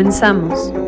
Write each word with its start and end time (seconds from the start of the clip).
Comenzamos. 0.00 0.79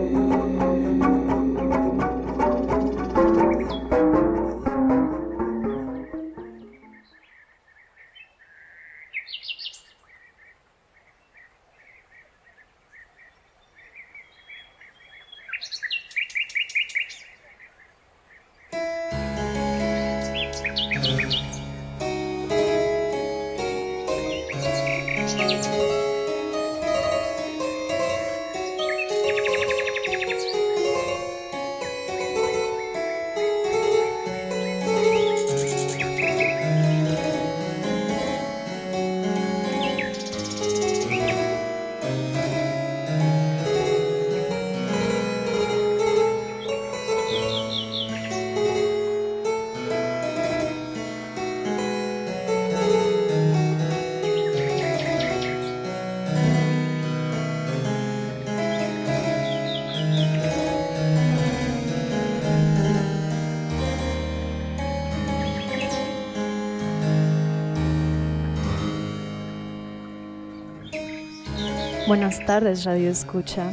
Buenas 72.12 72.44
tardes, 72.44 72.84
Radio 72.84 73.08
Escucha. 73.08 73.70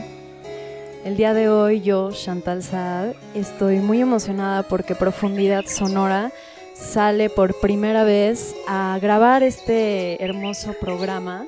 El 1.04 1.18
día 1.18 1.34
de 1.34 1.50
hoy 1.50 1.82
yo, 1.82 2.10
Chantal 2.14 2.64
Saad, 2.64 3.10
estoy 3.36 3.80
muy 3.80 4.00
emocionada 4.00 4.64
porque 4.64 4.96
Profundidad 4.96 5.66
Sonora 5.66 6.32
sale 6.74 7.30
por 7.30 7.60
primera 7.60 8.06
vez 8.06 8.56
a 8.66 8.98
grabar 9.02 9.44
este 9.44 10.24
hermoso 10.24 10.74
programa 10.80 11.48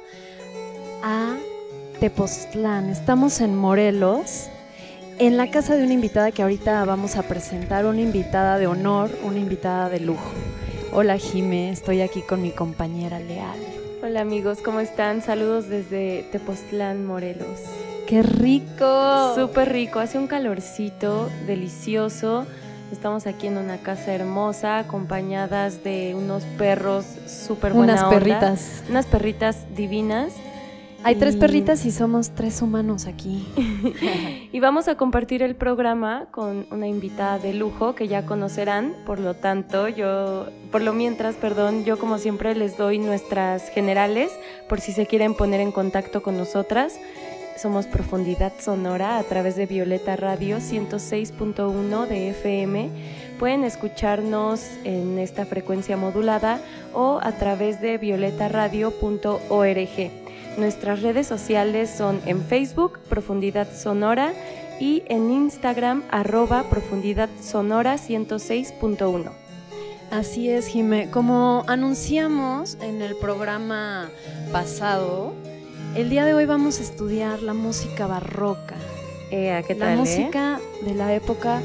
a 1.01 1.37
Tepoztlán. 2.01 2.89
Estamos 2.89 3.39
en 3.39 3.55
Morelos, 3.55 4.49
en 5.17 5.37
la 5.37 5.49
casa 5.49 5.77
de 5.77 5.85
una 5.85 5.93
invitada 5.93 6.31
que 6.31 6.41
ahorita 6.41 6.83
vamos 6.83 7.15
a 7.15 7.23
presentar, 7.23 7.85
una 7.85 8.01
invitada 8.01 8.57
de 8.57 8.67
honor, 8.67 9.09
una 9.23 9.39
invitada 9.39 9.87
de 9.87 10.01
lujo. 10.01 10.33
Hola 10.91 11.17
Jime, 11.17 11.69
estoy 11.69 12.01
aquí 12.01 12.21
con 12.21 12.41
mi 12.41 12.51
compañera 12.51 13.17
Leal. 13.17 13.80
Hola 14.03 14.21
amigos, 14.21 14.63
¿cómo 14.65 14.79
están? 14.79 15.21
Saludos 15.21 15.69
desde 15.69 16.27
Tepoztlán, 16.31 17.05
Morelos. 17.05 17.59
¡Qué 18.07 18.23
rico! 18.23 19.35
Súper 19.35 19.71
rico, 19.71 19.99
hace 19.99 20.17
un 20.17 20.25
calorcito 20.25 21.29
delicioso. 21.45 22.47
Estamos 22.91 23.27
aquí 23.27 23.45
en 23.45 23.59
una 23.59 23.77
casa 23.77 24.11
hermosa, 24.11 24.79
acompañadas 24.79 25.83
de 25.83 26.15
unos 26.15 26.43
perros 26.57 27.05
súper 27.27 27.73
buenas. 27.73 28.01
Unas 28.01 28.11
perritas. 28.11 28.83
Unas 28.89 29.05
perritas 29.05 29.67
divinas. 29.75 30.33
Hay 31.03 31.15
tres 31.15 31.35
perritas 31.35 31.85
y 31.85 31.91
somos 31.91 32.31
tres 32.31 32.61
humanos 32.61 33.07
aquí. 33.07 33.47
y 34.51 34.59
vamos 34.59 34.87
a 34.87 34.95
compartir 34.95 35.41
el 35.41 35.55
programa 35.55 36.27
con 36.29 36.67
una 36.69 36.87
invitada 36.87 37.39
de 37.39 37.53
lujo 37.53 37.95
que 37.95 38.07
ya 38.07 38.25
conocerán, 38.25 38.93
por 39.05 39.19
lo 39.19 39.33
tanto, 39.33 39.87
yo, 39.87 40.47
por 40.71 40.81
lo 40.81 40.93
mientras, 40.93 41.35
perdón, 41.35 41.85
yo 41.85 41.97
como 41.97 42.19
siempre 42.19 42.55
les 42.55 42.77
doy 42.77 42.99
nuestras 42.99 43.69
generales 43.69 44.31
por 44.69 44.79
si 44.79 44.91
se 44.91 45.07
quieren 45.07 45.33
poner 45.33 45.59
en 45.59 45.71
contacto 45.71 46.21
con 46.21 46.37
nosotras. 46.37 46.99
Somos 47.57 47.87
Profundidad 47.87 48.53
Sonora 48.59 49.17
a 49.17 49.23
través 49.23 49.55
de 49.55 49.65
Violeta 49.65 50.15
Radio 50.15 50.57
106.1 50.57 52.07
de 52.07 52.29
FM. 52.29 52.89
Pueden 53.39 53.63
escucharnos 53.63 54.67
en 54.83 55.17
esta 55.17 55.45
frecuencia 55.45 55.97
modulada 55.97 56.61
o 56.93 57.19
a 57.21 57.31
través 57.33 57.81
de 57.81 57.97
violetaradio.org. 57.97 60.20
Nuestras 60.57 61.01
redes 61.01 61.27
sociales 61.27 61.89
son 61.89 62.21
en 62.25 62.41
Facebook, 62.41 62.99
Profundidad 63.09 63.67
Sonora, 63.73 64.33
y 64.79 65.03
en 65.07 65.29
Instagram, 65.29 66.03
arroba 66.09 66.63
Profundidad 66.69 67.29
Sonora 67.39 67.97
106.1. 67.97 69.31
Así 70.09 70.49
es, 70.49 70.67
Jimé. 70.67 71.09
Como 71.11 71.63
anunciamos 71.67 72.77
en 72.81 73.01
el 73.01 73.15
programa 73.15 74.09
pasado, 74.51 75.33
el 75.95 76.09
día 76.09 76.25
de 76.25 76.33
hoy 76.33 76.45
vamos 76.45 76.79
a 76.79 76.83
estudiar 76.83 77.43
la 77.43 77.53
música 77.53 78.07
barroca. 78.07 78.75
¿qué 79.29 79.75
tal, 79.79 79.79
la 79.79 79.93
eh? 79.93 79.97
música 79.97 80.59
de 80.83 80.93
la 80.93 81.13
época 81.13 81.61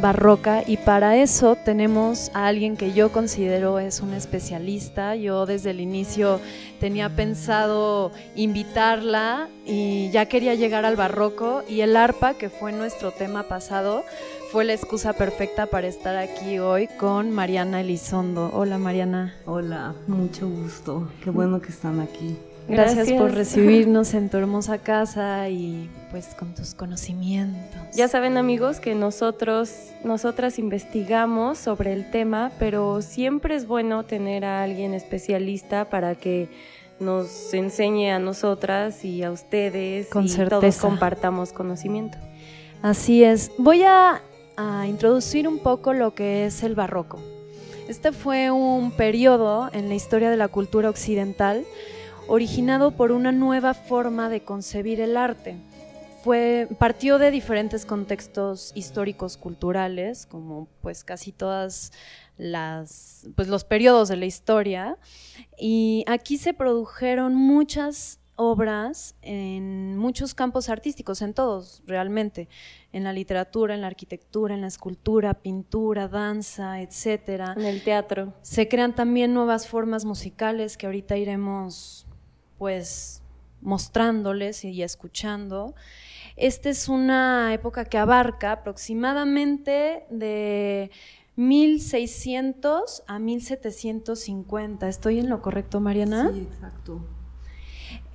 barroca 0.00 0.62
y 0.66 0.76
para 0.76 1.16
eso 1.16 1.56
tenemos 1.56 2.30
a 2.34 2.46
alguien 2.46 2.76
que 2.76 2.92
yo 2.92 3.12
considero 3.12 3.78
es 3.78 4.00
un 4.00 4.12
especialista. 4.12 5.16
Yo 5.16 5.46
desde 5.46 5.70
el 5.70 5.80
inicio 5.80 6.40
tenía 6.80 7.08
pensado 7.08 8.12
invitarla 8.34 9.48
y 9.64 10.10
ya 10.10 10.26
quería 10.26 10.54
llegar 10.54 10.84
al 10.84 10.96
barroco 10.96 11.62
y 11.68 11.80
el 11.80 11.96
arpa, 11.96 12.34
que 12.34 12.50
fue 12.50 12.72
nuestro 12.72 13.10
tema 13.10 13.44
pasado, 13.44 14.04
fue 14.52 14.64
la 14.64 14.74
excusa 14.74 15.12
perfecta 15.12 15.66
para 15.66 15.88
estar 15.88 16.16
aquí 16.16 16.58
hoy 16.58 16.88
con 16.98 17.30
Mariana 17.30 17.80
Elizondo. 17.80 18.50
Hola 18.54 18.78
Mariana. 18.78 19.34
Hola, 19.44 19.94
mucho 20.06 20.48
gusto. 20.48 21.08
Qué 21.22 21.30
bueno 21.30 21.60
que 21.60 21.70
están 21.70 22.00
aquí. 22.00 22.36
Gracias, 22.68 23.12
por 23.12 23.32
recibirnos 23.32 24.14
en 24.14 24.28
tu 24.28 24.36
hermosa 24.38 24.78
casa 24.78 25.48
y 25.48 25.88
pues 26.10 26.34
con 26.34 26.54
tus 26.54 26.74
conocimientos. 26.74 27.80
Ya 27.94 28.08
saben 28.08 28.36
amigos 28.36 28.80
que 28.80 28.94
nosotros, 28.94 29.70
nosotras 30.04 30.58
investigamos 30.58 31.58
sobre 31.58 31.92
el 31.92 32.10
tema, 32.10 32.50
pero 32.58 33.02
siempre 33.02 33.54
es 33.54 33.66
bueno 33.66 34.04
tener 34.04 34.44
a 34.44 34.62
alguien 34.62 34.94
especialista 34.94 35.88
para 35.90 36.14
que 36.14 36.48
nos 36.98 37.52
enseñe 37.54 38.10
a 38.10 38.18
nosotras 38.18 39.04
y 39.04 39.22
a 39.22 39.30
ustedes 39.30 40.08
Con 40.08 40.24
y 40.24 40.28
certeza. 40.28 40.60
todos 40.60 40.76
compartamos 40.78 41.52
conocimiento. 41.52 42.18
Así 42.82 43.22
es. 43.22 43.52
Voy 43.58 43.82
a, 43.82 44.22
a 44.56 44.86
introducir 44.86 45.46
un 45.46 45.58
poco 45.58 45.92
lo 45.92 46.14
que 46.14 46.46
es 46.46 46.62
el 46.62 46.74
barroco. 46.74 47.20
Este 47.88 48.12
fue 48.12 48.50
un 48.50 48.90
periodo 48.90 49.70
en 49.72 49.88
la 49.88 49.94
historia 49.94 50.30
de 50.30 50.36
la 50.36 50.48
cultura 50.48 50.90
occidental 50.90 51.64
originado 52.28 52.92
por 52.92 53.12
una 53.12 53.32
nueva 53.32 53.74
forma 53.74 54.28
de 54.28 54.42
concebir 54.42 55.00
el 55.00 55.16
arte. 55.16 55.56
Fue, 56.22 56.68
partió 56.78 57.18
de 57.18 57.30
diferentes 57.30 57.86
contextos 57.86 58.72
históricos 58.74 59.36
culturales, 59.36 60.26
como 60.26 60.66
pues 60.82 61.04
casi 61.04 61.30
todas 61.30 61.92
las 62.36 63.26
pues 63.36 63.48
los 63.48 63.64
periodos 63.64 64.08
de 64.08 64.16
la 64.16 64.26
historia, 64.26 64.98
y 65.58 66.04
aquí 66.06 66.36
se 66.36 66.52
produjeron 66.52 67.34
muchas 67.34 68.18
obras 68.36 69.14
en 69.22 69.96
muchos 69.96 70.34
campos 70.34 70.68
artísticos, 70.68 71.22
en 71.22 71.32
todos 71.32 71.82
realmente, 71.86 72.48
en 72.92 73.04
la 73.04 73.12
literatura, 73.12 73.74
en 73.74 73.80
la 73.80 73.86
arquitectura, 73.86 74.54
en 74.54 74.60
la 74.60 74.66
escultura, 74.66 75.34
pintura, 75.34 76.08
danza, 76.08 76.80
etcétera. 76.80 77.54
En 77.56 77.64
el 77.64 77.82
teatro. 77.82 78.34
Se 78.42 78.68
crean 78.68 78.94
también 78.94 79.32
nuevas 79.32 79.66
formas 79.66 80.04
musicales 80.04 80.76
que 80.76 80.86
ahorita 80.86 81.16
iremos 81.16 82.05
pues 82.58 83.22
mostrándoles 83.60 84.64
y 84.64 84.82
escuchando. 84.82 85.74
Esta 86.36 86.68
es 86.68 86.88
una 86.88 87.52
época 87.54 87.84
que 87.86 87.98
abarca 87.98 88.52
aproximadamente 88.52 90.04
de 90.10 90.90
1600 91.36 93.04
a 93.06 93.18
1750. 93.18 94.88
¿Estoy 94.88 95.18
en 95.18 95.28
lo 95.28 95.40
correcto, 95.42 95.80
Mariana? 95.80 96.30
Sí, 96.32 96.40
exacto. 96.40 97.06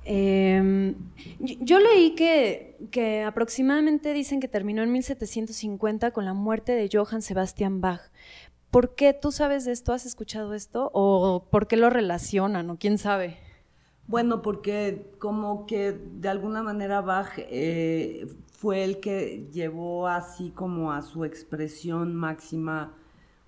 Em, 0.04 0.96
yo, 1.38 1.78
leí 1.78 2.14
que, 2.16 2.76
que, 2.90 3.22
aproximadamente 3.22 4.12
dicen 4.12 4.40
que 4.40 4.48
terminó 4.48 4.82
en 4.82 4.90
1750 4.90 6.10
con 6.10 6.24
la 6.24 6.34
muerte 6.34 6.72
de 6.72 6.88
Johann 6.92 7.22
Sebastian 7.22 7.80
Bach. 7.80 8.00
¿Por 8.70 8.94
qué 8.94 9.12
tú 9.12 9.30
sabes 9.30 9.64
de 9.64 9.72
esto? 9.72 9.92
¿Has 9.92 10.06
escuchado 10.06 10.54
esto? 10.54 10.90
¿O 10.92 11.44
por 11.50 11.68
qué 11.68 11.76
lo 11.76 11.90
relacionan? 11.90 12.70
¿O 12.70 12.78
quién 12.78 12.98
sabe? 12.98 13.36
Bueno, 14.06 14.42
porque 14.42 15.10
como 15.18 15.66
que 15.66 15.92
de 15.92 16.28
alguna 16.28 16.62
manera 16.62 17.00
Bach 17.00 17.32
eh, 17.38 18.26
fue 18.52 18.84
el 18.84 19.00
que 19.00 19.48
llevó 19.52 20.08
así 20.08 20.50
como 20.50 20.92
a 20.92 21.02
su 21.02 21.24
expresión 21.24 22.14
máxima 22.14 22.94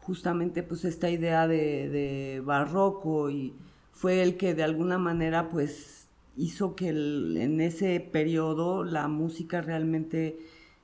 justamente 0.01 0.63
pues 0.63 0.85
esta 0.85 1.11
idea 1.11 1.49
de, 1.49 1.89
de 1.89 2.43
barroco 2.45 3.31
y 3.31 3.55
fue 3.93 4.23
el 4.23 4.37
que 4.37 4.55
de 4.55 4.63
alguna 4.63 4.99
manera 4.99 5.49
pues 5.49 6.09
hizo 6.37 6.75
que 6.75 6.89
en 6.89 7.61
ese 7.61 8.01
periodo 8.01 8.85
la 8.85 9.09
música 9.09 9.61
realmente 9.61 10.39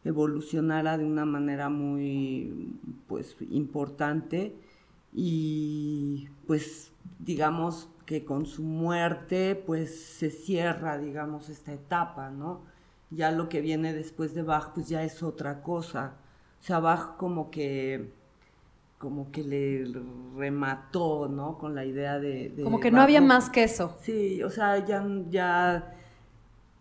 evolucionara 0.04 0.96
de 0.96 1.04
una 1.04 1.24
manera 1.24 1.68
muy 1.68 2.72
pues 3.06 3.36
importante 3.50 4.54
y 5.12 6.28
pues 6.46 6.92
digamos 7.18 7.88
que 8.10 8.24
con 8.24 8.44
su 8.44 8.64
muerte 8.64 9.54
pues 9.54 10.02
se 10.02 10.32
cierra 10.32 10.98
digamos 10.98 11.48
esta 11.48 11.72
etapa 11.72 12.28
no 12.28 12.62
ya 13.10 13.30
lo 13.30 13.48
que 13.48 13.60
viene 13.60 13.92
después 13.92 14.34
de 14.34 14.42
Bach 14.42 14.72
pues 14.74 14.88
ya 14.88 15.04
es 15.04 15.22
otra 15.22 15.62
cosa 15.62 16.14
o 16.60 16.64
sea 16.64 16.80
Bach 16.80 17.16
como 17.18 17.52
que 17.52 18.10
como 18.98 19.30
que 19.30 19.42
le 19.42 19.90
remató, 20.36 21.26
¿no? 21.26 21.56
Con 21.56 21.74
la 21.74 21.86
idea 21.86 22.18
de... 22.18 22.52
como 22.62 22.80
que 22.80 22.90
no 22.90 23.00
había 23.00 23.22
más 23.22 23.48
que 23.48 23.62
eso. 23.64 23.96
Sí, 24.02 24.42
o 24.42 24.50
sea, 24.50 24.84
ya, 24.84 25.02
ya 25.30 25.94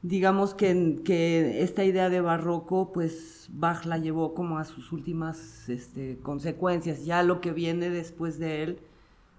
digamos 0.01 0.53
que, 0.53 0.99
que, 1.05 1.63
esta 1.63 1.85
idea 1.85 2.09
de 2.09 2.19
barroco, 2.19 2.91
pues 2.91 3.47
Bach 3.53 3.85
la 3.85 3.97
llevó 3.97 4.33
como 4.33 4.57
a 4.57 4.65
sus 4.65 4.91
últimas 4.91 5.69
este, 5.69 6.17
consecuencias. 6.21 7.05
Ya 7.05 7.23
lo 7.23 7.39
que 7.39 7.53
viene 7.53 7.89
después 7.89 8.37
de 8.37 8.63
él, 8.63 8.79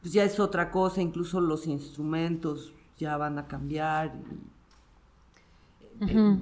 pues 0.00 0.12
ya 0.12 0.24
es 0.24 0.40
otra 0.40 0.70
cosa, 0.70 1.00
incluso 1.02 1.40
los 1.40 1.66
instrumentos 1.66 2.72
ya 2.98 3.16
van 3.16 3.38
a 3.38 3.46
cambiar. 3.46 4.14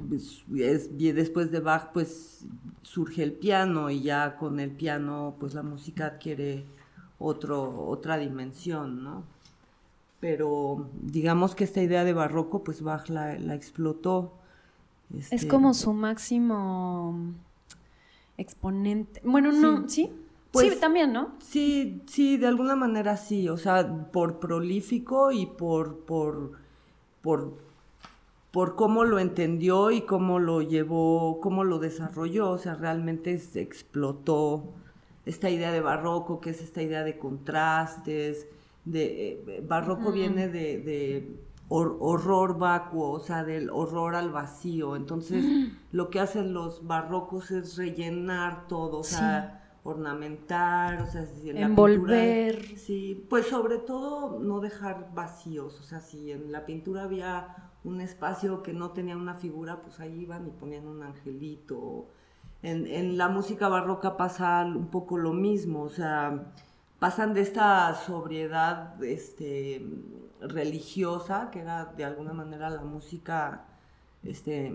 Pues, 0.08 0.44
es, 0.56 0.96
después 0.96 1.50
de 1.50 1.58
Bach, 1.58 1.90
pues 1.92 2.46
surge 2.82 3.24
el 3.24 3.32
piano 3.32 3.90
y 3.90 4.02
ya 4.02 4.36
con 4.36 4.60
el 4.60 4.70
piano, 4.70 5.34
pues 5.40 5.54
la 5.54 5.62
música 5.62 6.06
adquiere 6.06 6.64
otro, 7.18 7.86
otra 7.86 8.18
dimensión, 8.18 9.02
¿no? 9.02 9.24
Pero 10.20 10.88
digamos 11.02 11.56
que 11.56 11.64
esta 11.64 11.82
idea 11.82 12.04
de 12.04 12.12
barroco, 12.12 12.62
pues 12.62 12.82
Bach 12.82 13.08
la, 13.08 13.34
explotó. 13.54 14.32
es 15.12 15.32
este, 15.32 15.48
como 15.48 15.74
su 15.74 15.92
máximo 15.92 17.34
exponente. 18.36 19.20
Bueno, 19.24 19.50
no, 19.50 19.88
¿sí? 19.88 20.12
Pues, 20.50 20.74
sí, 20.74 20.80
también, 20.80 21.12
¿no? 21.12 21.36
Sí, 21.40 22.02
sí, 22.06 22.36
de 22.36 22.46
alguna 22.46 22.74
manera 22.74 23.16
sí. 23.16 23.48
O 23.48 23.56
sea, 23.56 24.10
por 24.10 24.40
prolífico 24.40 25.30
y 25.30 25.46
por, 25.46 26.04
por, 26.04 26.52
por 27.20 27.68
por 28.50 28.76
cómo 28.76 29.04
lo 29.04 29.18
entendió 29.18 29.90
y 29.90 30.02
cómo 30.02 30.38
lo 30.38 30.62
llevó, 30.62 31.40
cómo 31.40 31.64
lo 31.64 31.78
desarrolló, 31.78 32.50
o 32.50 32.58
sea, 32.58 32.74
realmente 32.74 33.38
se 33.38 33.60
explotó 33.60 34.72
esta 35.26 35.50
idea 35.50 35.70
de 35.70 35.80
barroco, 35.80 36.40
que 36.40 36.50
es 36.50 36.62
esta 36.62 36.80
idea 36.82 37.04
de 37.04 37.18
contrastes, 37.18 38.46
de 38.84 39.44
eh, 39.46 39.64
barroco 39.66 40.10
viene 40.10 40.48
de, 40.48 41.36
horror 41.70 42.58
vacuo, 42.58 43.10
o 43.10 43.20
sea, 43.20 43.44
del 43.44 43.68
horror 43.68 44.14
al 44.14 44.30
vacío. 44.30 44.96
Entonces, 44.96 45.44
lo 45.92 46.08
que 46.08 46.18
hacen 46.18 46.54
los 46.54 46.86
barrocos 46.86 47.50
es 47.50 47.76
rellenar 47.76 48.66
todo, 48.68 49.00
o 49.00 49.04
sea, 49.04 49.57
ornamentar, 49.88 51.02
o 51.02 51.06
sea, 51.06 51.24
en 51.44 51.56
envolver. 51.56 52.76
sí, 52.76 53.26
pues 53.28 53.46
sobre 53.46 53.78
todo 53.78 54.38
no 54.38 54.60
dejar 54.60 55.14
vacíos, 55.14 55.80
o 55.80 55.82
sea, 55.82 56.00
si 56.00 56.30
en 56.30 56.52
la 56.52 56.66
pintura 56.66 57.04
había 57.04 57.70
un 57.84 58.00
espacio 58.00 58.62
que 58.62 58.72
no 58.72 58.90
tenía 58.90 59.16
una 59.16 59.34
figura, 59.34 59.80
pues 59.82 59.98
ahí 60.00 60.20
iban 60.20 60.46
y 60.46 60.50
ponían 60.50 60.86
un 60.86 61.02
angelito. 61.02 62.06
En, 62.62 63.16
la 63.16 63.28
música 63.28 63.68
barroca 63.68 64.16
pasa 64.16 64.64
un 64.64 64.88
poco 64.88 65.16
lo 65.16 65.32
mismo, 65.32 65.82
o 65.82 65.88
sea, 65.88 66.52
pasan 66.98 67.32
de 67.32 67.42
esta 67.42 67.94
sobriedad 67.94 69.02
este, 69.02 69.86
religiosa, 70.40 71.50
que 71.50 71.60
era 71.60 71.86
de 71.86 72.04
alguna 72.04 72.32
manera 72.32 72.68
la 72.68 72.82
música 72.82 73.64
este, 74.24 74.74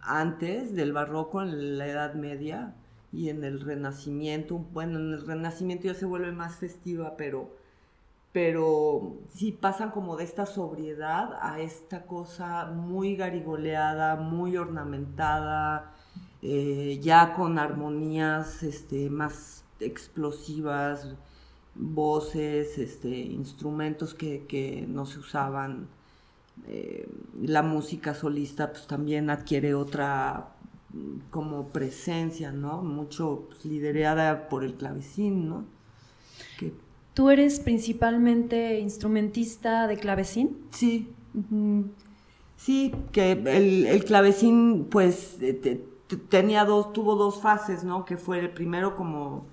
antes 0.00 0.74
del 0.74 0.92
barroco, 0.92 1.42
en 1.42 1.78
la 1.78 1.86
Edad 1.86 2.14
Media 2.14 2.74
y 3.12 3.28
en 3.28 3.44
el 3.44 3.60
Renacimiento. 3.60 4.58
Bueno, 4.58 4.98
en 4.98 5.12
el 5.12 5.26
Renacimiento 5.26 5.86
ya 5.86 5.94
se 5.94 6.06
vuelve 6.06 6.32
más 6.32 6.56
festiva, 6.56 7.16
pero 7.16 7.50
pero 8.32 9.18
sí 9.34 9.52
pasan 9.52 9.90
como 9.90 10.16
de 10.16 10.24
esta 10.24 10.46
sobriedad 10.46 11.38
a 11.42 11.60
esta 11.60 12.06
cosa 12.06 12.66
muy 12.66 13.14
garigoleada, 13.14 14.16
muy 14.16 14.56
ornamentada, 14.56 15.92
eh, 16.40 16.98
ya 17.02 17.34
con 17.34 17.58
armonías 17.58 18.62
este, 18.62 19.10
más 19.10 19.64
explosivas, 19.80 21.14
voces, 21.74 22.78
este, 22.78 23.10
instrumentos 23.10 24.14
que, 24.14 24.86
no 24.88 25.04
se 25.06 25.18
usaban. 25.18 25.88
Eh, 26.68 27.08
la 27.42 27.62
música 27.62 28.14
solista 28.14 28.72
pues 28.72 28.86
también 28.86 29.30
adquiere 29.30 29.74
otra 29.74 30.51
como 31.30 31.68
presencia, 31.68 32.52
¿no? 32.52 32.82
Mucho 32.82 33.46
pues, 33.48 33.64
liderada 33.64 34.48
por 34.48 34.64
el 34.64 34.74
clavecín, 34.74 35.48
¿no? 35.48 35.64
¿Tú 37.14 37.28
eres 37.28 37.60
principalmente 37.60 38.80
instrumentista 38.80 39.86
de 39.86 39.98
clavecín? 39.98 40.56
Sí. 40.70 41.12
Sí, 42.56 42.94
que 43.10 43.32
el, 43.32 44.04
clavecín, 44.04 44.86
pues, 44.90 45.38
tenía 46.28 46.64
dos, 46.64 46.92
tuvo 46.92 47.16
dos 47.16 47.40
fases, 47.40 47.84
¿no? 47.84 48.04
Que 48.04 48.16
fue 48.16 48.38
el 48.38 48.50
primero 48.50 48.96
como, 48.96 49.46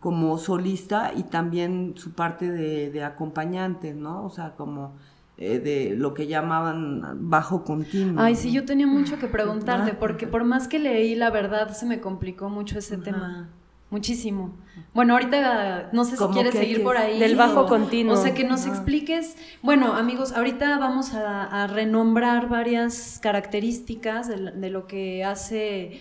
como 0.00 0.38
solista 0.38 1.12
y 1.14 1.24
también 1.24 1.94
su 1.96 2.12
parte 2.12 2.50
de, 2.50 3.04
acompañante, 3.04 3.94
¿no? 3.94 4.24
O 4.24 4.30
sea, 4.30 4.54
como 4.56 4.94
eh, 5.36 5.58
de 5.58 5.96
lo 5.96 6.14
que 6.14 6.26
llamaban 6.26 7.28
bajo 7.28 7.64
continuo. 7.64 8.22
Ay, 8.22 8.36
sí, 8.36 8.52
yo 8.52 8.64
tenía 8.64 8.86
mucho 8.86 9.18
que 9.18 9.26
preguntarte, 9.26 9.94
porque 9.94 10.26
por 10.26 10.44
más 10.44 10.68
que 10.68 10.78
leí, 10.78 11.14
la 11.14 11.30
verdad 11.30 11.72
se 11.72 11.86
me 11.86 12.00
complicó 12.00 12.48
mucho 12.48 12.78
ese 12.78 12.98
tema. 12.98 13.48
Muchísimo. 13.90 14.56
Bueno, 14.92 15.14
ahorita 15.14 15.90
no 15.92 16.04
sé 16.04 16.16
si 16.16 16.24
quieres 16.32 16.54
seguir 16.54 16.82
por 16.82 16.96
ahí. 16.96 17.20
Del 17.20 17.36
bajo 17.36 17.66
continuo. 17.66 18.14
O 18.14 18.16
sea, 18.16 18.34
que 18.34 18.42
nos 18.42 18.66
expliques. 18.66 19.36
Bueno, 19.62 19.92
amigos, 19.94 20.32
ahorita 20.32 20.78
vamos 20.78 21.14
a, 21.14 21.66
renombrar 21.68 22.48
varias 22.48 23.20
características 23.22 24.28
de, 24.28 24.70
lo 24.70 24.86
que 24.86 25.24
hace 25.24 26.00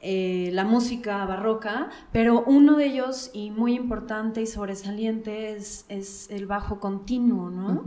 eh, 0.00 0.50
la 0.52 0.64
música 0.64 1.24
barroca, 1.26 1.90
pero 2.12 2.44
uno 2.46 2.76
de 2.76 2.86
ellos, 2.86 3.30
y 3.32 3.50
muy 3.50 3.74
importante 3.74 4.40
y 4.40 4.46
sobresaliente, 4.46 5.56
es, 5.56 5.86
es 5.88 6.30
el 6.30 6.46
bajo 6.46 6.78
continuo, 6.78 7.50
¿no? 7.50 7.84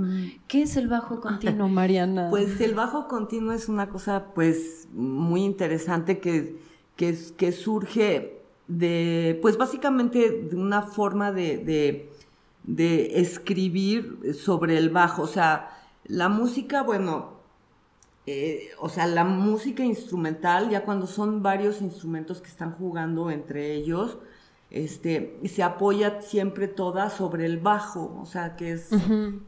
¿Qué 0.48 0.64
es 0.64 0.76
el 0.76 0.88
bajo 0.88 1.22
continuo, 1.22 1.68
Mariana? 1.70 2.28
Pues 2.30 2.60
el 2.60 2.76
bajo 2.76 3.08
continuo 3.08 3.54
es 3.54 3.70
una 3.70 3.90
cosa, 3.90 4.26
pues, 4.36 4.88
muy 4.94 5.44
interesante 5.44 6.20
que, 6.20 6.58
que, 6.96 7.18
que 7.38 7.52
surge 7.52 8.42
de, 8.68 9.38
pues 9.42 9.58
básicamente 9.58 10.48
de 10.50 10.56
una 10.56 10.82
forma 10.82 11.32
de, 11.32 12.10
escribir 12.68 14.34
sobre 14.34 14.78
el 14.78 14.90
bajo. 14.90 15.24
O 15.24 15.28
sea, 15.28 15.70
la 16.06 16.30
música, 16.30 16.84
bueno, 16.84 17.41
eh, 18.28 18.70
o 18.80 18.90
sea, 18.90 19.08
la 19.08 19.24
música 19.24 19.84
instrumental, 19.84 20.70
ya 20.70 20.84
cuando 20.84 21.08
son 21.08 21.42
varios 21.42 21.82
instrumentos 21.82 22.42
que 22.42 22.50
están 22.50 22.72
jugando 22.74 23.32
entre 23.32 23.74
ellos, 23.74 24.18
este, 24.70 25.40
se 25.46 25.64
apoya 25.64 26.22
siempre 26.22 26.68
toda 26.68 27.10
sobre 27.10 27.46
el 27.46 27.58
bajo, 27.58 28.18
o 28.22 28.26
sea, 28.26 28.56
que 28.56 28.72
es 28.74 28.90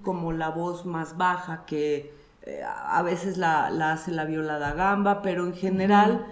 como 0.04 0.34
la 0.34 0.50
voz 0.50 0.86
más 0.86 1.18
baja, 1.18 1.66
que 1.66 2.14
eh, 2.42 2.62
a 2.64 3.02
veces 3.04 3.38
la, 3.38 3.68
hace 3.92 4.12
la 4.12 4.26
viola 4.26 4.60
da 4.60 4.74
gamba, 4.74 5.22
pero 5.22 5.46
en 5.46 5.54
general 5.54 6.28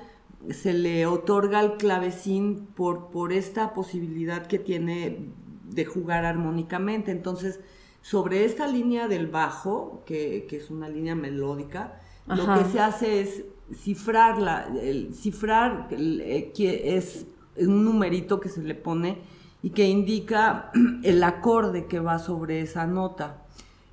se 0.50 0.74
le 0.74 1.06
otorga 1.06 1.60
al 1.60 1.78
clavecín 1.78 2.66
por, 2.76 3.12
por 3.12 3.32
esta 3.32 3.74
posibilidad 3.74 4.46
que 4.48 4.60
tiene 4.60 5.30
de 5.70 5.86
jugar 5.86 6.26
armónicamente. 6.26 7.12
Entonces, 7.12 7.60
sobre 8.02 8.46
esta 8.46 8.68
línea 8.68 9.08
del 9.08 9.28
bajo, 9.28 10.04
que, 10.06 10.48
es 10.50 10.70
una 10.70 10.90
línea 10.90 11.16
melódica, 11.16 12.02
lo 12.36 12.54
que 12.56 12.66
se 12.72 12.80
hace 12.80 13.22
es 13.22 13.44
cifrarla, 13.74 14.68
el 14.82 15.14
cifrar 15.14 15.88
eh, 15.92 16.52
que 16.56 16.98
es 16.98 17.26
un 17.58 17.86
numerito 17.86 18.40
que 18.40 18.50
se 18.50 18.62
le 18.62 18.76
pone 18.76 19.20
y 19.62 19.72
que 19.72 19.88
indica 19.88 20.72
el 21.04 21.24
acorde 21.24 21.88
que 21.88 22.00
va 22.00 22.20
sobre 22.20 22.62
esa 22.62 22.88
nota. 22.88 23.44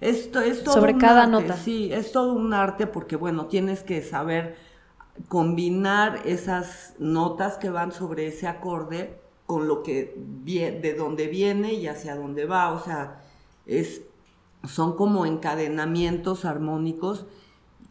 Esto 0.01 0.41
es 0.41 0.63
todo 0.63 0.75
sobre 0.75 0.97
cada 0.97 1.27
nota. 1.27 1.57
Sí, 1.57 1.93
es 1.93 2.13
todo 2.13 2.33
un 2.33 2.55
arte 2.55 2.87
porque, 2.87 3.17
bueno, 3.17 3.47
tienes 3.47 3.83
que 3.83 4.01
saber 4.03 4.57
combinar 5.27 6.21
esas 6.25 6.95
notas 7.01 7.59
que 7.59 7.71
van 7.71 7.91
sobre 7.91 8.29
ese 8.29 8.47
acorde 8.47 9.19
con 9.47 9.67
lo 9.67 9.83
que 9.83 10.15
de 10.17 10.95
dónde 10.97 11.27
viene 11.27 11.73
y 11.75 11.89
hacia 11.89 12.15
dónde 12.15 12.45
va. 12.45 12.73
O 12.73 12.85
sea, 12.85 13.23
es, 13.67 14.03
son 14.63 14.95
como 14.95 15.27
encadenamientos 15.27 16.45
armónicos 16.45 17.27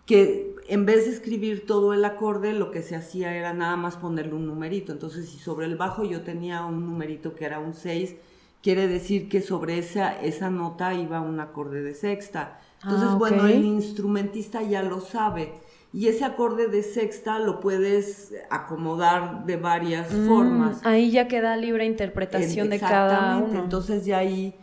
que 0.07 0.55
en 0.67 0.85
vez 0.85 1.05
de 1.05 1.11
escribir 1.11 1.65
todo 1.67 1.93
el 1.93 2.03
acorde, 2.03 2.53
lo 2.53 2.71
que 2.71 2.81
se 2.81 2.95
hacía 2.95 3.35
era 3.35 3.53
nada 3.53 3.75
más 3.75 3.95
ponerle 3.97 4.33
un 4.33 4.47
numerito. 4.47 4.91
Entonces, 4.91 5.29
si 5.29 5.37
sobre 5.37 5.65
el 5.67 5.75
bajo 5.77 6.03
yo 6.03 6.21
tenía 6.21 6.65
un 6.65 6.85
numerito 6.85 7.35
que 7.35 7.45
era 7.45 7.59
un 7.59 7.73
6, 7.73 8.15
quiere 8.63 8.87
decir 8.87 9.29
que 9.29 9.41
sobre 9.41 9.77
esa, 9.77 10.19
esa 10.21 10.49
nota 10.49 10.93
iba 10.93 11.21
un 11.21 11.39
acorde 11.39 11.83
de 11.83 11.93
sexta. 11.93 12.59
Entonces, 12.83 13.09
Ah, 13.11 13.15
bueno, 13.15 13.43
ok. 13.43 13.49
el 13.49 13.63
instrumentista 13.65 14.61
ya 14.63 14.81
lo 14.83 14.99
sabe. 14.99 15.53
Y 15.93 16.07
ese 16.09 16.25
acorde 16.25 16.67
de 16.67 16.83
sexta 16.83 17.39
lo 17.39 17.59
puedes 17.61 18.33
acomodar 18.49 19.45
de 19.45 19.55
varias 19.55 20.11
Mm, 20.13 20.27
formas. 20.27 20.85
ahí 20.85 21.11
ya 21.11 21.27
queda 21.29 21.55
libre 21.55 21.85
interpretación 21.85 22.69
de 22.69 22.79
cada 22.79 23.37
uno. 23.37 23.63
Entonces 23.63 24.05
ya 24.05 24.17
ahí, 24.17 24.53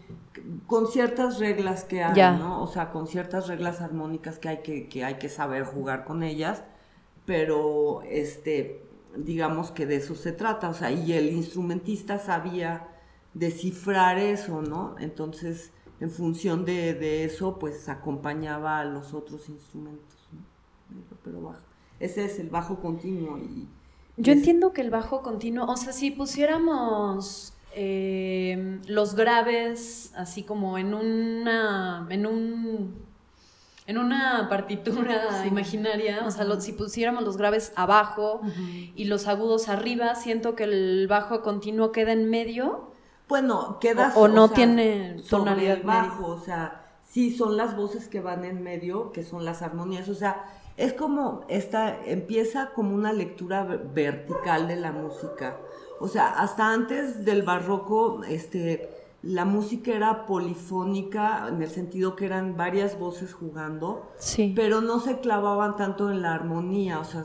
con 0.67 0.87
ciertas 0.89 1.39
reglas 1.39 1.85
que 1.85 2.03
hay, 2.05 2.15
Ya. 2.15 2.33
¿no? 2.33 2.63
O 2.63 2.67
sea, 2.67 2.91
con 2.91 3.07
ciertas 3.07 3.49
reglas 3.49 3.81
armónicas 3.81 4.39
que 4.39 4.49
hay 4.49 4.63
que, 4.63 4.89
que 4.89 5.05
hay 5.05 5.15
que 5.17 5.29
saber 5.29 5.65
jugar 5.65 6.05
con 6.05 6.23
ellas, 6.23 6.65
pero 7.27 8.03
este, 8.03 8.83
digamos 9.17 9.71
que 9.71 9.87
de 9.87 9.97
eso 9.97 10.15
se 10.15 10.33
trata, 10.33 10.69
o 10.71 10.75
sea, 10.75 10.91
y 10.91 11.13
el 11.13 11.33
instrumentista 11.33 12.19
sabía 12.19 12.89
descifrar 13.35 14.19
eso, 14.19 14.63
¿no? 14.63 14.95
Entonces, 14.99 15.73
en 16.01 16.11
función 16.11 16.65
de, 16.65 16.95
de 16.95 17.25
eso, 17.25 17.59
pues 17.59 17.89
acompañaba 17.89 18.79
a 18.81 18.85
los 18.85 19.15
otros 19.15 19.49
instrumentos, 19.49 20.29
¿no? 20.33 20.41
Pero 21.25 21.41
bajo. 21.43 21.63
Ese 22.01 22.25
es 22.25 22.39
el 22.39 22.51
bajo 22.51 22.81
continuo 22.81 23.39
y... 23.39 23.69
Yo 24.17 24.33
es- 24.33 24.39
entiendo 24.39 24.73
que 24.73 24.83
el 24.83 24.91
bajo 24.91 25.23
continuo, 25.23 25.67
o 25.67 25.77
sea, 25.77 25.93
si 25.93 26.11
pusiéramos 26.11 27.54
eh, 27.77 28.81
los 28.87 29.15
graves 29.15 30.13
así 30.17 30.43
como 30.43 30.79
en 30.79 30.95
una, 30.95 32.07
en 32.11 32.27
un, 32.27 32.95
en 33.87 33.99
una 33.99 34.47
partitura 34.49 35.43
Sí. 35.43 35.49
imaginaria, 35.49 36.25
o 36.27 36.31
sea, 36.31 36.45
lo- 36.45 36.61
si 36.61 36.73
pusiéramos 36.73 37.23
los 37.25 37.37
graves 37.37 37.73
abajo 37.77 38.41
y 38.95 39.05
los 39.05 39.27
agudos 39.27 39.69
arriba, 39.69 40.15
siento 40.15 40.55
que 40.55 40.65
el 40.65 41.07
bajo 41.09 41.43
continuo 41.43 41.93
queda 41.93 42.13
en 42.13 42.31
medio. 42.31 42.93
Bueno, 43.29 43.79
queda 43.81 44.13
O- 44.17 44.23
o 44.23 44.29
no 44.29 44.47
sea, 44.49 44.57
tiene 44.57 45.19
sobre 45.23 45.45
tonalidad 45.45 45.77
el 45.79 45.83
bajo, 45.83 46.27
o 46.29 46.39
sea, 46.41 46.83
sí 47.07 47.35
son 47.37 47.57
las 47.57 47.77
voces 47.77 48.09
que 48.09 48.21
van 48.21 48.45
en 48.45 48.63
medio, 48.63 49.13
que 49.13 49.23
son 49.23 49.45
las 49.45 49.63
armonías, 49.63 50.09
o 50.09 50.15
sea, 50.15 50.45
es 50.77 50.93
como 50.93 51.45
esta 51.49 52.05
empieza 52.05 52.71
como 52.75 52.95
una 52.95 53.13
lectura 53.13 53.65
ve- 53.65 53.79
vertical 53.95 54.67
de 54.67 54.77
la 54.77 54.91
música. 54.93 55.57
O 56.01 56.09
sea, 56.09 56.29
hasta 56.41 56.73
antes 56.73 57.25
del 57.25 57.43
barroco, 57.43 58.23
este 58.29 58.91
la 59.23 59.47
música 59.47 59.91
era 59.93 60.27
polifónica 60.27 61.49
en 61.49 61.63
el 61.63 61.71
sentido 61.71 62.15
que 62.15 62.27
eran 62.27 62.59
varias 62.59 62.99
voces 62.99 63.33
jugando, 63.33 64.11
Sí. 64.19 64.53
pero 64.55 64.83
no 64.83 65.01
se 65.01 65.21
clavaban 65.21 65.77
tanto 65.77 66.11
en 66.11 66.21
la 66.21 66.35
armonía, 66.35 66.99
o 67.01 67.05
sea, 67.05 67.25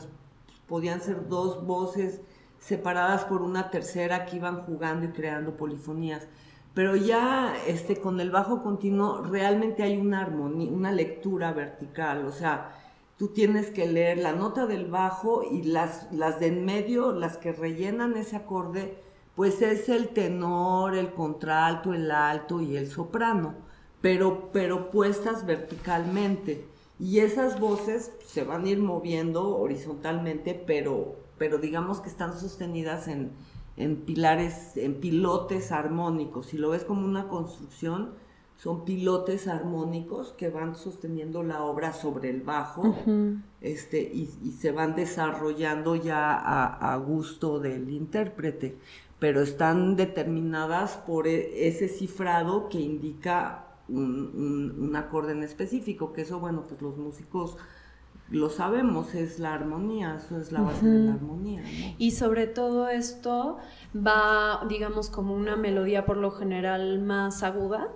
podían 0.66 1.02
ser 1.02 1.28
dos 1.28 1.66
voces 1.66 2.22
separadas 2.58 3.24
por 3.26 3.42
una 3.42 3.68
tercera 3.70 4.24
que 4.24 4.36
iban 4.36 4.62
jugando 4.62 5.04
y 5.06 5.08
creando 5.10 5.58
polifonías. 5.58 6.26
Pero 6.72 6.96
ya 6.96 7.52
este, 7.66 8.00
con 8.00 8.18
el 8.20 8.30
bajo 8.30 8.62
continuo 8.62 9.20
realmente 9.22 9.82
hay 9.82 9.98
una 9.98 10.20
armonía, 10.20 10.70
una 10.72 10.92
lectura 10.92 11.52
vertical, 11.52 12.24
o 12.24 12.32
sea, 12.32 12.79
tú 13.20 13.28
tienes 13.28 13.68
que 13.68 13.86
leer 13.86 14.16
la 14.16 14.32
nota 14.32 14.64
del 14.64 14.86
bajo 14.86 15.42
y 15.42 15.62
las, 15.62 16.10
las 16.10 16.40
de 16.40 16.46
en 16.46 16.64
medio, 16.64 17.12
las 17.12 17.36
que 17.36 17.52
rellenan 17.52 18.16
ese 18.16 18.36
acorde, 18.36 18.96
pues 19.34 19.60
es 19.60 19.90
el 19.90 20.08
tenor, 20.08 20.96
el 20.96 21.12
contralto, 21.12 21.92
el 21.92 22.10
alto 22.10 22.62
y 22.62 22.78
el 22.78 22.88
soprano, 22.88 23.56
pero, 24.00 24.48
pero 24.54 24.90
puestas 24.90 25.44
verticalmente. 25.44 26.64
Y 26.98 27.18
esas 27.18 27.60
voces 27.60 28.10
se 28.24 28.42
van 28.42 28.64
a 28.64 28.70
ir 28.70 28.78
moviendo 28.78 29.54
horizontalmente, 29.58 30.54
pero, 30.54 31.16
pero 31.36 31.58
digamos 31.58 32.00
que 32.00 32.08
están 32.08 32.40
sostenidas 32.40 33.06
en, 33.06 33.32
en 33.76 33.96
pilares, 33.96 34.78
en 34.78 34.94
pilotes 34.94 35.72
armónicos. 35.72 36.46
Si 36.46 36.56
lo 36.56 36.70
ves 36.70 36.84
como 36.84 37.04
una 37.04 37.28
construcción, 37.28 38.14
son 38.62 38.84
pilotes 38.84 39.48
armónicos 39.48 40.32
que 40.36 40.50
van 40.50 40.74
sosteniendo 40.74 41.42
la 41.42 41.62
obra 41.62 41.94
sobre 41.94 42.28
el 42.28 42.42
bajo 42.42 42.94
este, 43.62 44.02
y, 44.02 44.28
y 44.42 44.52
se 44.52 44.70
van 44.70 44.94
desarrollando 44.96 45.96
ya 45.96 46.34
a, 46.34 46.92
a 46.92 46.96
gusto 46.98 47.58
del 47.58 47.88
intérprete, 47.88 48.76
pero 49.18 49.40
están 49.40 49.96
determinadas 49.96 50.98
por 51.06 51.26
e- 51.26 51.68
ese 51.68 51.88
cifrado 51.88 52.68
que 52.68 52.80
indica 52.80 53.64
un, 53.88 54.30
un- 54.34 54.84
un 54.88 54.96
acorde 54.96 55.32
en 55.32 55.42
específico, 55.42 56.12
que 56.12 56.20
eso, 56.22 56.38
bueno, 56.38 56.64
pues 56.68 56.82
los 56.82 56.98
músicos 56.98 57.56
lo 58.30 58.50
sabemos, 58.50 59.14
es 59.14 59.38
la 59.38 59.54
armonía, 59.54 60.16
eso 60.22 60.36
es 60.38 60.52
la 60.52 60.60
base 60.60 60.86
de 60.86 60.98
la 61.06 61.14
armonía, 61.14 61.62
¿no? 61.62 61.94
Y 61.98 62.10
sobre 62.12 62.46
todo 62.46 62.88
esto 62.88 63.56
va, 63.96 64.64
digamos, 64.68 65.08
como 65.10 65.34
una 65.34 65.56
melodía 65.56 66.04
por 66.04 66.16
lo 66.18 66.30
general 66.30 67.00
más 67.00 67.42
aguda. 67.42 67.88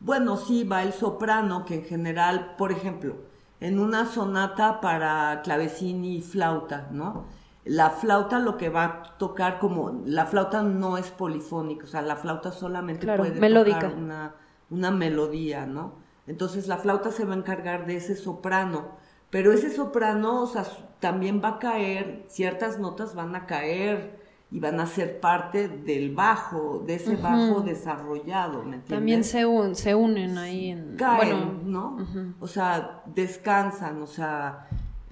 Bueno, 0.00 0.36
sí, 0.36 0.64
va 0.64 0.82
el 0.82 0.92
soprano, 0.92 1.64
que 1.64 1.74
en 1.76 1.84
general, 1.84 2.54
por 2.56 2.72
ejemplo, 2.72 3.16
en 3.60 3.78
una 3.78 4.06
sonata 4.06 4.80
para 4.80 5.42
clavecín 5.42 6.04
y 6.04 6.22
flauta, 6.22 6.88
¿no? 6.90 7.26
La 7.64 7.90
flauta 7.90 8.38
lo 8.38 8.56
que 8.56 8.70
va 8.70 8.84
a 8.84 9.02
tocar 9.18 9.58
como, 9.58 10.00
la 10.06 10.24
flauta 10.26 10.62
no 10.62 10.96
es 10.96 11.10
polifónica, 11.10 11.84
o 11.84 11.86
sea, 11.88 12.00
la 12.02 12.16
flauta 12.16 12.52
solamente 12.52 13.02
Claro, 13.04 13.24
puede 13.24 13.38
melódica. 13.38 13.80
tocar 13.80 13.94
una, 13.98 14.34
una 14.70 14.90
melodía, 14.90 15.66
¿no? 15.66 15.96
Entonces 16.26 16.66
la 16.68 16.78
flauta 16.78 17.10
se 17.10 17.24
va 17.26 17.34
a 17.34 17.38
encargar 17.38 17.86
de 17.86 17.96
ese 17.96 18.16
soprano, 18.16 18.96
pero 19.28 19.52
ese 19.52 19.70
soprano, 19.70 20.42
o 20.42 20.46
sea, 20.46 20.64
también 21.00 21.42
va 21.44 21.48
a 21.50 21.58
caer, 21.58 22.24
ciertas 22.28 22.78
notas 22.78 23.14
van 23.14 23.36
a 23.36 23.46
caer 23.46 24.19
y 24.52 24.58
van 24.58 24.80
a 24.80 24.86
ser 24.86 25.20
parte 25.20 25.68
del 25.68 26.14
bajo, 26.14 26.82
de 26.84 26.94
ese 26.96 27.14
bajo 27.16 27.60
desarrollado, 27.60 28.58
¿me 28.64 28.76
entiendes? 28.76 28.88
También 28.88 29.24
se, 29.24 29.46
un- 29.46 29.74
se 29.76 29.94
unen 29.94 30.36
ahí 30.38 30.70
en... 30.70 30.96
caen, 30.96 31.16
bueno, 31.16 31.52
¿no? 31.64 32.34
O 32.40 32.46
sea, 32.48 33.02
descansan, 33.14 34.02
o 34.02 34.06
sea, 34.06 34.66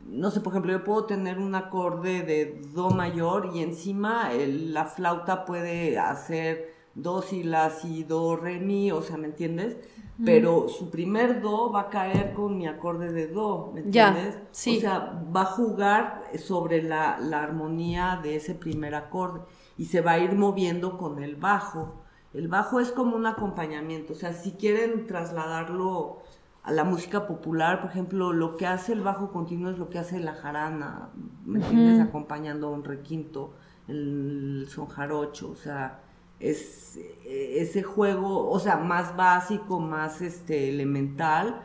no 0.07 0.31
sé, 0.31 0.41
por 0.41 0.53
ejemplo, 0.55 0.73
yo 0.73 0.83
puedo 0.85 1.05
tener 1.05 1.39
un 1.39 1.55
acorde 1.55 2.23
de 2.23 2.61
do 2.75 2.91
mayor 2.91 3.51
y 3.55 3.63
encima 3.63 4.33
el- 4.33 4.73
la 4.75 4.87
flauta 4.87 5.45
puede 5.45 5.99
hacer 5.99 6.75
do 6.95 7.23
si 7.23 7.45
la 7.45 7.71
si 7.71 8.03
do 8.03 8.35
re 8.35 8.59
mi, 8.59 8.91
o 8.91 9.03
sea, 9.03 9.17
¿me 9.19 9.27
entiendes? 9.29 9.77
Pero 10.25 10.69
su 10.69 10.91
primer 10.91 11.41
do 11.41 11.71
va 11.71 11.83
a 11.83 11.89
caer 11.91 12.35
con 12.35 12.57
mi 12.59 12.67
acorde 12.67 13.13
de 13.13 13.29
do, 13.29 13.71
¿me 13.73 13.83
Ya, 13.89 14.09
entiendes? 14.09 14.39
sí. 14.51 14.79
O 14.79 14.81
sea, 14.81 15.23
va 15.35 15.43
a 15.43 15.45
jugar 15.47 16.25
sobre 16.39 16.83
la, 16.83 17.19
la 17.21 17.43
armonía 17.43 18.19
de 18.23 18.37
ese 18.37 18.55
primer 18.55 18.95
acorde 18.97 19.43
y 19.77 19.85
se 19.87 20.01
va 20.01 20.13
a 20.13 20.19
ir 20.19 20.35
moviendo 20.35 20.99
con 20.99 21.23
el 21.23 21.37
bajo. 21.37 21.95
El 22.35 22.49
bajo 22.49 22.81
es 22.81 22.91
como 22.93 23.17
un 23.17 23.27
acompañamiento, 23.27 24.13
o 24.13 24.17
sea, 24.17 24.33
si 24.33 24.53
quieren 24.53 25.07
trasladarlo 25.07 26.19
a 26.63 26.73
la 26.73 26.85
música 26.85 27.27
popular, 27.27 27.81
por 27.81 27.91
ejemplo, 27.91 28.33
lo 28.33 28.57
que 28.57 28.67
hace 28.67 28.93
el 28.93 29.01
bajo 29.03 29.31
continuo 29.33 29.71
es 29.71 29.79
lo 29.79 29.89
que 29.89 29.99
hace 29.99 30.21
la 30.21 30.35
jarana, 30.35 31.11
¿me 31.47 31.61
entiendes? 31.61 32.01
Acompañando 32.01 32.67
a 32.69 32.71
un 32.71 32.85
requinto, 32.85 33.55
el 33.87 34.67
son 34.69 34.87
jarocho, 34.89 35.51
o 35.51 35.57
sea, 35.57 36.01
es 36.41 36.97
eh, 36.97 37.57
ese 37.61 37.83
juego, 37.83 38.51
o 38.51 38.59
sea, 38.59 38.77
más 38.77 39.17
básico, 39.17 39.81
más 39.81 40.21
este 40.23 40.69
elemental, 40.69 41.63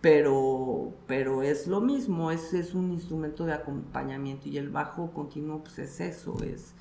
pero, 0.00 0.92
pero 1.06 1.42
es 1.42 1.66
lo 1.66 1.80
mismo, 1.80 2.30
es, 2.30 2.54
es 2.54 2.74
un 2.74 2.90
instrumento 2.92 3.44
de 3.44 3.52
acompañamiento 3.52 4.48
y 4.48 4.58
el 4.58 4.70
bajo 4.70 5.12
continuo 5.12 5.62
pues 5.62 5.78
es 5.78 6.00
eso, 6.00 6.36
es, 6.42 6.74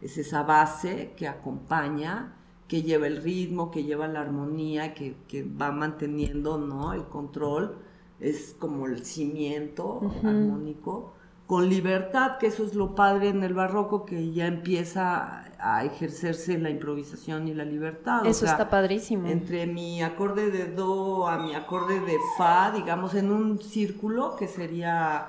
es 0.00 0.18
esa 0.18 0.42
base 0.42 1.12
que 1.16 1.28
acompaña, 1.28 2.34
que 2.68 2.82
lleva 2.82 3.06
el 3.06 3.22
ritmo, 3.22 3.70
que 3.70 3.84
lleva 3.84 4.08
la 4.08 4.20
armonía, 4.22 4.94
que, 4.94 5.16
que 5.28 5.44
va 5.44 5.70
manteniendo 5.70 6.58
¿no? 6.58 6.92
el 6.92 7.04
control, 7.04 7.76
es 8.20 8.56
como 8.58 8.86
el 8.86 9.04
cimiento 9.04 10.00
armónico, 10.24 11.13
con 11.46 11.68
libertad, 11.68 12.38
que 12.38 12.46
eso 12.46 12.64
es 12.64 12.74
lo 12.74 12.94
padre 12.94 13.28
en 13.28 13.42
el 13.42 13.52
barroco, 13.54 14.04
que 14.06 14.32
ya 14.32 14.46
empieza 14.46 15.44
a 15.58 15.84
ejercerse 15.84 16.58
la 16.58 16.70
improvisación 16.70 17.48
y 17.48 17.54
la 17.54 17.64
libertad. 17.64 18.22
o 18.22 18.24
Eso 18.26 18.40
sea, 18.40 18.52
está 18.52 18.70
padrísimo. 18.70 19.28
entre 19.28 19.66
mi 19.66 20.02
acorde 20.02 20.50
de 20.50 20.66
do 20.66 21.26
a 21.28 21.38
mi 21.38 21.54
acorde 21.54 22.00
de 22.00 22.16
fa, 22.36 22.70
digamos, 22.72 23.14
en 23.14 23.30
un 23.30 23.58
círculo 23.60 24.36
que 24.36 24.48
sería 24.48 25.28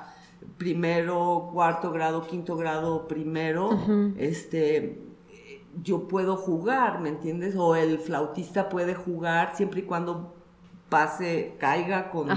primero, 0.58 1.50
cuarto 1.54 1.92
grado, 1.92 2.26
quinto 2.28 2.56
grado, 2.56 3.08
primero, 3.08 3.70
este, 4.18 5.02
yo 5.84 6.08
puedo 6.08 6.38
jugar, 6.38 7.02
¿me 7.02 7.10
entiendes? 7.10 7.56
O 7.58 7.76
el 7.76 8.00
flautista 8.00 8.70
puede 8.70 8.94
jugar 8.96 9.56
siempre 9.56 9.82
y 9.82 9.84
cuando 9.84 10.35
pase, 10.90 11.56
caiga 11.60 12.12
con 12.12 12.30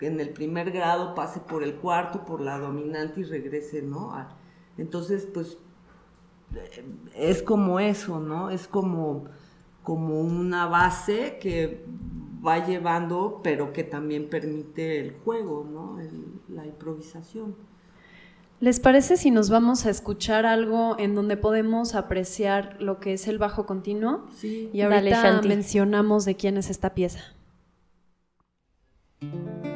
en 0.00 0.20
el 0.20 0.30
primer 0.30 0.70
grado, 0.70 1.14
pase 1.14 1.40
por 1.40 1.62
el 1.62 1.76
cuarto, 1.76 2.24
por 2.24 2.40
la 2.40 2.58
dominante 2.58 3.20
y 3.20 3.24
regrese, 3.24 3.82
¿no? 3.82 4.12
Entonces, 4.76 5.26
pues 5.32 5.58
es 7.14 7.42
como 7.42 7.80
eso, 7.80 8.20
¿no? 8.20 8.50
Es 8.50 8.66
como, 8.66 9.24
como 9.82 10.20
una 10.20 10.66
base 10.66 11.38
que 11.40 11.84
va 12.46 12.64
llevando, 12.64 13.40
pero 13.42 13.72
que 13.72 13.84
también 13.84 14.28
permite 14.28 15.00
el 15.00 15.12
juego, 15.12 15.66
¿no? 15.68 15.98
la 16.48 16.64
improvisación. 16.64 17.56
¿Les 18.58 18.80
parece 18.80 19.18
si 19.18 19.30
nos 19.30 19.50
vamos 19.50 19.84
a 19.84 19.90
escuchar 19.90 20.46
algo 20.46 20.96
en 20.98 21.14
donde 21.14 21.36
podemos 21.36 21.94
apreciar 21.94 22.76
lo 22.80 23.00
que 23.00 23.12
es 23.12 23.28
el 23.28 23.36
bajo 23.36 23.66
continuo? 23.66 24.24
Sí. 24.34 24.70
Y 24.72 24.80
ahorita 24.80 25.42
mencionamos 25.42 26.24
de 26.24 26.36
quién 26.36 26.56
es 26.56 26.70
esta 26.70 26.94
pieza. 26.94 27.35
Thank 29.20 29.64
you. 29.64 29.75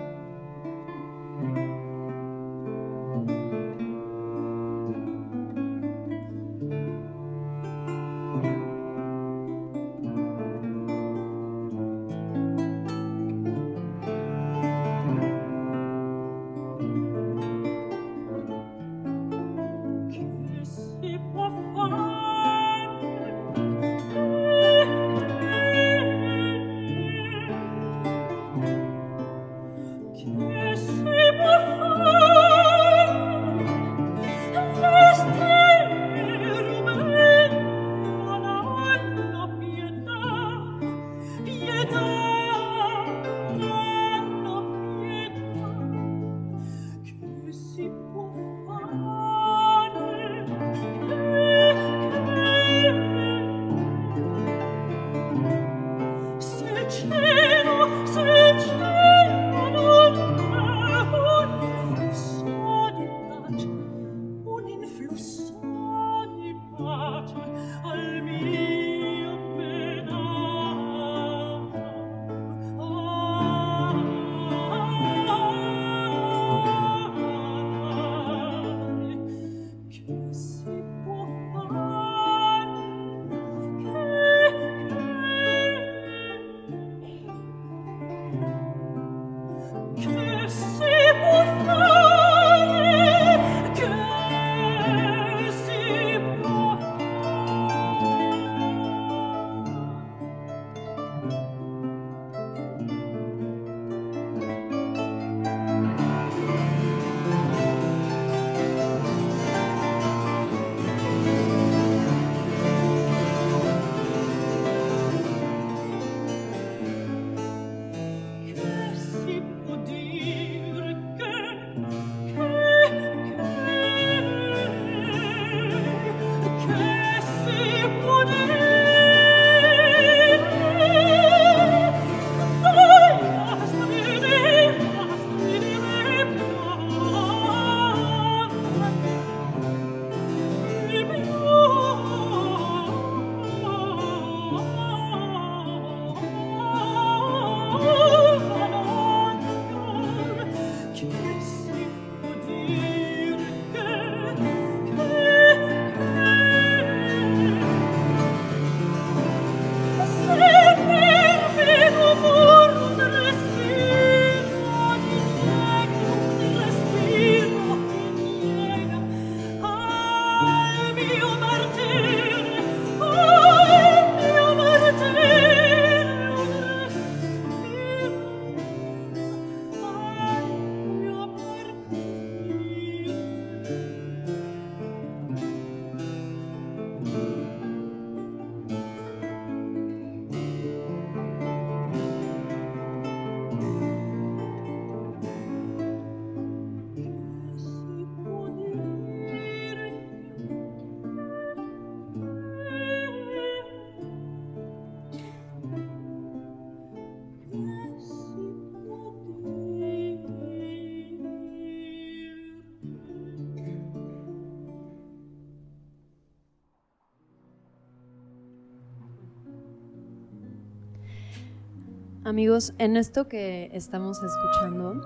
Amigos, 222.30 222.74
en 222.78 222.96
esto 222.96 223.26
que 223.26 223.72
estamos 223.72 224.22
escuchando, 224.22 225.02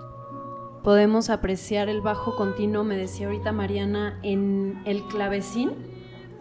podemos 0.82 1.30
apreciar 1.30 1.88
el 1.88 2.02
bajo 2.02 2.36
continuo, 2.36 2.84
me 2.84 2.98
decía 2.98 3.28
ahorita 3.28 3.50
Mariana, 3.50 4.18
en 4.22 4.82
el 4.84 5.02
clavecín 5.04 5.70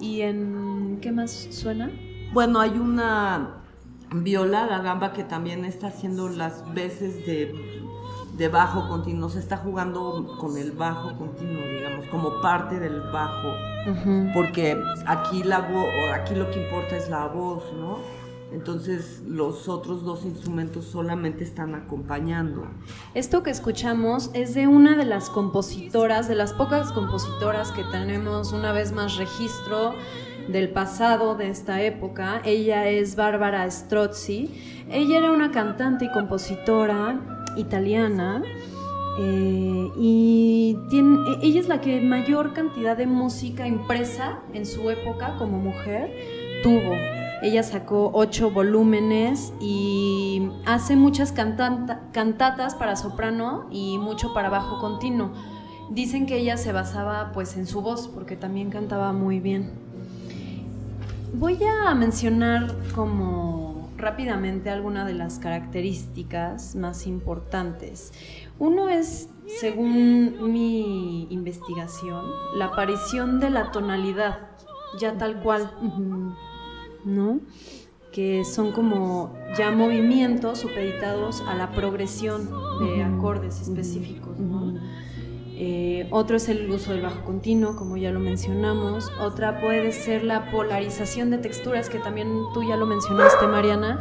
y 0.02 0.24
en... 0.24 1.00
¿Qué 1.02 1.14
más 1.14 1.32
suena? 1.52 1.90
Bueno, 2.34 2.60
hay 2.60 2.72
una 2.72 3.62
viola, 4.14 4.66
la 4.66 4.80
gamba, 4.80 5.14
que 5.14 5.24
también 5.24 5.64
está 5.64 5.88
haciendo 5.88 6.28
las 6.28 6.74
veces 6.74 7.26
de, 7.26 8.48
bajo 8.50 8.90
continuo, 8.90 9.30
se 9.30 9.40
está 9.40 9.56
jugando 9.56 10.36
con 10.38 10.58
el 10.58 10.74
bajo 10.74 11.18
continuo, 11.18 11.64
digamos, 11.66 12.08
como 12.08 12.42
parte 12.42 12.78
del 12.82 13.00
bajo, 13.00 13.54
porque 14.34 14.78
aquí, 15.08 15.44
la 15.44 15.66
aquí 16.14 16.36
lo 16.36 16.52
que 16.52 16.62
importa 16.62 16.98
es 16.98 17.10
la 17.10 17.28
voz, 17.28 17.64
¿no? 17.72 18.23
Entonces 18.54 19.24
los 19.28 19.68
otros 19.68 20.04
dos 20.04 20.26
instrumentos 20.26 20.86
solamente 20.86 21.44
están 21.44 21.76
acompañando. 21.76 22.68
Esto 23.14 23.44
que 23.44 23.50
escuchamos 23.50 24.30
es 24.34 24.54
de 24.54 24.68
una 24.68 24.96
de 24.96 25.06
las 25.06 25.30
compositoras, 25.30 26.28
de 26.28 26.36
las 26.36 26.54
pocas 26.54 26.92
compositoras 26.92 27.72
que 27.72 27.84
tenemos 27.92 28.54
una 28.54 28.72
vez 28.72 28.92
más 28.92 29.18
registro 29.18 29.94
del 30.48 30.70
pasado 30.70 31.36
de 31.36 31.50
esta 31.50 31.82
época. 31.82 32.42
Ella 32.46 32.88
es 32.88 33.16
Bárbara 33.16 33.70
Strozzi. 33.70 34.52
Ella 34.90 35.18
era 35.18 35.32
una 35.32 35.52
cantante 35.52 36.06
y 36.06 36.12
compositora 36.12 37.20
italiana. 37.58 38.44
Eh, 39.20 39.92
y 39.98 40.78
ella 41.42 41.60
es 41.60 41.68
la 41.68 41.82
que 41.82 42.02
mayor 42.02 42.54
cantidad 42.54 42.98
de 42.98 43.06
música 43.06 43.68
impresa 43.68 44.40
en 44.54 44.66
su 44.66 44.90
época 44.90 45.36
como 45.38 45.60
mujer 45.60 46.12
tuvo. 46.64 46.96
Ella 47.44 47.62
sacó 47.62 48.10
ocho 48.14 48.52
volúmenes 48.52 49.54
y 49.60 50.50
hace 50.66 50.96
muchas 50.96 51.34
cantatas 51.34 52.76
para 52.76 52.96
soprano 52.96 53.68
y 53.70 53.98
mucho 53.98 54.34
para 54.34 54.50
bajo 54.50 54.80
continuo. 54.80 55.34
Dicen 55.90 56.26
que 56.26 56.38
ella 56.38 56.56
se 56.56 56.72
basaba 56.72 57.34
pues 57.34 57.58
en 57.58 57.68
su 57.68 57.82
voz 57.82 58.08
porque 58.08 58.38
también 58.38 58.70
cantaba 58.70 59.12
muy 59.12 59.42
bien. 59.42 59.74
Voy 61.34 61.60
a 61.64 61.94
mencionar 61.94 62.74
como 62.96 63.90
rápidamente 63.98 64.70
algunas 64.70 65.06
de 65.06 65.14
las 65.14 65.38
características 65.40 66.76
más 66.76 67.06
importantes. 67.08 68.14
Uno 68.58 68.88
es, 68.88 69.28
según 69.60 70.54
mi 70.54 71.28
investigación, 71.30 72.24
la 72.56 72.68
aparición 72.68 73.42
de 73.42 73.50
la 73.50 73.72
tonalidad, 73.72 74.40
ya 74.98 75.18
tal 75.18 75.42
cual. 75.42 75.70
¿No? 77.06 77.40
que 78.14 78.46
son 78.46 78.72
como 78.72 79.34
ya 79.58 79.72
movimientos 79.72 80.60
supeditados 80.60 81.42
a 81.48 81.56
la 81.56 81.72
progresión 81.72 82.48
de 82.80 83.04
acordes 83.04 83.60
específicos. 83.60 84.38
Eh, 85.56 86.08
otro 86.10 86.38
es 86.38 86.50
el 86.50 86.70
uso 86.70 86.92
del 86.92 87.02
bajo 87.02 87.24
continuo, 87.24 87.76
como 87.76 87.98
ya 87.98 88.12
lo 88.12 88.20
mencionamos. 88.20 89.12
Otra 89.20 89.62
puede 89.62 89.92
ser 89.92 90.24
la 90.24 90.52
polarización 90.52 91.30
de 91.30 91.38
texturas, 91.40 91.90
que 91.90 92.00
también 92.00 92.28
tú 92.54 92.64
ya 92.64 92.76
lo 92.76 92.86
mencionaste, 92.86 93.48
Mariana, 93.48 94.00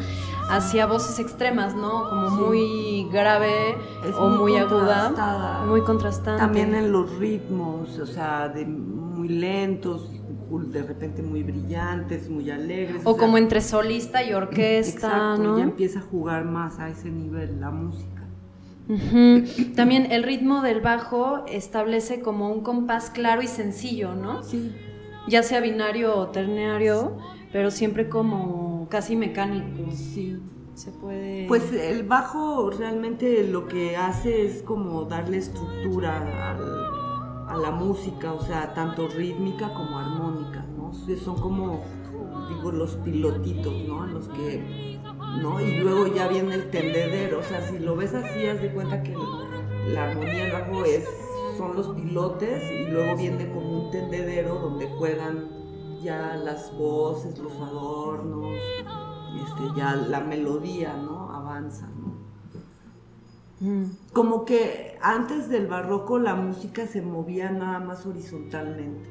hacia 0.48 0.86
voces 0.86 1.18
extremas, 1.18 1.74
¿no? 1.74 2.08
Como 2.08 2.30
muy 2.30 3.06
grave 3.12 3.76
o 4.18 4.28
muy, 4.28 4.56
aguda, 4.56 5.64
muy 5.66 5.82
contrastante. 5.82 6.40
También 6.40 6.74
en 6.74 6.90
los 6.90 7.10
ritmos, 7.18 7.98
o 7.98 8.06
sea, 8.06 8.48
de 8.48 8.64
muy 8.64 9.28
lentos, 9.28 10.10
de 10.58 10.82
repente 10.82 11.22
muy 11.22 11.42
brillantes, 11.42 12.28
muy 12.28 12.50
alegres. 12.50 13.02
O, 13.04 13.16
como 13.16 13.38
entre 13.38 13.60
solista 13.60 14.22
y 14.22 14.32
orquesta, 14.32 15.08
exacto, 15.08 15.58
ya 15.58 15.64
empieza 15.64 15.98
a 16.00 16.02
jugar 16.02 16.44
más 16.44 16.78
a 16.78 16.88
ese 16.88 17.10
nivel 17.10 17.60
la 17.60 17.70
música. 17.70 18.22
También 19.74 20.10
el 20.10 20.22
ritmo 20.22 20.60
del 20.60 20.80
bajo 20.80 21.44
establece 21.46 22.20
como 22.20 22.50
un 22.50 22.62
compás 22.62 23.10
claro 23.10 23.40
y 23.42 23.46
sencillo, 23.46 24.14
¿no? 24.14 24.42
Sí. 24.42 24.72
Ya 25.28 25.42
sea 25.42 25.60
binario 25.60 26.16
o 26.16 26.28
ternario, 26.28 27.16
pero 27.52 27.70
siempre 27.70 28.08
como 28.08 28.88
casi 28.90 29.16
mecánico. 29.16 29.90
Sí. 29.90 30.38
Se 30.74 30.90
puede. 30.90 31.46
Pues 31.48 31.70
el 31.72 32.02
bajo 32.02 32.70
realmente 32.70 33.46
lo 33.46 33.68
que 33.68 33.96
hace 33.96 34.46
es 34.46 34.62
como 34.62 35.04
darle 35.04 35.36
estructura 35.36 36.50
al 36.50 37.01
a 37.52 37.56
la 37.58 37.70
música, 37.70 38.32
o 38.32 38.40
sea, 38.40 38.72
tanto 38.72 39.08
rítmica 39.08 39.74
como 39.74 39.98
armónica, 39.98 40.64
¿no? 40.74 40.92
Son 40.92 41.38
como, 41.38 41.82
digo, 42.48 42.72
los 42.72 42.96
pilotitos, 42.96 43.74
¿no? 43.86 44.06
Los 44.06 44.28
que, 44.28 44.98
¿no? 45.42 45.60
Y 45.60 45.78
luego 45.78 46.06
ya 46.06 46.28
viene 46.28 46.54
el 46.54 46.70
tendedero, 46.70 47.40
o 47.40 47.42
sea, 47.42 47.60
si 47.68 47.78
lo 47.78 47.94
ves 47.94 48.14
así, 48.14 48.46
haz 48.46 48.62
de 48.62 48.72
cuenta 48.72 49.02
que 49.02 49.14
la 49.88 50.10
armonía 50.10 50.50
bajo 50.50 50.84
es, 50.86 51.06
son 51.58 51.76
los 51.76 51.88
pilotes 51.88 52.62
y 52.70 52.90
luego 52.90 53.16
viene 53.16 53.50
como 53.52 53.84
un 53.84 53.90
tendedero 53.90 54.58
donde 54.58 54.88
juegan 54.88 55.50
ya 56.02 56.36
las 56.36 56.74
voces, 56.76 57.38
los 57.38 57.52
adornos, 57.52 58.56
este, 59.36 59.76
ya 59.76 59.94
la 59.94 60.20
melodía, 60.20 60.96
¿no? 60.96 61.30
Avanza, 61.34 61.90
¿no? 61.98 62.21
Como 64.12 64.44
que 64.44 64.96
antes 65.00 65.48
del 65.48 65.66
barroco 65.66 66.18
la 66.18 66.34
música 66.34 66.86
se 66.86 67.02
movía 67.02 67.50
nada 67.50 67.78
más 67.78 68.06
horizontalmente. 68.06 69.08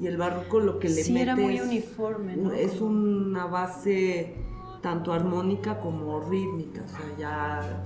Y 0.00 0.06
el 0.06 0.16
barroco 0.16 0.60
lo 0.60 0.78
que 0.78 0.88
le 0.88 1.04
sí, 1.04 1.12
mete 1.12 1.22
era 1.22 1.36
muy 1.36 1.60
uniforme, 1.60 2.36
¿no? 2.36 2.52
es 2.52 2.80
una 2.80 3.46
base 3.46 4.34
tanto 4.80 5.12
armónica 5.12 5.78
como 5.78 6.20
rítmica. 6.20 6.82
O 6.82 6.88
sea, 6.88 7.18
ya 7.18 7.84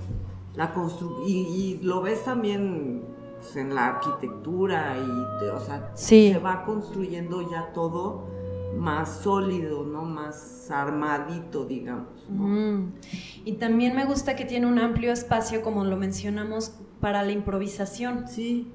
la 0.55 0.73
constru 0.73 1.23
y, 1.27 1.79
lo 1.83 2.01
ves 2.01 2.23
también 2.23 3.03
pues, 3.39 3.55
en 3.57 3.75
la 3.75 3.87
arquitectura 3.87 4.95
y, 4.97 5.45
o 5.45 5.59
sea, 5.59 5.91
se 5.95 6.39
va 6.39 6.65
construyendo 6.65 7.49
ya 7.49 7.71
todo 7.73 8.36
más 8.77 9.21
sólido, 9.21 9.83
¿no? 9.85 10.03
Más 10.03 10.69
armadito, 10.71 11.65
digamos. 11.65 12.27
Y 13.45 13.53
también 13.53 13.95
me 13.95 14.05
gusta 14.05 14.35
que 14.35 14.45
tiene 14.45 14.67
un 14.67 14.79
amplio 14.79 15.11
espacio, 15.11 15.61
como 15.61 15.83
lo 15.83 15.97
mencionamos, 15.97 16.73
para 16.99 17.23
la 17.23 17.31
improvisación. 17.31 18.27
Sí. 18.27 18.71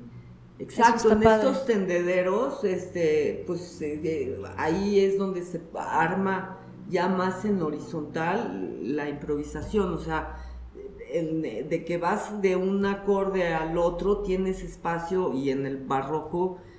Exacto, 0.58 1.12
en 1.12 1.22
estos 1.22 1.66
tendederos, 1.66 2.62
este, 2.62 3.42
pues 3.46 3.80
eh, 3.82 4.38
ahí 4.56 5.00
es 5.00 5.18
donde 5.18 5.42
se 5.42 5.60
arma 5.74 6.58
ya 6.88 7.08
más 7.08 7.44
en 7.44 7.60
horizontal 7.62 8.78
la 8.80 9.08
improvisación, 9.08 9.92
o 9.92 9.98
sea, 9.98 10.36
de 11.12 11.84
que 11.84 11.98
vas 11.98 12.40
de 12.40 12.54
un 12.56 12.86
acorde 12.86 13.52
al 13.54 13.76
otro, 13.76 14.18
tienes 14.18 14.62
espacio 14.62 15.32
y 15.34 15.50
en 15.50 15.66
el 15.66 15.78
barroco 15.78 16.58
eh, 16.58 16.71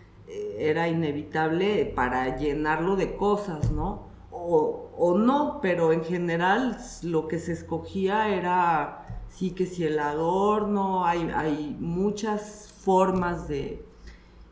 era 0.57 0.87
inevitable 0.87 1.85
para 1.85 2.37
llenarlo 2.37 2.95
de 2.95 3.15
cosas, 3.15 3.71
¿no? 3.71 4.11
O, 4.31 5.15
no, 5.17 5.59
pero 5.61 5.93
en 5.93 6.03
general 6.03 6.77
lo 7.01 7.27
que 7.27 7.39
se 7.39 7.53
escogía 7.53 8.29
era, 8.29 9.23
sí 9.29 9.51
que 9.51 9.65
si 9.65 9.85
el 9.85 9.99
adorno, 9.99 11.05
hay, 11.05 11.31
hay 11.33 11.77
muchas 11.79 12.73
formas 12.81 13.47
de, 13.47 13.85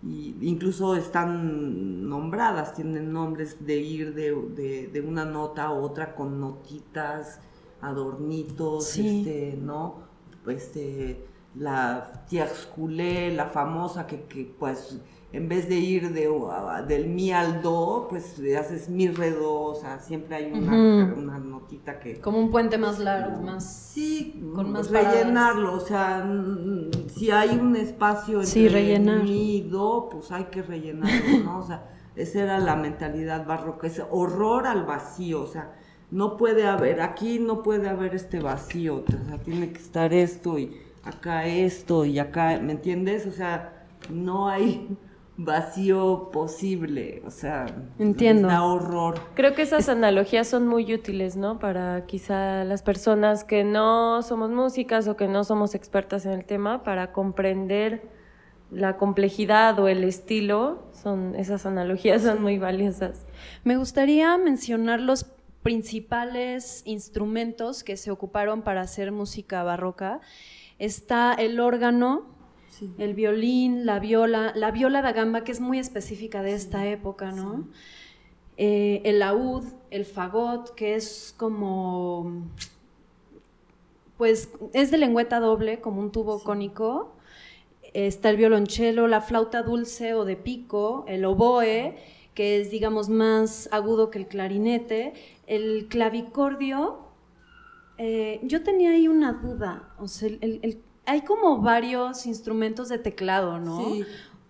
incluso 0.04 0.96
están 0.96 2.08
nombradas, 2.08 2.74
tienen 2.74 3.12
nombres 3.12 3.66
de 3.66 3.78
ir 3.78 4.14
de, 4.14 5.04
una 5.06 5.26
nota 5.26 5.66
a 5.66 5.72
otra 5.72 6.16
con 6.16 6.40
notitas, 6.40 7.40
adornitos, 7.82 8.98
este, 8.98 9.58
¿no? 9.62 10.10
Eh, 10.76 11.28
la 11.56 12.26
tierce 12.30 13.32
la 13.32 13.48
famosa 13.48 14.08
que, 14.08 14.24
que 14.24 14.56
pues 14.58 15.00
en 15.34 15.48
vez 15.48 15.70
de 15.70 15.76
ir 15.76 16.12
de, 16.12 16.30
del 16.88 17.08
mi 17.08 17.32
al 17.32 17.62
do, 17.62 18.08
pues 18.10 18.38
haces 18.60 18.90
mi 18.90 19.08
re 19.08 19.32
do, 19.32 19.62
o 19.62 19.76
sea, 19.76 20.00
siempre 20.00 20.36
hay 20.36 20.52
una, 20.52 21.40
notita 21.40 22.00
que... 22.00 22.20
Como 22.20 22.38
un 22.40 22.52
puente 22.52 22.78
más 22.78 23.00
largo, 23.00 23.42
más... 23.42 23.92
Sí, 23.94 24.42
con 24.54 24.74
más 24.74 24.90
rellenarlo, 24.90 25.74
o 25.74 25.80
sea, 25.80 26.30
si 27.08 27.32
hay 27.32 27.58
un 27.58 27.78
espacio 27.78 28.42
entre 28.42 29.00
mi 29.00 29.58
y 29.58 29.62
do, 29.62 30.10
pues 30.12 30.32
hay 30.32 30.46
que 30.46 30.62
rellenarlo, 30.64 31.44
¿no? 31.46 31.60
O 31.60 31.64
sea, 31.64 31.90
esa 32.16 32.44
era 32.44 32.60
la 32.60 32.76
mentalidad 32.76 33.46
barroca, 33.46 33.88
ese 33.88 34.04
horror 34.10 34.68
al 34.68 34.86
vacío, 34.86 35.42
o 35.44 35.48
sea, 35.48 35.72
no 36.12 36.36
puede 36.36 36.68
haber, 36.68 37.00
aquí 37.00 37.40
no 37.40 37.64
puede 37.64 37.88
haber 37.88 38.16
este 38.16 38.42
vacío, 38.42 39.06
o 39.08 39.28
sea, 39.28 39.38
tiene 39.38 39.72
que 39.72 39.80
estar 39.80 40.14
esto 40.14 40.60
y 40.60 40.78
acá 41.04 41.48
esto 41.48 42.04
y 42.04 42.20
acá, 42.20 42.60
¿me 42.62 42.74
entiendes? 42.74 43.26
O 43.28 43.32
sea, 43.32 43.88
no 44.10 44.50
hay 44.50 44.98
vacío 45.44 46.30
posible, 46.32 47.22
o 47.26 47.32
sea, 47.32 47.66
entiendo. 48.00 48.48
Da 48.48 48.64
horror. 48.64 49.20
Creo 49.34 49.54
que 49.54 49.62
esas 49.64 49.90
analogías 49.90 50.48
son 50.48 50.68
muy 50.68 50.94
útiles, 50.94 51.36
¿no? 51.36 51.60
Para 51.60 52.06
quizá 52.06 52.64
las 52.64 52.84
personas 52.84 53.44
que 53.44 53.64
no 53.64 54.22
somos 54.22 54.52
músicas 54.52 55.08
o 55.08 55.16
que 55.18 55.28
no 55.28 55.44
somos 55.44 55.76
expertas 55.76 56.26
en 56.26 56.34
el 56.34 56.46
tema, 56.46 56.84
para 56.84 57.12
comprender 57.12 58.04
la 58.72 58.96
complejidad 58.98 59.78
o 59.80 59.88
el 59.88 60.04
estilo, 60.04 60.84
son 60.94 61.36
esas 61.36 61.66
analogías 61.66 62.22
son 62.22 62.42
muy 62.42 62.58
valiosas. 62.58 63.26
Me 63.64 63.76
gustaría 63.78 64.38
mencionar 64.38 65.02
los 65.02 65.26
principales 65.62 66.82
instrumentos 66.86 67.84
que 67.84 67.98
se 67.98 68.12
ocuparon 68.12 68.62
para 68.62 68.82
hacer 68.82 69.12
música 69.12 69.64
barroca. 69.64 70.22
Está 70.80 71.34
el 71.34 71.60
órgano, 71.60 72.26
el 72.98 73.14
violín, 73.14 73.86
la 73.86 74.00
viola, 74.00 74.54
la 74.56 74.72
viola 74.72 75.02
da 75.02 75.12
gamba, 75.12 75.44
que 75.44 75.52
es 75.52 75.60
muy 75.60 75.80
específica 75.80 76.42
de 76.42 76.54
esta 76.54 76.88
época, 76.88 77.32
¿no? 77.32 77.68
Eh, 78.58 79.02
el 79.06 79.20
laúd, 79.20 79.64
el 79.90 80.06
fagot, 80.06 80.74
que 80.76 80.96
es 80.96 81.34
como, 81.38 82.48
pues 84.18 84.52
es 84.74 84.92
de 84.92 84.98
lengüeta 84.98 85.40
doble, 85.40 85.82
como 85.82 86.02
un 86.02 86.12
tubo 86.12 86.44
cónico. 86.44 87.16
Está 87.94 88.30
el 88.30 88.38
violonchelo, 88.38 89.08
la 89.08 89.22
flauta 89.22 89.64
dulce 89.64 90.14
o 90.14 90.26
de 90.26 90.36
pico, 90.38 91.04
el 91.08 91.26
oboe, 91.26 91.98
que 92.36 92.62
es, 92.62 92.72
digamos, 92.72 93.10
más 93.10 93.68
agudo 93.72 94.10
que 94.12 94.20
el 94.20 94.28
clarinete. 94.28 95.14
El 95.48 95.88
clavicordio, 95.90 97.00
eh, 97.98 98.40
yo 98.44 98.64
tenía 98.64 98.92
ahí 98.92 99.08
una 99.08 99.34
duda. 99.34 99.94
O 100.00 100.08
sea, 100.08 100.30
hay 101.06 101.22
como 101.22 101.62
varios 101.62 102.26
instrumentos 102.26 102.90
de 102.90 102.98
teclado, 102.98 103.60
¿no? 103.60 103.94
Sí. 103.94 104.06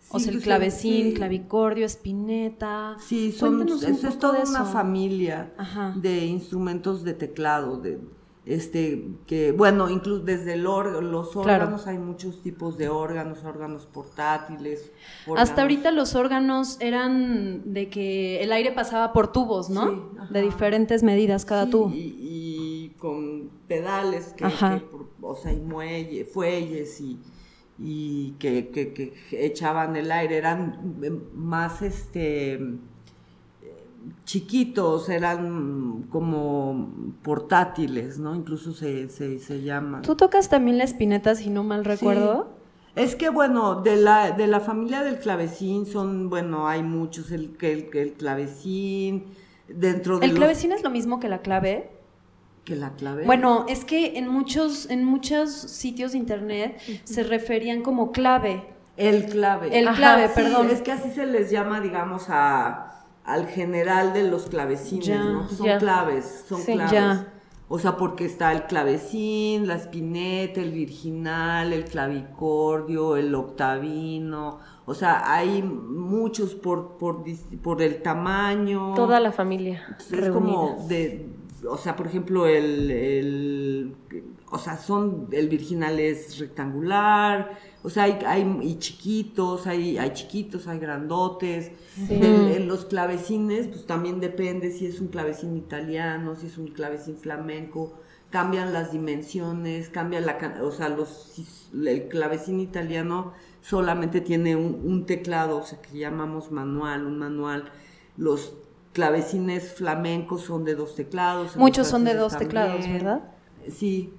o 0.09 0.19
sea, 0.19 0.33
el 0.33 0.41
clavecín, 0.41 1.13
clavicordio, 1.13 1.85
espineta. 1.85 2.97
Sí, 2.99 3.31
son, 3.31 3.67
es 3.67 4.19
toda 4.19 4.43
una 4.43 4.65
familia 4.65 5.53
de 5.95 6.25
instrumentos 6.25 7.03
de 7.03 7.13
teclado, 7.13 7.77
de, 7.77 7.99
este, 8.45 9.07
que, 9.27 9.51
bueno, 9.51 9.89
incluso 9.89 10.23
desde 10.23 10.53
el 10.53 10.63
los 10.63 11.35
órganos, 11.35 11.85
hay 11.85 11.99
muchos 11.99 12.41
tipos 12.41 12.75
de 12.77 12.89
órganos, 12.89 13.43
órganos 13.43 13.85
portátiles. 13.85 14.91
Hasta 15.37 15.61
ahorita 15.61 15.91
los 15.91 16.15
órganos 16.15 16.77
eran 16.79 17.73
de 17.73 17.89
que 17.89 18.41
el 18.41 18.51
aire 18.51 18.71
pasaba 18.71 19.13
por 19.13 19.31
tubos, 19.31 19.69
¿no? 19.69 20.11
de 20.31 20.41
diferentes 20.41 21.03
medidas 21.03 21.45
cada 21.45 21.69
tubo. 21.69 21.91
Y, 21.93 22.95
con 22.97 23.49
pedales, 23.71 24.33
que, 24.33 24.45
o 25.21 25.35
sea, 25.35 25.53
y 25.53 25.59
muelle, 25.61 26.25
fuelles 26.25 26.99
y, 26.99 27.17
y 27.79 28.31
que, 28.39 28.69
que 28.69 29.13
echaban 29.31 29.95
el 29.95 30.11
aire, 30.11 30.35
eran 30.35 30.95
más, 31.33 31.81
este 31.81 32.59
chiquitos, 34.25 35.09
eran 35.09 36.07
como 36.09 36.89
portátiles, 37.21 38.19
¿no? 38.19 38.35
Incluso 38.35 38.73
se, 38.73 39.07
se, 39.09 39.61
llaman. 39.61 40.01
¿Tú 40.01 40.15
tocas 40.15 40.49
también 40.49 40.77
la 40.77 40.83
espineta, 40.83 41.35
si 41.35 41.49
no 41.49 41.63
mal 41.63 41.85
recuerdo? 41.85 42.49
Es 42.95 43.15
que, 43.15 43.29
bueno, 43.29 43.81
de 43.81 43.95
la, 43.95 44.31
de 44.31 44.47
la 44.47 44.59
familia 44.59 45.01
del 45.03 45.19
clavecín 45.19 45.85
son, 45.85 46.29
bueno, 46.29 46.67
hay 46.67 46.83
muchos, 46.83 47.31
el, 47.31 47.55
el, 47.61 47.89
el 47.93 48.13
clavecín, 48.13 49.27
dentro 49.69 50.19
de 50.19 50.25
¿El 50.25 50.33
clavecín 50.33 50.71
es 50.71 50.83
lo 50.83 50.89
mismo 50.89 51.19
que 51.19 51.29
la 51.29 51.41
clave? 51.41 52.00
Que 52.63 52.75
la 52.75 52.91
clave. 52.91 53.25
Bueno, 53.25 53.65
es 53.67 53.85
que 53.85 54.17
en 54.17 54.27
muchos, 54.27 54.89
en 54.89 55.03
muchos 55.03 55.51
sitios 55.51 56.11
de 56.11 56.19
internet 56.19 56.79
se 57.03 57.23
referían 57.23 57.81
como 57.81 58.11
clave. 58.11 58.63
El 58.97 59.25
clave. 59.25 59.77
El 59.77 59.89
clave, 59.89 60.29
perdón. 60.29 60.69
Es 60.69 60.81
que 60.81 60.91
así 60.91 61.11
se 61.11 61.25
les 61.25 61.49
llama, 61.49 61.81
digamos, 61.81 62.25
a 62.29 62.87
al 63.23 63.47
general 63.47 64.13
de 64.13 64.23
los 64.29 64.47
clavecines, 64.47 65.19
¿no? 65.19 65.47
Son 65.47 65.67
claves, 65.77 66.45
son 66.47 66.63
claves. 66.63 67.25
O 67.73 67.79
sea, 67.79 67.95
porque 67.95 68.25
está 68.25 68.51
el 68.51 68.63
clavecín, 68.63 69.65
la 69.65 69.75
espineta, 69.75 70.59
el 70.59 70.71
virginal, 70.71 71.71
el 71.71 71.85
clavicordio, 71.85 73.15
el 73.15 73.33
octavino. 73.33 74.59
O 74.85 74.93
sea, 74.93 75.33
hay 75.33 75.63
muchos 75.63 76.53
por, 76.53 76.97
por, 76.97 77.23
por 77.63 77.81
el 77.81 78.01
tamaño. 78.01 78.93
Toda 78.93 79.21
la 79.21 79.31
familia. 79.31 79.97
Es 80.11 80.29
como 80.31 80.85
de, 80.89 81.29
o 81.67 81.77
sea, 81.77 81.95
por 81.95 82.07
ejemplo, 82.07 82.47
el, 82.47 82.91
el, 82.91 83.95
o 84.49 84.57
sea, 84.57 84.77
son, 84.77 85.27
el 85.31 85.49
virginal 85.49 85.99
es 85.99 86.39
rectangular, 86.39 87.57
o 87.83 87.89
sea, 87.89 88.03
hay, 88.03 88.19
hay 88.25 88.59
y 88.61 88.79
chiquitos, 88.79 89.67
hay, 89.67 89.97
hay 89.97 90.13
chiquitos, 90.13 90.67
hay 90.67 90.79
grandotes. 90.79 91.71
en 92.09 92.67
los 92.67 92.85
clavecines, 92.85 93.67
pues 93.67 93.85
también 93.85 94.19
depende 94.19 94.71
si 94.71 94.85
es 94.85 94.99
un 94.99 95.07
clavecín 95.07 95.55
italiano, 95.57 96.35
si 96.35 96.47
es 96.47 96.57
un 96.57 96.67
clavecín 96.67 97.17
flamenco. 97.17 97.93
Cambian 98.29 98.71
las 98.71 98.93
dimensiones, 98.93 99.89
cambia 99.89 100.21
la... 100.21 100.61
O 100.63 100.71
sea, 100.71 100.87
los, 100.89 101.33
el 101.73 102.07
clavecín 102.07 102.61
italiano 102.61 103.33
solamente 103.61 104.21
tiene 104.21 104.55
un, 104.55 105.05
teclado, 105.05 105.57
o 105.57 105.63
sea, 105.63 105.81
que 105.81 105.97
llamamos 105.97 106.51
manual, 106.51 107.05
un 107.05 107.19
manual. 107.19 107.65
Los 108.17 108.53
clavecines 108.93 109.73
flamencos 109.73 110.41
son 110.41 110.63
de 110.63 110.75
dos 110.75 110.95
teclados. 110.95 111.55
Muchos 111.57 111.87
son 111.87 112.03
de 112.03 112.15
dos 112.15 112.37
teclados, 112.37 112.87
¿verdad? 112.87 113.21
Sí, 113.69 114.13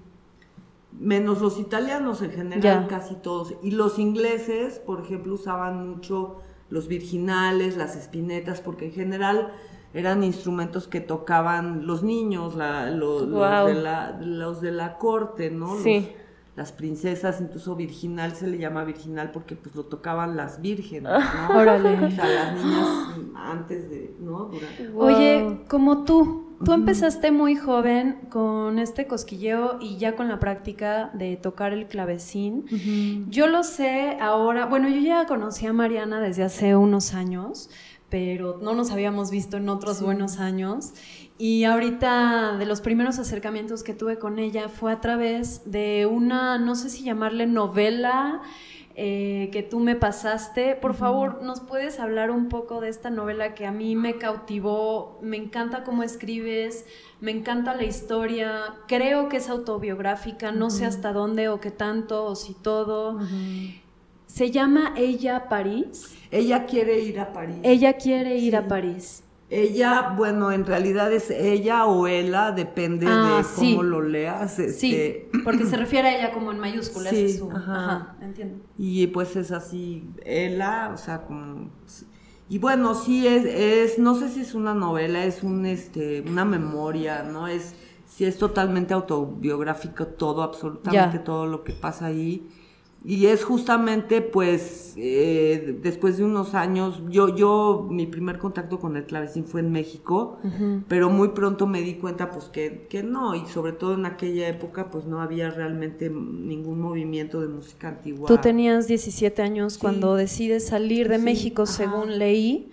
menos 0.92 1.40
los 1.40 1.58
italianos 1.58 2.22
en 2.22 2.32
general, 2.32 2.86
casi 2.88 3.14
todos. 3.14 3.54
Y 3.62 3.72
los 3.72 3.98
ingleses, 3.98 4.78
por 4.78 5.02
ejemplo, 5.02 5.34
usaban 5.34 5.88
mucho 5.88 6.40
los 6.70 6.88
virginales, 6.88 7.76
las 7.76 7.96
espinetas, 7.96 8.60
porque 8.60 8.86
en 8.86 8.92
general 8.92 9.52
eran 9.94 10.24
instrumentos 10.24 10.88
que 10.88 11.00
tocaban 11.00 11.86
los 11.86 12.02
niños, 12.02 12.54
los, 12.54 13.28
de 13.28 13.74
la, 13.74 14.18
los, 14.20 14.60
de 14.62 14.72
la, 14.72 14.96
corte, 14.96 15.50
¿no? 15.50 15.78
Sí 15.80 16.14
las 16.54 16.70
princesas, 16.70 17.40
incluso 17.40 17.74
virginal 17.76 18.34
se 18.34 18.46
le 18.46 18.58
llama 18.58 18.84
virginal 18.84 19.30
porque 19.30 19.56
pues 19.56 19.74
lo 19.74 19.84
tocaban 19.84 20.36
las 20.36 20.60
vírgenes, 20.60 21.12
¿no? 21.12 21.48
Órale. 21.58 22.04
O 22.04 22.10
sea, 22.10 22.28
las 22.28 22.54
niñas 22.54 22.88
antes 23.34 23.88
de, 23.88 24.14
¿no? 24.20 24.50
Oye, 24.96 25.62
como 25.68 26.04
tú, 26.04 26.58
tú 26.62 26.72
empezaste 26.72 27.30
muy 27.30 27.56
joven 27.56 28.18
con 28.30 28.78
este 28.78 29.06
cosquilleo 29.06 29.78
y 29.80 29.96
ya 29.96 30.14
con 30.14 30.28
la 30.28 30.38
práctica 30.38 31.10
de 31.14 31.36
tocar 31.36 31.72
el 31.72 31.86
clavecín. 31.86 32.66
Yo 33.30 33.46
lo 33.46 33.62
sé 33.62 34.18
ahora, 34.20 34.66
bueno, 34.66 34.88
yo 34.88 35.00
ya 35.00 35.26
conocí 35.26 35.66
a 35.66 35.72
Mariana 35.72 36.20
desde 36.20 36.44
hace 36.44 36.76
unos 36.76 37.14
años, 37.14 37.70
pero 38.12 38.58
no 38.60 38.74
nos 38.74 38.90
habíamos 38.90 39.30
visto 39.30 39.56
en 39.56 39.70
otros 39.70 40.02
buenos 40.02 40.38
años. 40.38 40.92
Y 41.38 41.64
ahorita 41.64 42.58
de 42.58 42.66
los 42.66 42.82
primeros 42.82 43.18
acercamientos 43.18 43.82
que 43.82 43.94
tuve 43.94 44.18
con 44.18 44.38
ella 44.38 44.68
fue 44.68 44.92
a 44.92 45.00
través 45.00 45.70
de 45.70 46.04
una, 46.04 46.58
no 46.58 46.74
sé 46.74 46.90
si 46.90 47.04
llamarle 47.04 47.46
novela, 47.46 48.42
eh, 48.96 49.48
que 49.50 49.62
tú 49.62 49.80
me 49.80 49.96
pasaste. 49.96 50.74
Por 50.74 50.92
favor, 50.92 51.42
¿nos 51.42 51.60
puedes 51.60 51.98
hablar 52.00 52.30
un 52.30 52.50
poco 52.50 52.82
de 52.82 52.90
esta 52.90 53.08
novela 53.08 53.54
que 53.54 53.64
a 53.64 53.72
mí 53.72 53.96
me 53.96 54.18
cautivó? 54.18 55.18
Me 55.22 55.38
encanta 55.38 55.82
cómo 55.82 56.02
escribes, 56.02 56.84
me 57.22 57.30
encanta 57.30 57.74
la 57.74 57.84
historia, 57.84 58.74
creo 58.88 59.30
que 59.30 59.38
es 59.38 59.48
autobiográfica, 59.48 60.52
no 60.52 60.68
sé 60.68 60.84
hasta 60.84 61.14
dónde 61.14 61.48
o 61.48 61.60
qué 61.60 61.70
tanto 61.70 62.26
o 62.26 62.36
si 62.36 62.52
todo. 62.52 63.20
Se 64.32 64.50
llama 64.50 64.94
Ella 64.96 65.46
París. 65.50 66.14
Ella 66.30 66.64
quiere 66.64 67.00
ir 67.00 67.20
a 67.20 67.34
París. 67.34 67.56
Ella 67.62 67.92
quiere 67.98 68.38
ir 68.38 68.56
a 68.56 68.66
París. 68.66 69.22
Ella, 69.50 70.14
bueno, 70.16 70.50
en 70.50 70.64
realidad 70.64 71.12
es 71.12 71.30
ella 71.30 71.84
o 71.84 72.06
ella, 72.06 72.50
depende 72.50 73.04
ah, 73.06 73.42
de 73.42 73.54
cómo 73.54 73.82
lo 73.82 74.00
leas. 74.00 74.54
sí, 74.54 74.94
este, 74.94 75.28
porque 75.44 75.66
se 75.66 75.76
refiere 75.76 76.08
a 76.08 76.18
ella 76.18 76.32
como 76.32 76.50
en 76.50 76.60
mayúsculas. 76.60 77.14
Sí, 77.14 77.38
ajá. 77.54 78.16
entiendo. 78.22 78.64
Y 78.78 79.06
pues 79.08 79.36
es 79.36 79.50
así, 79.50 80.08
ella, 80.24 80.92
o 80.94 80.96
sea, 80.96 81.26
como... 81.26 81.70
Y 82.48 82.58
bueno, 82.58 82.94
sí, 82.94 83.26
es, 83.26 83.44
es, 83.44 83.98
no 83.98 84.14
sé 84.14 84.30
si 84.30 84.40
es 84.40 84.54
una 84.54 84.72
novela, 84.72 85.26
es 85.26 85.42
un, 85.42 85.66
este, 85.66 86.22
una 86.22 86.46
memoria, 86.46 87.22
¿no? 87.22 87.48
Es, 87.48 87.74
sí 88.06 88.24
es 88.24 88.38
totalmente 88.38 88.94
autobiográfico 88.94 90.06
todo, 90.06 90.42
absolutamente 90.42 91.18
todo 91.18 91.46
lo 91.46 91.64
que 91.64 91.74
pasa 91.74 92.06
ahí. 92.06 92.48
Y 93.04 93.26
es 93.26 93.42
justamente, 93.42 94.22
pues, 94.22 94.94
eh, 94.96 95.76
después 95.82 96.18
de 96.18 96.24
unos 96.24 96.54
años, 96.54 97.02
yo, 97.08 97.34
yo, 97.34 97.88
mi 97.90 98.06
primer 98.06 98.38
contacto 98.38 98.78
con 98.78 98.96
el 98.96 99.06
clavecín 99.06 99.44
fue 99.44 99.60
en 99.60 99.72
México, 99.72 100.38
pero 100.86 101.10
muy 101.10 101.30
pronto 101.30 101.66
me 101.66 101.80
di 101.80 101.94
cuenta, 101.94 102.30
pues, 102.30 102.44
que, 102.44 102.86
que 102.88 103.02
no, 103.02 103.34
y 103.34 103.46
sobre 103.46 103.72
todo 103.72 103.94
en 103.94 104.06
aquella 104.06 104.48
época, 104.48 104.90
pues, 104.90 105.06
no 105.06 105.20
había 105.20 105.50
realmente 105.50 106.10
ningún 106.10 106.80
movimiento 106.80 107.40
de 107.40 107.48
música 107.48 107.88
antigua. 107.88 108.28
Tú 108.28 108.38
tenías 108.38 108.86
17 108.86 109.42
años 109.42 109.78
cuando 109.78 110.14
decides 110.14 110.66
salir 110.66 111.08
de 111.08 111.18
México, 111.18 111.66
según 111.66 112.18
leí, 112.20 112.70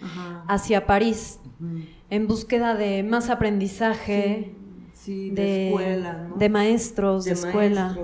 hacia 0.48 0.86
París, 0.86 1.40
en 2.12 2.28
búsqueda 2.28 2.76
de 2.76 3.02
más 3.02 3.32
aprendizaje, 3.32 4.54
de, 5.08 5.70
escuela, 5.70 6.28
¿no? 6.30 6.36
de 6.36 6.50
maestros, 6.50 7.26
de, 7.26 7.32
escuela. 7.32 7.98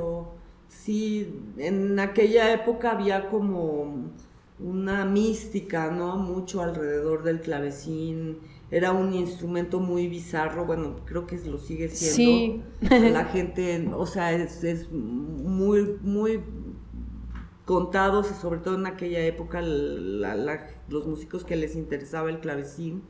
Sí, 0.85 1.41
en 1.57 1.97
aquella 1.99 2.53
época 2.53 2.91
había 2.91 3.27
como 3.31 4.11
una 4.59 5.03
mística, 5.03 5.89
¿no? 5.89 6.15
Mucho 6.17 6.61
alrededor 6.61 7.23
del 7.23 7.41
clavecín. 7.41 8.37
Era 8.69 8.91
un 8.91 9.11
instrumento 9.13 9.79
muy 9.79 10.07
bizarro, 10.07 10.67
bueno, 10.67 10.97
creo 11.05 11.25
que 11.25 11.39
lo 11.39 11.57
sigue 11.57 11.89
siendo. 11.89 12.15
Sí. 12.15 13.09
La 13.11 13.25
gente, 13.25 13.89
o 13.95 14.05
sea, 14.05 14.31
es, 14.31 14.91
muy, 14.91 15.97
muy 16.03 16.41
contados, 17.65 18.27
sobre 18.27 18.59
todo 18.59 18.75
en 18.75 18.85
aquella 18.85 19.25
época, 19.25 19.63
los 19.63 21.07
músicos 21.07 21.43
que 21.43 21.55
les 21.55 21.75
interesaba 21.75 22.29
el 22.29 22.41
clavecín. 22.41 23.01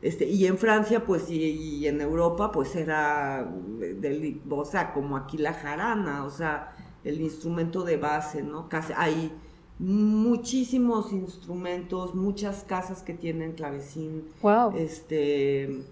Este, 0.00 0.26
y 0.26 0.46
en 0.46 0.58
Francia, 0.58 1.04
pues, 1.04 1.30
y, 1.30 1.86
en 1.86 2.00
Europa, 2.00 2.50
pues 2.50 2.74
era, 2.74 3.48
del, 3.78 4.40
o 4.50 4.64
sea, 4.64 4.92
como 4.92 5.16
aquí 5.16 5.38
la 5.38 5.54
jarana, 5.54 6.24
o 6.24 6.30
sea, 6.30 6.72
el 7.04 7.20
instrumento 7.20 7.84
de 7.84 7.96
base, 7.96 8.42
¿no? 8.42 8.68
hay 8.96 9.32
muchísimos 9.78 11.12
instrumentos, 11.12 12.14
muchas 12.14 12.64
casas 12.64 13.02
que 13.02 13.14
tienen 13.14 13.52
clavecín. 13.52 14.24
Wow. 14.40 14.74
Este, 14.76 15.82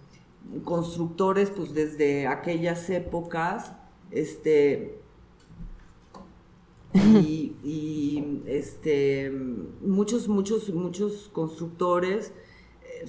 constructores, 0.64 1.50
pues 1.50 1.74
desde 1.74 2.26
aquellas 2.26 2.88
épocas, 2.90 3.72
este, 4.10 5.00
y, 6.94 8.42
este, 8.46 9.30
muchos, 9.82 10.28
muchos, 10.28 10.72
muchos 10.72 11.30
constructores 11.32 12.32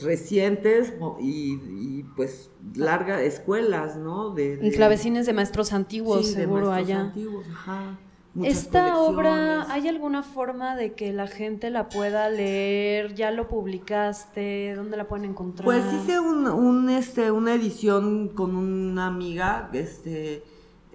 recientes 0.01 0.93
y, 1.19 2.03
pues 2.15 2.49
largas 2.75 3.21
escuelas, 3.21 3.97
¿no? 3.97 4.31
De, 4.31 4.59
y 4.61 4.71
clavecines 4.71 5.25
de 5.25 5.33
maestros 5.33 5.73
antiguos, 5.73 6.27
seguro 6.27 6.69
de 6.69 6.75
allá. 6.75 7.01
Antiguos, 7.01 7.45
ajá. 7.51 7.97
Esta 8.43 8.97
obra, 8.97 9.69
¿hay 9.73 9.89
alguna 9.89 10.23
forma 10.23 10.77
de 10.77 10.93
que 10.93 11.11
la 11.11 11.27
gente 11.27 11.69
la 11.69 11.89
pueda 11.89 12.29
leer? 12.29 13.13
¿Ya 13.13 13.29
lo 13.29 13.49
publicaste? 13.49 14.73
¿Dónde 14.73 14.95
la 14.95 15.07
pueden 15.09 15.25
encontrar? 15.25 15.65
Pues 15.65 15.83
hice 15.93 16.17
un, 16.21 16.89
este, 16.89 17.29
una 17.31 17.53
edición 17.53 18.29
con 18.29 18.55
una 18.55 19.07
amiga 19.07 19.69
este, 19.73 20.43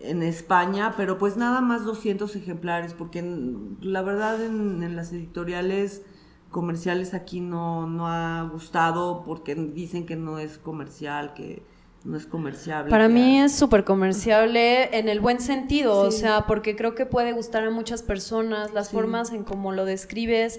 en 0.01 0.23
España, 0.23 0.95
pero 0.97 1.19
pues 1.19 1.37
nada 1.37 1.61
más 1.61 1.85
200 1.85 2.35
ejemplares, 2.37 2.95
porque 2.95 3.23
la 3.83 4.01
verdad 4.01 4.43
en, 4.43 4.97
las 4.97 5.13
editoriales 5.13 6.03
comerciales 6.57 7.13
aquí 7.13 7.43
no, 7.43 7.87
no 7.87 8.09
ha 8.09 8.49
gustado 8.51 9.25
porque 9.27 9.55
dicen 9.55 10.07
que 10.07 10.17
no 10.17 10.39
es 10.39 10.57
comercial, 10.57 11.35
que 11.35 11.63
no 12.03 12.17
es 12.17 12.25
comerciable. 12.25 12.89
Para 12.89 13.11
mí 13.11 13.41
es 13.41 13.55
súper 13.55 13.85
comerciable 13.85 14.97
en 14.99 15.11
el 15.11 15.21
buen 15.21 15.39
sentido, 15.39 15.99
o 15.99 16.11
sea, 16.11 16.47
porque 16.47 16.75
creo 16.75 16.95
que 16.95 17.05
puede 17.05 17.35
gustar 17.35 17.65
a 17.65 17.71
muchas 17.71 18.03
personas, 18.03 18.73
las 18.73 18.89
formas 18.89 19.35
en 19.35 19.45
cómo 19.45 19.71
lo 19.73 19.85
describes. 19.85 20.59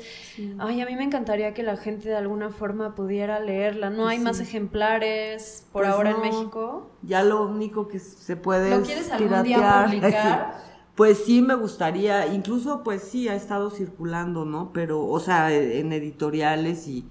Ay, 0.60 0.82
a 0.82 0.86
mí 0.86 0.96
me 0.96 1.04
encantaría 1.04 1.56
que 1.56 1.64
la 1.64 1.78
gente 1.78 2.10
de 2.10 2.16
alguna 2.16 2.52
forma 2.52 2.94
pudiera 2.94 3.40
leerla. 3.40 3.90
¿No 3.90 4.08
hay 4.08 4.20
más 4.20 4.40
ejemplares 4.40 5.66
por 5.72 5.82
pues 5.82 5.96
ahora 5.96 6.12
en 6.12 6.22
México? 6.22 6.92
Ya 7.02 7.24
lo 7.24 7.48
único 7.48 7.88
que 7.88 7.98
se 7.98 8.36
puede 8.36 8.70
¿Lo 8.70 8.84
quieres 8.84 9.10
algún 9.10 9.42
día 9.42 9.86
publicar? 9.88 10.77
Pues 10.98 11.20
sí 11.26 11.42
me 11.42 11.56
gustaría, 11.56 12.28
incluso 12.34 12.84
pues 12.84 13.04
sí 13.04 13.30
ha 13.30 13.36
estado 13.36 13.70
circulando, 13.70 14.44
¿no? 14.44 14.74
Pero, 14.74 15.06
o 15.06 15.20
sea, 15.22 15.54
en 15.54 15.94
editoriales 15.94 16.90
y 16.90 17.06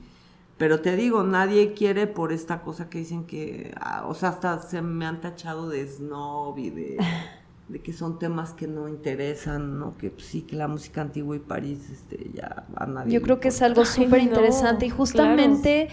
pero 0.59 0.81
te 0.81 0.97
digo, 0.97 1.23
nadie 1.23 1.75
quiere 1.75 2.07
por 2.07 2.33
esta 2.33 2.63
cosa 2.63 2.89
que 2.89 2.99
dicen 2.99 3.25
que, 3.25 3.75
ah, 3.79 4.07
o 4.09 4.15
sea, 4.15 4.31
hasta 4.31 4.63
se 4.63 4.81
me 4.81 5.05
han 5.05 5.21
tachado 5.21 5.69
de 5.69 5.87
snob 5.87 6.59
y 6.59 6.71
de, 6.71 6.97
que 7.85 7.93
son 7.93 8.19
temas 8.19 8.55
que 8.55 8.67
no 8.67 8.89
interesan, 8.89 9.79
¿no? 9.79 9.99
Que 9.99 10.15
sí, 10.17 10.43
que 10.43 10.57
la 10.57 10.67
música 10.67 11.03
antigua 11.03 11.37
y 11.37 11.41
París, 11.41 11.91
este, 11.91 12.31
ya 12.33 12.65
a 12.75 12.87
nadie. 12.87 13.13
Yo 13.13 13.21
creo 13.21 13.39
que 13.39 13.49
es 13.49 13.61
algo 13.61 13.85
súper 13.85 14.21
interesante 14.23 14.87
y 14.87 14.91
justamente 14.91 15.89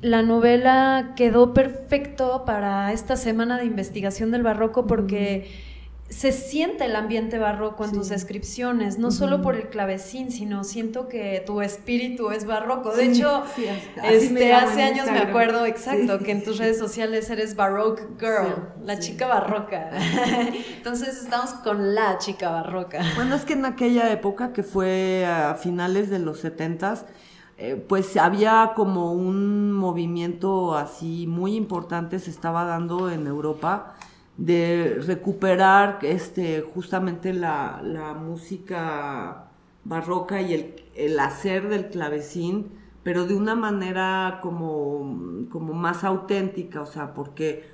la 0.00 0.22
novela 0.22 1.12
quedó 1.14 1.52
perfecto 1.52 2.44
para 2.46 2.92
esta 2.94 3.16
semana 3.16 3.58
de 3.58 3.66
investigación 3.66 4.30
del 4.30 4.42
barroco 4.42 4.86
porque 4.86 5.50
se 6.12 6.30
siente 6.30 6.84
el 6.84 6.94
ambiente 6.94 7.38
barroco 7.38 7.86
en 7.86 7.92
tus 7.92 8.10
descripciones, 8.10 8.98
no 8.98 9.10
solo 9.10 9.40
por 9.40 9.56
el 9.56 9.68
clavecín, 9.68 10.30
sino 10.30 10.62
siento 10.62 11.08
que 11.08 11.42
tu 11.46 11.62
espíritu 11.62 12.30
es 12.30 12.44
barroco. 12.44 12.92
De 12.92 13.06
hecho, 13.06 13.42
este, 14.04 14.52
hace 14.52 14.82
años 14.82 15.10
me 15.10 15.20
acuerdo 15.20 15.64
exacto 15.64 16.18
que 16.18 16.32
en 16.32 16.44
tus 16.44 16.58
redes 16.58 16.78
sociales 16.78 17.30
eres 17.30 17.56
Baroque 17.56 18.02
Girl, 18.20 18.74
la 18.84 18.98
chica 18.98 19.26
barroca. 19.26 19.90
Entonces 20.76 21.16
estamos 21.22 21.54
con 21.54 21.94
la 21.94 22.18
chica 22.18 22.50
barroca. 22.50 23.00
Bueno, 23.16 23.34
es 23.34 23.44
que 23.46 23.54
en 23.54 23.64
aquella 23.64 24.12
época 24.12 24.52
que 24.52 24.62
fue 24.62 25.24
a 25.26 25.54
finales 25.54 26.10
de 26.10 26.18
los 26.18 26.40
setentas, 26.40 27.06
eh, 27.56 27.76
pues 27.88 28.16
había 28.18 28.72
como 28.76 29.12
un 29.12 29.72
movimiento 29.72 30.76
así 30.76 31.26
muy 31.26 31.54
importante 31.54 32.18
se 32.18 32.30
estaba 32.30 32.64
dando 32.64 33.10
en 33.10 33.26
Europa 33.26 33.94
de 34.36 34.98
recuperar 35.06 35.98
este, 36.02 36.62
justamente 36.62 37.32
la, 37.32 38.16
música 38.18 39.48
barroca 39.84 40.40
y 40.40 40.54
el, 40.54 40.74
el, 40.94 41.18
hacer 41.18 41.68
del 41.68 41.88
clavecín, 41.88 42.70
pero 43.02 43.26
de 43.26 43.34
una 43.34 43.54
manera 43.54 44.38
como, 44.42 45.46
como 45.50 45.74
más 45.74 46.04
auténtica, 46.04 46.80
o 46.82 46.86
sea, 46.86 47.14
porque 47.14 47.64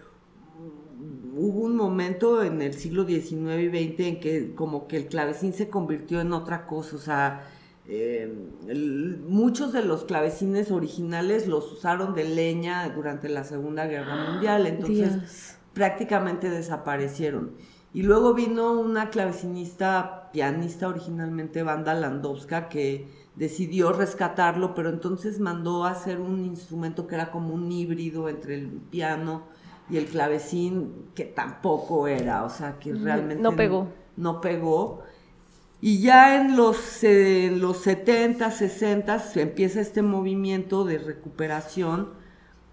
hubo 1.37 1.61
un 1.61 1.77
momento 1.77 2.43
en 2.43 2.63
el 2.63 2.75
siglo 2.75 3.07
XIX 3.07 3.61
y 3.63 3.95
XX 3.95 4.01
en 4.01 4.21
que 4.21 4.55
como 4.55 4.89
que 4.89 4.97
el 4.97 5.07
clavecín 5.07 5.53
se 5.53 5.69
convirtió 5.69 6.21
en 6.21 6.33
otra 6.33 6.67
cosa, 6.67 6.97
o 6.97 6.99
sea, 6.99 7.45
eh, 7.91 8.31
muchos 9.27 9.73
de 9.73 9.83
los 9.83 10.05
clavecines 10.05 10.71
originales 10.71 11.47
los 11.47 11.73
usaron 11.73 12.15
de 12.15 12.25
leña 12.25 12.89
durante 12.91 13.29
la 13.29 13.45
Segunda 13.45 13.87
Guerra 13.87 14.31
Mundial, 14.31 14.67
entonces 14.67 15.58
prácticamente 15.79 16.51
desaparecieron. 16.51 17.53
Y 17.95 18.03
luego 18.03 18.35
vino 18.35 18.73
una 18.73 19.11
clavecinista, 19.11 20.29
pianista 20.33 20.89
originalmente, 20.89 21.63
Banda 21.63 21.95
Landowska, 21.95 22.69
que 22.69 23.07
decidió 23.37 23.93
rescatarlo, 23.93 24.75
pero 24.75 24.89
entonces 24.89 25.39
mandó 25.39 25.85
a 25.85 25.93
hacer 25.93 26.19
un 26.19 26.45
instrumento 26.45 27.07
que 27.07 27.15
era 27.15 27.31
como 27.31 27.55
un 27.55 27.71
híbrido 27.71 28.29
entre 28.29 28.57
el 28.57 28.67
piano 28.67 29.45
y 29.89 29.99
el 29.99 30.07
clavecín, 30.07 31.11
que 31.15 31.25
tampoco 31.27 32.09
era, 32.09 32.43
o 32.43 32.51
sea, 32.51 32.81
que 32.81 32.93
realmente... 32.93 33.41
No 33.41 33.55
pegó. 33.55 33.87
No, 34.17 34.41
pegó. 34.41 35.05
Y 35.81 36.01
ya 36.01 36.41
en 36.41 36.57
los, 36.57 37.05
en 37.05 37.61
los 37.61 37.83
70, 37.83 38.51
60 38.51 39.25
empieza 39.37 39.81
este 39.81 40.03
movimiento 40.03 40.85
de 40.85 40.99
recuperación, 40.99 42.09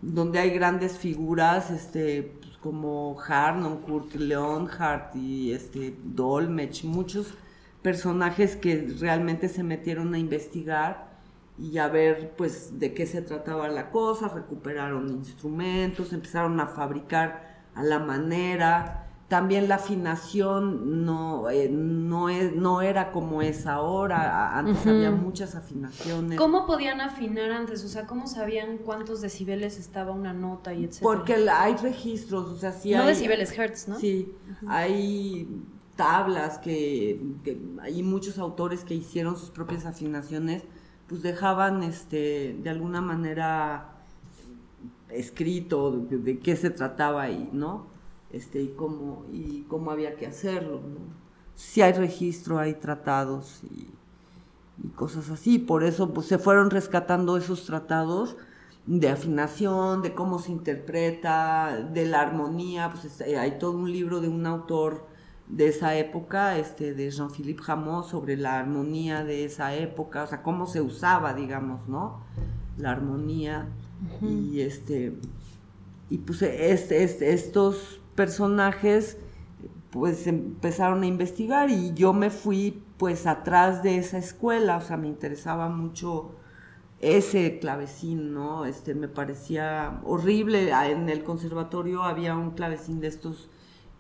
donde 0.01 0.39
hay 0.39 0.49
grandes 0.49 0.97
figuras, 0.97 1.69
este, 1.69 2.39
como 2.65 3.15
Harnon, 3.21 3.77
Kurt 3.81 4.15
Leonhardt 4.15 5.15
y 5.15 5.51
este 5.51 5.95
Dolmech, 6.03 6.83
muchos 6.83 7.35
personajes 7.83 8.55
que 8.55 8.91
realmente 8.99 9.49
se 9.49 9.61
metieron 9.61 10.15
a 10.15 10.17
investigar 10.17 11.11
y 11.59 11.77
a 11.77 11.87
ver 11.87 12.33
pues 12.35 12.79
de 12.79 12.95
qué 12.95 13.05
se 13.05 13.21
trataba 13.21 13.67
la 13.67 13.91
cosa, 13.91 14.29
recuperaron 14.29 15.09
instrumentos, 15.09 16.11
empezaron 16.11 16.59
a 16.59 16.65
fabricar 16.65 17.61
a 17.75 17.83
la 17.83 17.99
manera, 17.99 19.04
también 19.27 19.67
la 19.67 19.75
afinación 19.75 21.03
no, 21.03 21.49
eh, 21.49 21.67
no, 21.67 22.29
es, 22.29 22.55
no 22.55 22.81
era 22.81 23.11
como 23.11 23.41
es 23.41 23.65
ahora, 23.65 24.55
antes 24.57 24.85
había 24.85 25.09
muchas 25.09 25.55
afinaciones. 25.55 26.37
¿Cómo 26.37 26.67
podían 26.67 27.01
afinar 27.01 27.51
antes? 27.51 27.83
O 27.83 27.87
sea, 27.87 28.05
¿cómo 28.05 28.27
sabían 28.27 28.77
cuántos 28.77 29.21
decibeles 29.21 29.79
estaba 29.79 30.11
una 30.11 30.31
nota 30.31 30.73
y 30.73 30.85
etcétera? 30.85 31.01
Porque 31.01 31.33
hay 31.49 31.75
registros, 31.77 32.51
o 32.51 32.57
sea, 32.57 32.71
sí 32.71 32.91
no 32.91 33.01
hay... 33.01 33.07
decibeles, 33.07 33.57
hertz, 33.57 33.87
¿no? 33.87 33.97
Sí, 33.97 34.31
hay 34.67 35.47
tablas 35.95 36.59
que, 36.59 37.19
hay 37.81 38.03
muchos 38.03 38.37
autores 38.37 38.83
que 38.83 38.93
hicieron 38.93 39.37
sus 39.37 39.49
propias 39.49 39.87
afinaciones, 39.87 40.63
pues 41.07 41.23
dejaban 41.23 41.81
este, 41.81 42.55
de 42.61 42.69
alguna 42.69 43.01
manera 43.01 43.89
escrito 45.09 45.91
de, 45.91 46.17
de 46.19 46.39
qué 46.39 46.55
se 46.55 46.69
trataba 46.69 47.23
ahí, 47.23 47.49
¿no? 47.51 47.94
Este, 48.31 48.61
y, 48.61 48.69
cómo, 48.69 49.25
y 49.31 49.61
cómo 49.63 49.91
había 49.91 50.15
que 50.15 50.27
hacerlo. 50.27 50.81
Si 51.55 51.81
hay 51.81 51.93
registro, 51.93 52.59
hay 52.59 52.73
tratados 52.75 53.61
y, 53.63 53.89
cosas 54.95 55.29
así. 55.29 55.57
Por 55.57 55.83
eso 55.83 56.13
pues, 56.13 56.27
se 56.27 56.37
fueron 56.37 56.69
rescatando 56.69 57.37
esos 57.37 57.65
tratados 57.65 58.35
de 58.85 59.09
afinación, 59.09 60.01
de 60.01 60.13
cómo 60.13 60.39
se 60.39 60.51
interpreta, 60.51 61.89
de 61.93 62.05
la 62.05 62.21
armonía. 62.21 62.89
Pues, 62.91 63.05
este, 63.05 63.37
hay 63.37 63.57
todo 63.57 63.71
un 63.71 63.91
libro 63.91 64.21
de 64.21 64.27
un 64.27 64.45
autor 64.45 65.07
de 65.47 65.67
esa 65.67 65.95
época, 65.95 66.57
este, 66.57 66.93
de 66.93 67.09
Jean-Philippe 67.11 67.63
Rameau, 67.65 68.03
sobre 68.03 68.35
la 68.35 68.59
armonía 68.59 69.23
de 69.23 69.45
esa 69.45 69.75
época, 69.75 70.23
o 70.23 70.27
sea, 70.27 70.41
cómo 70.41 70.65
se 70.65 70.81
usaba, 70.81 71.33
digamos, 71.33 71.87
¿no? 71.87 72.21
La 72.77 72.91
armonía. 72.91 73.69
Y 74.21 74.59
este 74.59 75.13
y 76.09 76.19
pues 76.19 76.41
este, 76.41 77.03
este, 77.03 77.33
estos 77.33 77.99
personajes 78.15 79.17
pues 79.91 80.27
empezaron 80.27 81.03
a 81.03 81.05
investigar 81.05 81.69
y 81.69 81.93
yo 81.93 82.11
me 82.11 82.29
fui 82.29 82.83
pues 82.97 83.27
atrás 83.27 83.81
de 83.83 83.97
esa 83.97 84.17
escuela, 84.17 84.77
o 84.77 84.81
sea, 84.81 84.97
me 84.97 85.07
interesaba 85.07 85.69
mucho 85.69 86.35
ese 86.99 87.59
clavecín, 87.59 88.33
¿no? 88.33 88.65
Este 88.65 88.93
me 88.93 89.07
parecía 89.07 90.01
horrible. 90.05 90.71
En 90.71 91.09
el 91.09 91.23
conservatorio 91.23 92.03
había 92.03 92.35
un 92.35 92.51
clavecín 92.51 92.99
de 92.99 93.07
estos 93.07 93.49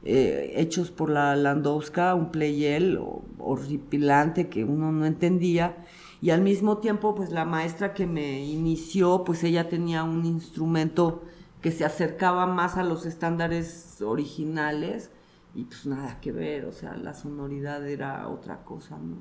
eh, 0.03 0.53
hechos 0.55 0.91
por 0.91 1.09
la 1.09 1.35
Landowska, 1.35 2.15
un 2.15 2.31
playel 2.31 2.99
horripilante 3.39 4.49
que 4.49 4.63
uno 4.63 4.91
no 4.91 5.05
entendía. 5.05 5.77
Y 6.21 6.31
al 6.31 6.41
mismo 6.41 6.77
tiempo, 6.79 7.15
pues 7.15 7.31
la 7.31 7.45
maestra 7.45 7.93
que 7.93 8.07
me 8.07 8.43
inició, 8.45 9.23
pues 9.23 9.43
ella 9.43 9.69
tenía 9.69 10.03
un 10.03 10.25
instrumento 10.25 11.23
que 11.65 11.71
se 11.71 11.83
acercaba 11.83 12.45
más 12.45 12.77
a 12.77 12.83
los 12.83 13.07
estándares 13.07 13.99
originales 14.03 15.09
y 15.55 15.63
pues 15.63 15.87
nada 15.87 16.21
que 16.21 16.31
ver, 16.31 16.65
o 16.65 16.71
sea, 16.71 16.95
la 16.95 17.15
sonoridad 17.15 17.89
era 17.89 18.27
otra 18.27 18.63
cosa, 18.63 18.99
¿no? 18.99 19.17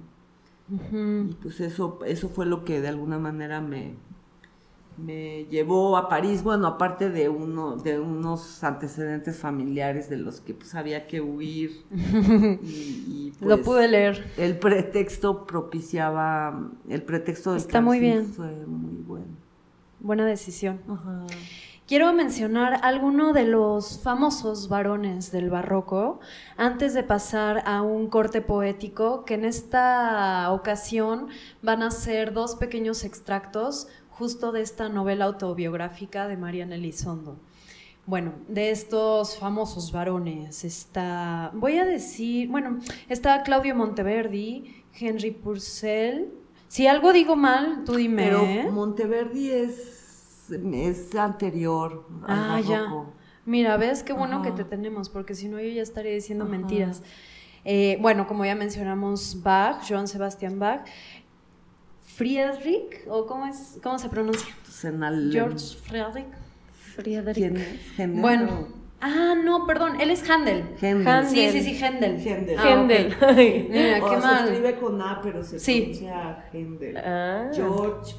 Y 1.27 1.33
pues 1.37 1.61
eso, 1.61 2.01
eso 2.05 2.29
fue 2.29 2.45
lo 2.45 2.67
que 2.67 2.83
de 2.83 2.89
alguna 2.89 3.19
manera 3.19 3.63
me, 3.63 3.95
me 4.99 5.47
llevó 5.47 5.97
a 5.97 6.11
París, 6.11 6.43
bueno, 6.43 6.67
aparte 6.67 7.09
de 7.09 7.31
uno, 7.31 7.77
de 7.77 7.99
unos 7.99 8.63
antecedentes 8.63 9.39
familiares 9.39 10.11
de 10.11 10.19
los 10.19 10.43
que 10.43 10.53
pues 10.53 10.75
había 10.75 11.07
que 11.07 11.23
huir. 11.23 11.71
y, 11.91 13.33
lo 13.41 13.57
pues, 13.57 13.61
pude 13.61 13.89
leer. 13.89 14.23
El 14.37 14.59
pretexto 14.59 15.47
propiciaba, 15.47 16.71
el 16.91 17.03
pretexto 17.05 17.53
del 17.53 17.63
Está 17.63 17.81
muy 17.81 18.01
bien. 18.01 18.27
fue 18.27 18.67
muy 18.67 19.01
bueno. 19.01 19.29
buena 20.01 20.27
decisión. 20.27 20.81
Quiero 21.87 22.15
mencionar 22.15 22.81
alguno 22.83 23.35
de 23.35 23.45
los 23.45 24.01
famosos 24.03 24.71
varones 24.71 25.31
del 25.31 25.51
barroco 25.51 26.19
antes 26.57 26.95
de 26.95 27.03
pasar 27.03 27.63
a 27.67 27.83
un 27.83 28.09
corte 28.09 28.41
poético 28.41 29.27
que 29.27 29.35
en 29.35 29.45
esta 29.45 30.51
ocasión 30.51 31.29
van 31.61 31.83
a 31.83 31.91
ser 31.91 32.33
dos 32.33 32.55
pequeños 32.55 33.05
extractos 33.05 33.87
justo 34.09 34.51
de 34.51 34.63
esta 34.63 34.89
novela 34.89 35.27
autobiográfica 35.27 36.27
de 36.27 36.39
Mariana 36.39 36.77
Elizondo. 36.77 37.37
Bueno, 38.07 38.33
de 38.49 38.71
estos 38.71 39.37
famosos 39.37 39.93
varones 39.93 40.65
está, 40.65 41.51
voy 41.53 41.77
a 41.77 41.85
decir, 41.85 42.49
bueno, 42.49 42.79
está 43.11 43.43
Claudio 43.43 43.75
Monteverdi, 43.75 44.85
Henry 44.99 45.33
Purcell. 45.33 46.31
Si 46.67 46.87
algo 46.87 47.13
digo 47.13 47.37
mal, 47.37 47.83
tú 47.85 47.97
dime. 47.97 48.25
Pero 48.25 48.41
¿eh? 48.41 48.71
Monteverdi 48.71 49.51
es 49.51 50.04
es 50.51 51.15
anterior 51.15 52.07
al 52.27 52.39
ah, 52.39 52.61
Ya. 52.61 52.87
Mira, 53.47 53.77
ves 53.77 54.03
qué 54.03 54.13
bueno 54.13 54.43
que 54.43 54.53
te 54.53 54.65
tenemos, 54.65 55.09
porque 55.11 55.35
si 55.35 55.49
no 55.49 55.61
yo 55.61 55.69
ya 55.69 55.83
estaría 55.83 56.13
diciendo 56.13 56.47
mentiras. 56.47 57.03
Eh, 57.65 57.99
bueno, 58.01 58.27
como 58.27 58.45
ya 58.45 58.55
mencionamos, 58.55 59.43
Bach, 59.43 59.83
Joan 59.87 60.09
Sebastian 60.09 60.59
Bach, 60.59 60.87
Friedrich, 62.03 63.07
o 63.09 63.27
cómo 63.27 63.47
es, 63.47 63.79
cómo 63.83 63.99
se 63.99 64.09
pronuncia? 64.09 64.55
George 65.33 65.77
Friedrich. 65.83 66.27
Friedrich. 66.95 68.21
Bueno. 68.21 68.85
Ah, 69.01 69.35
no, 69.35 69.67
perdón, 69.67 70.01
él 70.01 70.11
es 70.11 70.29
Handel. 70.31 70.65
Handel. 70.81 71.27
Sí, 71.27 71.51
sí, 71.51 71.63
sí, 71.63 71.85
Handel. 71.85 72.57
Handel. 72.59 73.15
Ah, 73.21 73.33
Mira, 73.35 74.01
qué 74.11 74.17
mal. 74.17 74.39
Se 74.39 74.55
escribe 74.55 74.77
con 74.77 75.03
A, 75.03 75.21
pero 75.23 75.45
se 75.45 75.59
sí. 75.59 75.81
pronuncia 75.81 76.45
Handel. 76.55 76.97
Ah. 76.97 77.51
George 77.53 78.15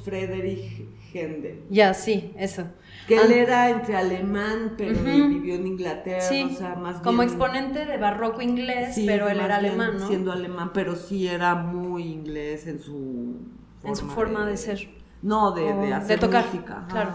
Ya, 1.70 1.94
sí, 1.94 2.32
eso. 2.36 2.66
Que 3.06 3.16
él 3.16 3.32
era 3.32 3.70
entre 3.70 3.96
alemán, 3.96 4.74
pero 4.76 4.98
vivió 4.98 5.54
en 5.54 5.66
Inglaterra, 5.66 6.24
o 6.46 6.50
sea, 6.50 6.74
más 6.74 7.00
Como 7.00 7.22
exponente 7.22 7.86
de 7.86 7.96
barroco 7.98 8.42
inglés, 8.42 9.00
pero 9.06 9.28
él 9.28 9.38
era 9.38 9.56
alemán, 9.56 9.98
¿no? 9.98 10.08
Siendo 10.08 10.32
alemán, 10.32 10.70
pero 10.74 10.96
sí 10.96 11.28
era 11.28 11.54
muy 11.54 12.04
inglés 12.04 12.66
en 12.66 12.80
su 12.80 13.36
forma, 13.80 13.88
en 13.90 13.96
su 13.96 14.06
forma 14.08 14.46
de, 14.46 14.56
ser. 14.56 14.88
No, 15.22 15.52
de, 15.52 15.72
de 15.72 15.94
hacer 15.94 16.18
tocar, 16.18 16.46
música. 16.46 16.86
Claro. 16.88 17.12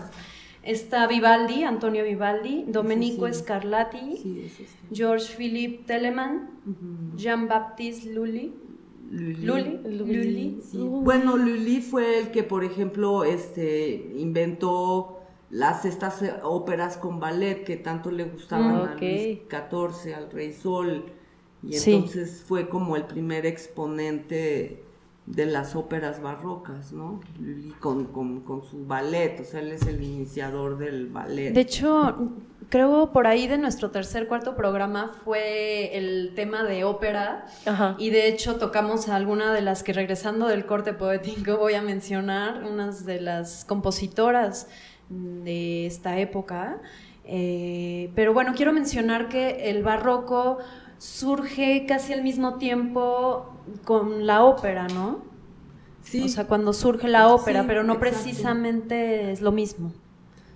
Está 0.63 1.07
Vivaldi, 1.07 1.63
Antonio 1.63 2.03
Vivaldi, 2.03 2.65
Domenico 2.67 3.31
Scarlatti, 3.33 4.51
George 4.93 5.35
Philippe 5.35 5.85
Telemann, 5.85 6.51
Jean-Baptiste 7.15 8.13
Lully, 8.13 8.53
Luli. 9.11 10.61
Bueno, 10.73 11.37
Luli 11.37 11.81
fue 11.81 12.19
el 12.19 12.31
que, 12.31 12.43
por 12.43 12.63
ejemplo, 12.63 13.23
este, 13.23 14.13
inventó 14.17 15.19
las 15.49 15.83
estas 15.83 16.23
óperas 16.43 16.97
con 16.97 17.19
ballet 17.19 17.63
que 17.65 17.75
tanto 17.75 18.09
le 18.09 18.23
gustaban 18.23 18.87
a 18.87 18.95
Luis 18.95 19.39
XIV, 19.49 20.15
al 20.15 20.31
Rey 20.31 20.53
Sol. 20.53 21.05
Y 21.61 21.75
entonces 21.75 22.43
fue 22.47 22.69
como 22.69 22.95
el 22.95 23.03
primer 23.03 23.45
exponente 23.45 24.83
de 25.25 25.45
las 25.45 25.75
óperas 25.75 26.21
barrocas, 26.21 26.91
¿no? 26.91 27.19
Lully 27.39 27.73
con, 27.79 28.05
con, 28.05 28.63
su 28.63 28.85
ballet, 28.85 29.39
o 29.41 29.43
sea, 29.43 29.59
él 29.59 29.71
es 29.71 29.85
el 29.85 30.01
iniciador 30.01 30.77
del 30.77 31.07
ballet. 31.07 31.53
De 31.53 31.61
hecho, 31.61 32.31
creo 32.71 33.11
por 33.11 33.27
ahí 33.27 33.47
de 33.47 33.57
nuestro 33.57 33.91
tercer, 33.91 34.27
cuarto 34.27 34.55
programa 34.55 35.11
fue 35.23 35.95
el 35.97 36.31
tema 36.35 36.63
de 36.63 36.85
ópera 36.85 37.45
y 37.97 38.09
de 38.09 38.27
hecho 38.27 38.55
tocamos 38.55 39.09
a 39.09 39.17
alguna 39.17 39.53
de 39.53 39.61
las 39.61 39.83
que 39.83 39.93
regresando 39.93 40.47
del 40.47 40.65
corte 40.65 40.93
poético 40.93 41.57
voy 41.57 41.73
a 41.73 41.81
mencionar, 41.81 42.63
unas 42.63 43.05
de 43.05 43.19
las 43.19 43.65
compositoras 43.65 44.67
de 45.09 45.85
esta 45.85 46.17
época. 46.17 46.79
Eh, 47.25 48.09
pero 48.15 48.33
bueno, 48.33 48.53
quiero 48.55 48.71
mencionar 48.71 49.27
que 49.27 49.69
el 49.69 49.83
barroco 49.83 50.59
surge 50.97 51.85
casi 51.85 52.13
al 52.13 52.23
mismo 52.23 52.55
tiempo 52.55 53.53
con 53.83 54.25
la 54.25 54.45
ópera, 54.45 54.87
¿no? 54.87 55.23
Sí. 56.03 56.23
O 56.23 56.29
sea, 56.29 56.47
cuando 56.47 56.71
surge 56.71 57.09
la 57.09 57.27
ópera, 57.27 57.65
pero 57.67 57.83
no 57.83 57.99
precisamente 57.99 59.31
es 59.31 59.41
lo 59.41 59.51
mismo. 59.51 59.91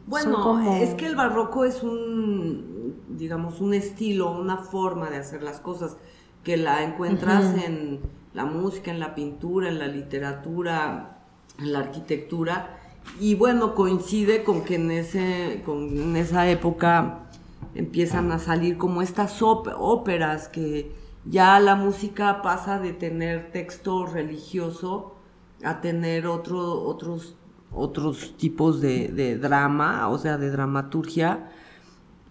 Bueno, 0.08 0.62
es 0.72 0.94
que 0.94 1.08
el 1.08 1.16
barroco 1.16 1.66
es 1.66 1.82
un, 1.82 2.96
digamos, 3.10 3.60
un 3.60 3.74
estilo, 3.74 4.32
una 4.32 4.58
forma 4.58 5.10
de 5.10 5.18
hacer 5.18 5.42
las 5.42 5.60
cosas 5.60 5.98
que 6.44 6.58
la 6.58 6.84
encuentras 6.84 7.56
en 7.64 8.02
la 8.34 8.46
música, 8.46 8.92
en 8.92 9.00
la 9.00 9.16
pintura, 9.16 9.68
en 9.68 9.80
la 9.80 9.88
literatura, 9.88 11.18
en 11.58 11.74
la 11.74 11.80
arquitectura. 11.80 12.78
Y 13.20 13.36
bueno, 13.36 13.74
coincide 13.74 14.44
con 14.44 14.64
que 14.64 14.76
en, 14.76 14.92
ese, 14.92 15.64
con, 15.66 15.98
en 15.98 16.16
esa 16.16 16.48
época 16.50 17.28
empiezan 17.74 18.32
a 18.32 18.40
salir 18.40 18.78
como 18.78 19.02
estas 19.02 19.42
óperas 19.42 20.48
que 20.48 20.92
ya 21.26 21.60
la 21.60 21.76
música 21.76 22.44
pasa 22.44 22.80
de 22.80 22.94
tener 22.94 23.52
texto 23.52 24.06
religioso 24.06 25.16
a 25.64 25.82
tener 25.82 26.28
otro, 26.28 26.84
otros 26.84 27.36
otros 27.76 28.36
tipos 28.38 28.82
de, 28.82 29.38
drama, 29.38 30.10
o 30.10 30.18
sea, 30.18 30.38
de 30.38 30.50
dramaturgia, 30.50 31.52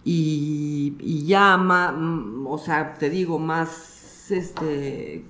y, 0.03 1.25
ya, 1.25 1.57
más, 1.57 1.93
mm, 1.97 2.45
o 2.47 2.57
sea, 2.57 2.93
te 2.95 3.09
digo, 3.09 3.39
más, 3.39 4.31
este, 4.31 5.25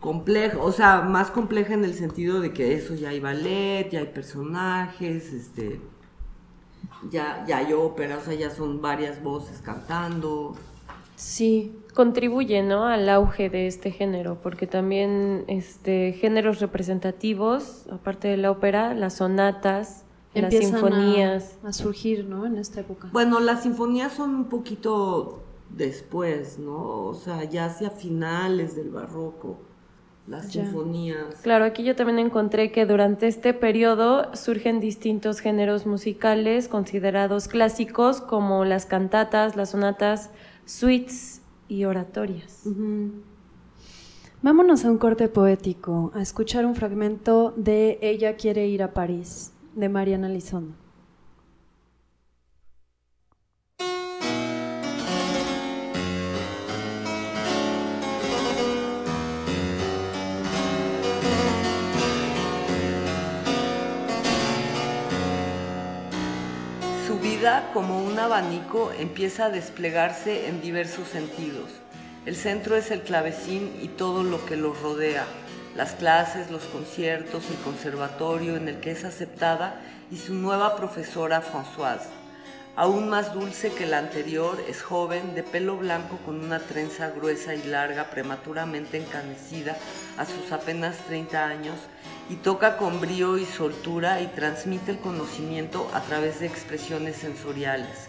complejo, 0.00 0.62
o 0.62 0.72
sea, 0.72 1.02
más 1.02 1.30
compleja 1.30 1.74
en 1.74 1.84
el 1.84 1.94
sentido 1.94 2.40
de 2.40 2.52
que 2.52 2.74
eso 2.74 2.94
ya 2.94 3.10
hay 3.10 3.20
ballet, 3.20 3.90
ya 3.90 4.00
hay 4.00 4.06
personajes, 4.06 5.32
este, 5.32 5.80
ya, 7.10 7.44
ya 7.46 7.58
hay 7.58 7.72
ópera, 7.72 8.18
o 8.18 8.20
sea, 8.20 8.34
ya 8.34 8.50
son 8.50 8.80
varias 8.82 9.22
voces 9.22 9.60
cantando. 9.62 10.54
Sí, 11.16 11.78
contribuye 11.94 12.62
¿no? 12.62 12.86
al 12.86 13.08
auge 13.08 13.48
de 13.48 13.66
este 13.66 13.90
género, 13.90 14.38
porque 14.42 14.66
también 14.66 15.44
este, 15.46 16.12
géneros 16.12 16.60
representativos, 16.60 17.86
aparte 17.90 18.28
de 18.28 18.36
la 18.36 18.50
ópera, 18.50 18.94
las 18.94 19.14
sonatas, 19.14 20.04
las 20.34 20.52
sinfonías. 20.52 21.58
A, 21.62 21.72
surgir 21.72 22.26
¿no? 22.26 22.44
en 22.44 22.58
esta 22.58 22.80
época. 22.80 23.08
Bueno, 23.12 23.38
las 23.40 23.62
sinfonías 23.62 24.12
son 24.12 24.34
un 24.34 24.44
poquito 24.46 25.44
después, 25.70 26.58
¿no? 26.58 27.04
O 27.04 27.14
sea, 27.14 27.44
ya 27.44 27.66
hacia 27.66 27.90
finales 27.90 28.74
del 28.74 28.90
barroco. 28.90 29.58
Las 30.26 30.52
sinfonías. 30.52 31.42
Claro, 31.42 31.66
aquí 31.66 31.84
yo 31.84 31.94
también 31.94 32.18
encontré 32.18 32.72
que 32.72 32.86
durante 32.86 33.26
este 33.26 33.52
periodo 33.52 34.34
surgen 34.34 34.80
distintos 34.80 35.40
géneros 35.40 35.84
musicales 35.84 36.66
considerados 36.66 37.46
clásicos 37.46 38.22
como 38.22 38.64
las 38.64 38.86
cantatas, 38.86 39.54
las 39.54 39.70
sonatas, 39.70 40.30
suites 40.64 41.33
y 41.74 41.84
oratorias. 41.84 42.62
Vámonos 44.42 44.84
a 44.84 44.90
un 44.90 44.98
corte 44.98 45.28
poético, 45.28 46.12
a 46.14 46.22
escuchar 46.22 46.66
un 46.66 46.74
fragmento 46.74 47.52
de 47.56 47.98
Ella 48.02 48.36
quiere 48.36 48.66
ir 48.68 48.82
a 48.82 48.92
París, 48.92 49.52
de 49.74 49.88
Mariana 49.88 50.28
Lizondo. 50.28 50.83
Como 67.74 68.02
un 68.02 68.18
abanico 68.18 68.90
empieza 68.98 69.46
a 69.46 69.50
desplegarse 69.50 70.48
en 70.48 70.62
diversos 70.62 71.08
sentidos. 71.08 71.68
El 72.24 72.36
centro 72.36 72.74
es 72.74 72.90
el 72.90 73.02
clavecín 73.02 73.70
y 73.82 73.88
todo 73.88 74.22
lo 74.22 74.46
que 74.46 74.56
lo 74.56 74.72
rodea, 74.72 75.26
las 75.76 75.92
clases, 75.92 76.50
los 76.50 76.62
conciertos, 76.64 77.50
el 77.50 77.56
conservatorio 77.56 78.56
en 78.56 78.68
el 78.68 78.80
que 78.80 78.92
es 78.92 79.04
aceptada 79.04 79.78
y 80.10 80.16
su 80.16 80.32
nueva 80.32 80.74
profesora 80.76 81.42
Françoise. 81.42 82.08
Aún 82.76 83.10
más 83.10 83.34
dulce 83.34 83.74
que 83.74 83.84
la 83.84 83.98
anterior, 83.98 84.64
es 84.66 84.80
joven, 84.80 85.34
de 85.34 85.42
pelo 85.42 85.76
blanco 85.76 86.16
con 86.24 86.42
una 86.42 86.60
trenza 86.60 87.10
gruesa 87.10 87.54
y 87.54 87.62
larga, 87.64 88.04
prematuramente 88.04 88.96
encanecida 88.96 89.76
a 90.16 90.24
sus 90.24 90.50
apenas 90.50 90.96
30 91.08 91.44
años, 91.44 91.76
y 92.30 92.36
toca 92.36 92.76
con 92.76 93.00
brío 93.00 93.38
y 93.38 93.44
soltura 93.44 94.20
y 94.20 94.28
transmite 94.28 94.92
el 94.92 94.98
conocimiento 94.98 95.90
a 95.92 96.00
través 96.00 96.40
de 96.40 96.46
expresiones 96.46 97.16
sensoriales. 97.16 98.08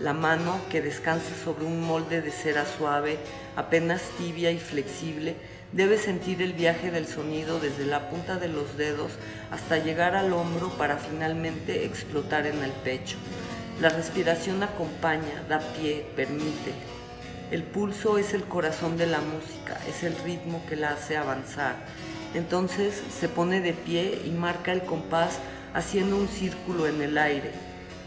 La 0.00 0.12
mano, 0.12 0.58
que 0.68 0.80
descansa 0.80 1.34
sobre 1.44 1.64
un 1.64 1.80
molde 1.80 2.22
de 2.22 2.32
cera 2.32 2.64
suave, 2.66 3.18
apenas 3.54 4.02
tibia 4.18 4.50
y 4.50 4.58
flexible, 4.58 5.36
debe 5.72 5.96
sentir 5.96 6.42
el 6.42 6.54
viaje 6.54 6.90
del 6.90 7.06
sonido 7.06 7.60
desde 7.60 7.86
la 7.86 8.10
punta 8.10 8.36
de 8.36 8.48
los 8.48 8.76
dedos 8.76 9.12
hasta 9.50 9.78
llegar 9.78 10.16
al 10.16 10.32
hombro 10.32 10.70
para 10.70 10.96
finalmente 10.96 11.84
explotar 11.84 12.46
en 12.46 12.62
el 12.62 12.72
pecho. 12.72 13.16
La 13.80 13.90
respiración 13.90 14.62
acompaña, 14.62 15.44
da 15.48 15.60
pie, 15.60 16.04
permite. 16.16 16.72
El 17.50 17.62
pulso 17.62 18.18
es 18.18 18.34
el 18.34 18.44
corazón 18.44 18.96
de 18.96 19.06
la 19.06 19.20
música, 19.20 19.78
es 19.88 20.02
el 20.02 20.16
ritmo 20.24 20.64
que 20.68 20.76
la 20.76 20.90
hace 20.90 21.16
avanzar 21.16 21.76
entonces 22.34 23.02
se 23.18 23.28
pone 23.28 23.60
de 23.60 23.72
pie 23.72 24.22
y 24.24 24.30
marca 24.30 24.72
el 24.72 24.82
compás 24.82 25.38
haciendo 25.74 26.16
un 26.16 26.28
círculo 26.28 26.86
en 26.86 27.02
el 27.02 27.18
aire. 27.18 27.50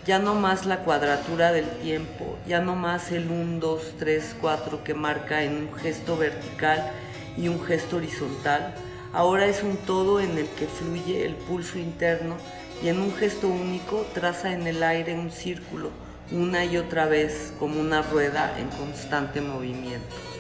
Ya 0.06 0.20
no 0.20 0.36
más 0.36 0.66
la 0.66 0.84
cuadratura 0.84 1.52
del 1.52 1.70
tiempo, 1.82 2.38
ya 2.48 2.62
no 2.62 2.76
más 2.76 3.12
el 3.12 3.30
1, 3.30 3.60
2, 3.60 3.94
3, 3.98 4.36
4 4.40 4.84
que 4.84 4.94
marca 4.94 5.44
en 5.44 5.56
un 5.56 5.74
gesto 5.74 6.18
vertical 6.18 6.92
y 7.38 7.48
un 7.48 7.64
gesto 7.64 7.98
horizontal. 7.98 8.74
Ahora 9.14 9.46
es 9.48 9.64
un 9.64 9.78
todo 9.78 10.20
en 10.20 10.38
el 10.38 10.48
que 10.50 10.68
fluye 10.68 11.26
el 11.26 11.36
pulso 11.36 11.80
interno 11.80 12.36
y 12.84 12.90
en 12.90 13.00
un 13.00 13.14
gesto 13.16 13.48
único 13.48 14.06
traza 14.14 14.52
en 14.54 14.68
el 14.68 14.84
aire 14.84 15.16
un 15.16 15.32
círculo 15.32 15.90
una 16.32 16.66
y 16.66 16.78
otra 16.78 17.06
vez 17.06 17.54
como 17.60 17.80
una 17.80 18.02
rueda 18.02 18.58
en 18.60 18.68
constante 18.70 19.42
movimiento. 19.42 20.35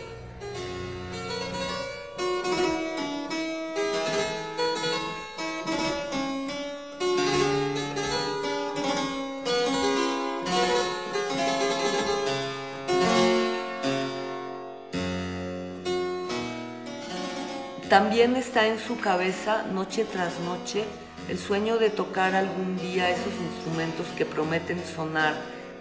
También 17.89 18.36
está 18.36 18.65
en 18.65 18.79
su 18.79 18.99
cabeza 18.99 19.63
noche 19.71 20.05
tras 20.11 20.39
noche 20.39 20.86
el 21.29 21.38
sueño 21.38 21.77
de 21.77 21.91
tocar 21.91 22.33
algún 22.33 22.77
día 22.77 23.11
esos 23.11 23.33
instrumentos 23.33 24.07
que 24.17 24.25
prometen 24.25 24.81
sonar 24.83 25.36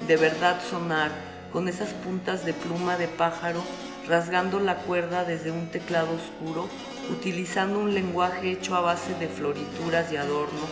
de 0.06 0.16
verdad 0.18 0.60
sonar 0.68 1.10
con 1.50 1.66
esas 1.66 1.90
puntas 1.94 2.44
de 2.44 2.52
pluma 2.52 2.98
de 2.98 3.08
pájaro 3.08 3.62
rasgando 4.06 4.60
la 4.60 4.76
cuerda 4.76 5.24
desde 5.24 5.50
un 5.50 5.68
teclado 5.68 6.10
oscuro, 6.14 6.68
utilizando 7.10 7.78
un 7.78 7.94
lenguaje 7.94 8.52
hecho 8.52 8.74
a 8.74 8.82
base 8.82 9.14
de 9.14 9.28
florituras 9.28 10.12
y 10.12 10.16
adornos, 10.16 10.68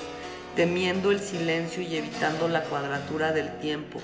temiendo 0.55 1.11
el 1.11 1.21
silencio 1.21 1.83
y 1.83 1.97
evitando 1.97 2.47
la 2.49 2.63
cuadratura 2.65 3.33
del 3.33 3.59
tiempo, 3.59 4.01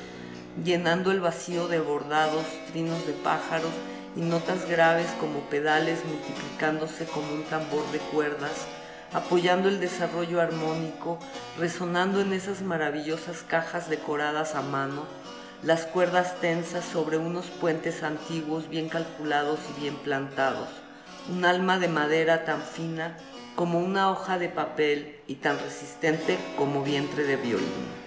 llenando 0.64 1.10
el 1.10 1.20
vacío 1.20 1.68
de 1.68 1.78
bordados, 1.78 2.46
trinos 2.72 3.06
de 3.06 3.12
pájaros 3.12 3.72
y 4.18 4.20
notas 4.20 4.68
graves 4.68 5.06
como 5.20 5.40
pedales 5.48 6.04
multiplicándose 6.04 7.06
como 7.06 7.32
un 7.32 7.44
tambor 7.44 7.88
de 7.92 7.98
cuerdas, 7.98 8.66
apoyando 9.12 9.68
el 9.68 9.78
desarrollo 9.78 10.40
armónico, 10.40 11.20
resonando 11.56 12.20
en 12.20 12.32
esas 12.32 12.62
maravillosas 12.62 13.44
cajas 13.46 13.88
decoradas 13.88 14.56
a 14.56 14.62
mano, 14.62 15.04
las 15.62 15.86
cuerdas 15.86 16.40
tensas 16.40 16.84
sobre 16.84 17.16
unos 17.16 17.46
puentes 17.46 18.02
antiguos 18.02 18.68
bien 18.68 18.88
calculados 18.88 19.60
y 19.70 19.80
bien 19.80 19.94
plantados, 19.96 20.68
un 21.30 21.44
alma 21.44 21.78
de 21.78 21.88
madera 21.88 22.44
tan 22.44 22.62
fina 22.62 23.16
como 23.54 23.78
una 23.78 24.10
hoja 24.10 24.38
de 24.38 24.48
papel 24.48 25.20
y 25.28 25.36
tan 25.36 25.60
resistente 25.60 26.38
como 26.56 26.82
vientre 26.82 27.22
de 27.22 27.36
violín. 27.36 27.97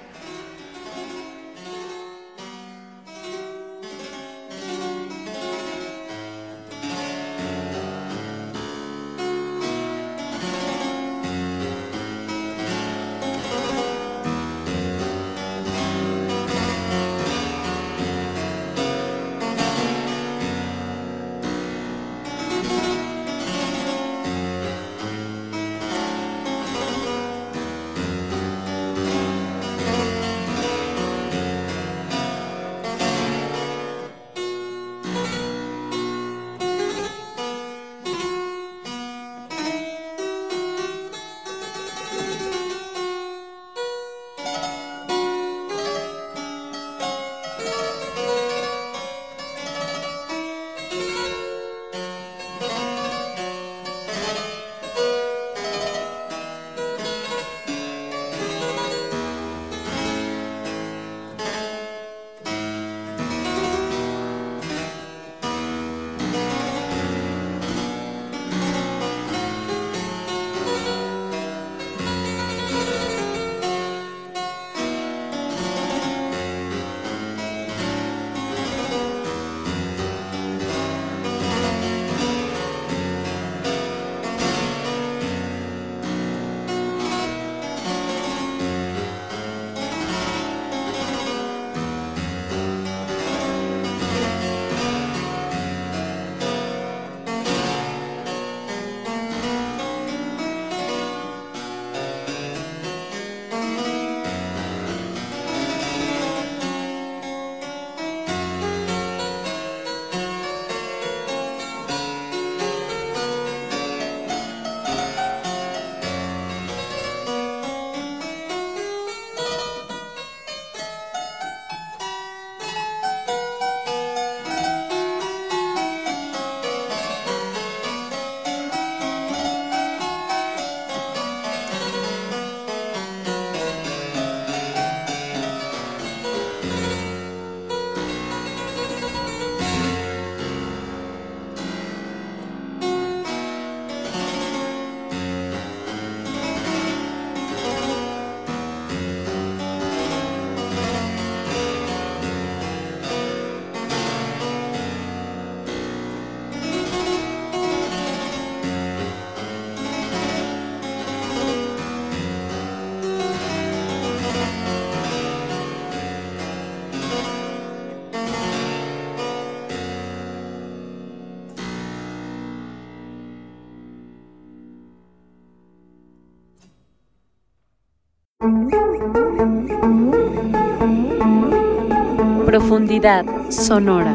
Profundidad 182.91 183.49
sonora. 183.49 184.13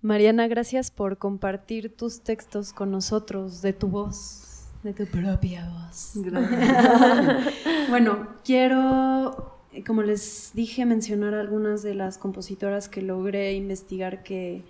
Mariana, 0.00 0.48
gracias 0.48 0.90
por 0.90 1.18
compartir 1.18 1.96
tus 1.96 2.22
textos 2.24 2.72
con 2.72 2.90
nosotros, 2.90 3.62
de 3.62 3.72
tu 3.74 3.86
voz, 3.86 4.66
de 4.82 4.92
tu 4.92 5.06
propia 5.06 5.70
voz. 5.70 6.10
Gracias. 6.16 7.54
bueno, 7.90 8.26
quiero 8.44 9.60
como 9.86 10.02
les 10.02 10.50
dije, 10.52 10.84
mencionar 10.84 11.34
algunas 11.34 11.84
de 11.84 11.94
las 11.94 12.18
compositoras 12.18 12.88
que 12.88 13.02
logré 13.02 13.52
investigar 13.54 14.24
que, 14.24 14.64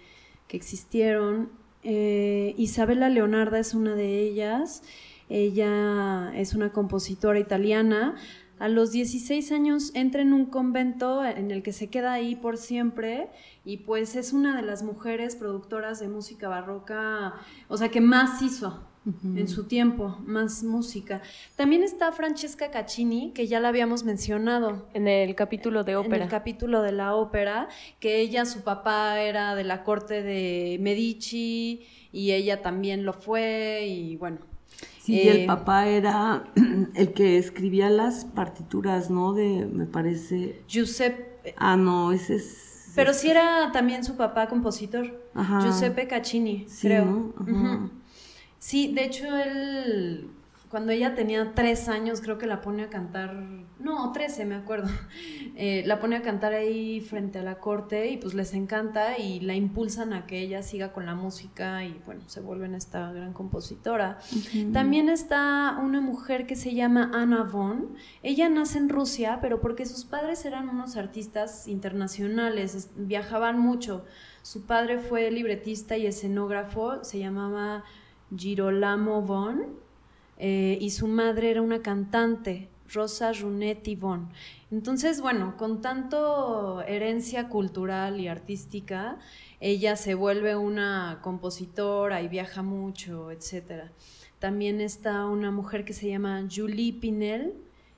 existieron. 0.51 1.49
Eh, 1.83 2.55
Isabella 2.59 3.09
Leonarda 3.09 3.59
es 3.59 3.75
una 3.75 3.95
de 3.95 4.21
ellas. 4.21 4.83
Ella 5.29 6.33
es 6.35 6.55
una 6.55 6.73
compositora 6.73 7.39
italiana. 7.39 8.17
A 8.59 8.69
los 8.69 8.93
16 8.93 9.51
años 9.51 9.91
entra 9.95 10.23
en 10.23 10.33
un 10.33 10.47
convento 10.47 11.25
en 11.25 11.51
el 11.51 11.63
que 11.63 11.73
se 11.73 11.89
queda 11.89 12.13
ahí 12.13 12.37
por 12.37 12.57
siempre 12.57 13.29
y 13.65 13.79
pues 13.79 14.15
es 14.15 14.33
una 14.33 14.55
de 14.57 14.63
las 14.63 14.85
mujeres 14.85 15.35
productoras 15.35 15.99
de 15.99 16.07
música 16.09 16.49
barroca, 16.49 17.35
o 17.67 17.77
sea, 17.77 17.89
que 17.89 18.01
más 18.01 18.41
hizo 18.41 18.92
en 19.05 19.49
su 19.49 19.65
tiempo, 19.65 20.17
más 20.25 20.63
música. 20.63 21.23
También 21.57 21.83
está 21.83 22.13
Francesca 22.13 22.71
Caccini, 22.71 23.33
que 23.33 23.49
ya 23.49 23.59
la 23.59 23.69
habíamos 23.69 24.05
mencionado. 24.05 24.87
En 24.95 25.09
el 25.09 25.35
capítulo 25.35 25.83
de 25.83 25.97
ópera. 25.97 26.17
En 26.17 26.23
el 26.23 26.29
capítulo 26.29 26.83
de 26.83 26.93
la 26.93 27.17
ópera, 27.17 27.69
que 27.99 28.21
ella, 28.21 28.45
su 28.45 28.63
papá 28.63 29.21
era 29.21 29.57
de 29.57 29.65
la 29.65 29.83
corte 29.83 30.23
de 30.23 30.79
Medici 30.81 31.87
y 32.13 32.33
ella 32.33 32.63
también 32.63 33.05
lo 33.05 33.13
fue 33.13 33.87
y 33.89 34.17
bueno. 34.17 34.39
Sí, 35.01 35.29
el 35.29 35.41
eh, 35.41 35.47
papá 35.47 35.89
era 35.89 36.45
el 36.95 37.13
que 37.13 37.39
escribía 37.39 37.91
las 37.91 38.25
partituras, 38.25 39.11
¿no? 39.11 39.33
De, 39.33 39.67
me 39.67 39.87
parece... 39.87 40.63
Giuseppe. 40.69 41.55
Ah, 41.57 41.77
no, 41.77 42.13
ese 42.13 42.37
es... 42.37 42.93
Pero 42.95 43.13
sí 43.15 43.31
era 43.31 43.73
también 43.73 44.05
su 44.05 44.17
papá 44.17 44.49
compositor. 44.49 45.25
Giuseppe 45.63 46.07
Caccini, 46.07 46.67
creo. 46.81 47.33
Sí, 48.63 48.93
de 48.95 49.05
hecho 49.05 49.37
él, 49.37 50.31
cuando 50.69 50.93
ella 50.93 51.17
tenía 51.17 51.53
tres 51.53 51.89
años, 51.89 52.21
creo 52.21 52.39
que 52.39 52.47
la 52.47 52.61
pone 52.61 52.85
a 52.85 52.91
cantar, 52.91 53.35
no, 53.81 54.13
trece, 54.13 54.45
me 54.45 54.55
acuerdo, 54.55 54.89
eh, 55.57 55.83
la 55.85 55.99
pone 55.99 56.15
a 56.15 56.23
cantar 56.23 56.55
ahí 56.55 57.01
frente 57.01 57.41
a 57.41 57.43
la 57.43 57.59
corte 57.59 58.11
y 58.13 58.19
pues 58.19 58.35
les 58.35 58.55
encanta 58.55 59.19
y 59.19 59.41
la 59.41 59.57
impulsan 59.57 60.13
a 60.13 60.29
que 60.29 60.39
ella 60.39 60.63
siga 60.63 60.93
con 60.93 61.07
la 61.07 61.17
música 61.17 61.85
y 61.85 62.01
bueno, 62.07 62.23
se 62.29 62.41
vuelven 62.41 62.77
esta 62.77 63.11
gran 63.11 63.33
compositora. 63.33 64.21
También 64.73 65.09
está 65.09 65.77
una 65.83 66.01
mujer 66.01 66.47
que 66.47 66.55
se 66.55 66.73
llama 66.73 67.11
Anna 67.13 67.43
Von. 67.43 67.97
Ella 68.23 68.49
nace 68.49 68.79
en 68.79 68.91
Rusia, 68.91 69.41
pero 69.43 69.61
porque 69.61 69.87
sus 69.87 70.05
padres 70.05 70.45
eran 70.45 70.69
unos 70.69 70.97
artistas 70.97 71.67
internacionales, 71.67 72.93
viajaban 72.95 73.59
mucho. 73.59 74.05
Su 74.43 74.67
padre 74.67 75.01
fue 75.01 75.33
libretista 75.33 75.97
y 75.97 76.07
escenógrafo, 76.07 77.03
se 77.03 77.19
llamaba 77.19 77.83
Girolamo 78.37 79.23
Von, 79.23 79.67
eh, 80.39 80.79
y 80.81 80.91
su 80.91 81.07
madre 81.07 81.51
era 81.51 81.63
una 81.63 81.83
cantante, 81.83 82.69
Rosa 82.93 83.33
Runetti 83.33 83.97
Von. 83.97 84.29
Entonces, 84.71 85.21
bueno, 85.21 85.57
con 85.57 85.81
tanto 85.81 86.83
herencia 86.83 87.49
cultural 87.49 88.21
y 88.21 88.29
artística, 88.29 89.19
ella 89.61 89.97
se 89.97 90.15
vuelve 90.15 90.57
una 90.57 91.21
compositora 91.23 92.23
y 92.23 92.29
viaja 92.29 92.63
mucho, 92.63 93.31
etc. 93.31 93.85
También 94.39 94.81
está 94.81 95.27
una 95.27 95.51
mujer 95.51 95.85
que 95.85 95.93
se 95.93 96.09
llama 96.09 96.49
Julie 96.51 96.93
Pinel, 96.95 97.55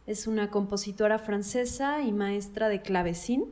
es 0.06 0.26
una 0.26 0.50
compositora 0.50 1.18
francesa 1.18 2.02
y 2.02 2.12
maestra 2.12 2.68
de 2.68 2.82
clavecín. 2.82 3.46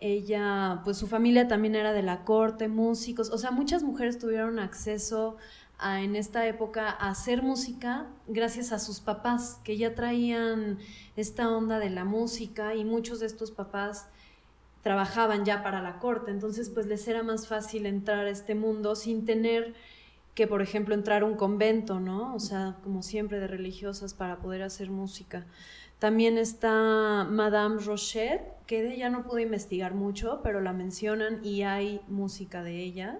Ella, 0.00 0.82
pues 0.84 0.98
su 0.98 1.06
familia 1.06 1.48
también 1.48 1.74
era 1.74 1.92
de 1.92 2.02
la 2.02 2.24
corte, 2.24 2.68
músicos, 2.68 3.30
o 3.30 3.38
sea, 3.38 3.50
muchas 3.50 3.82
mujeres 3.82 4.18
tuvieron 4.18 4.58
acceso 4.58 5.36
en 5.82 6.16
esta 6.16 6.46
época 6.46 6.90
hacer 6.90 7.42
música 7.42 8.06
gracias 8.26 8.72
a 8.72 8.78
sus 8.78 9.00
papás, 9.00 9.60
que 9.64 9.76
ya 9.76 9.94
traían 9.94 10.78
esta 11.16 11.48
onda 11.48 11.78
de 11.78 11.90
la 11.90 12.04
música 12.04 12.74
y 12.74 12.84
muchos 12.84 13.20
de 13.20 13.26
estos 13.26 13.50
papás 13.50 14.08
trabajaban 14.82 15.44
ya 15.44 15.62
para 15.62 15.82
la 15.82 15.98
corte, 15.98 16.30
entonces 16.30 16.70
pues 16.70 16.86
les 16.86 17.06
era 17.06 17.22
más 17.22 17.46
fácil 17.46 17.86
entrar 17.86 18.26
a 18.26 18.30
este 18.30 18.54
mundo 18.54 18.94
sin 18.94 19.24
tener 19.24 19.74
que, 20.34 20.46
por 20.46 20.62
ejemplo, 20.62 20.94
entrar 20.94 21.22
a 21.22 21.26
un 21.26 21.34
convento, 21.34 22.00
¿no? 22.00 22.34
O 22.34 22.40
sea, 22.40 22.76
como 22.82 23.02
siempre 23.02 23.40
de 23.40 23.46
religiosas 23.46 24.14
para 24.14 24.38
poder 24.38 24.62
hacer 24.62 24.90
música. 24.90 25.44
También 25.98 26.38
está 26.38 27.26
Madame 27.28 27.78
Rochette, 27.82 28.54
que 28.66 28.82
de 28.82 28.94
ella 28.94 29.10
no 29.10 29.22
pude 29.22 29.42
investigar 29.42 29.94
mucho, 29.94 30.40
pero 30.42 30.60
la 30.62 30.72
mencionan 30.72 31.44
y 31.44 31.62
hay 31.62 32.00
música 32.08 32.62
de 32.62 32.78
ella. 32.82 33.18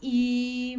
Y 0.00 0.78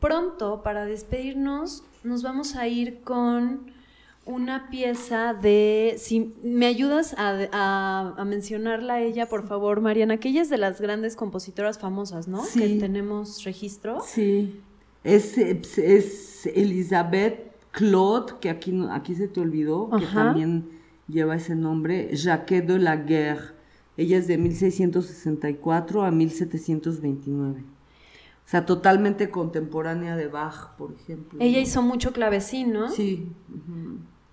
pronto, 0.00 0.62
para 0.62 0.84
despedirnos, 0.86 1.84
nos 2.04 2.22
vamos 2.22 2.56
a 2.56 2.68
ir 2.68 3.00
con 3.02 3.72
una 4.26 4.68
pieza 4.70 5.34
de, 5.34 5.94
si 5.98 6.34
me 6.42 6.66
ayudas 6.66 7.14
a, 7.16 8.14
mencionarla 8.26 8.94
a 8.94 9.00
ella, 9.00 9.28
por 9.28 9.46
favor, 9.46 9.80
Mariana, 9.80 10.18
que 10.18 10.30
ella 10.30 10.42
es 10.42 10.50
de 10.50 10.58
las 10.58 10.80
grandes 10.80 11.14
compositoras 11.14 11.78
famosas, 11.78 12.26
¿no? 12.26 12.44
Sí. 12.44 12.60
Que 12.60 12.80
tenemos 12.80 13.44
registro. 13.44 14.00
Sí, 14.04 14.60
es, 15.04 15.38
es 15.38 16.46
Elizabeth 16.46 17.52
Claude, 17.70 18.34
que 18.40 18.50
aquí, 18.50 18.74
aquí 18.90 19.14
se 19.14 19.28
te 19.28 19.40
olvidó, 19.40 19.90
que 19.90 20.06
también 20.06 20.70
lleva 21.08 21.36
ese 21.36 21.54
nombre, 21.54 22.10
Jacques 22.16 22.66
de 22.66 22.78
la 22.78 22.96
Guerre. 22.96 23.54
Ella 23.96 24.18
es 24.18 24.26
de 24.26 24.36
1664 24.38 26.02
a 26.02 26.10
1729. 26.10 27.75
O 28.46 28.48
sea, 28.48 28.64
totalmente 28.64 29.28
contemporánea 29.28 30.14
de 30.14 30.28
Bach, 30.28 30.76
por 30.78 30.92
ejemplo. 30.92 31.36
Ella 31.42 31.58
hizo 31.58 31.82
mucho 31.82 32.12
clavecín, 32.12 32.72
¿no? 32.72 32.88
Sí. 32.88 33.28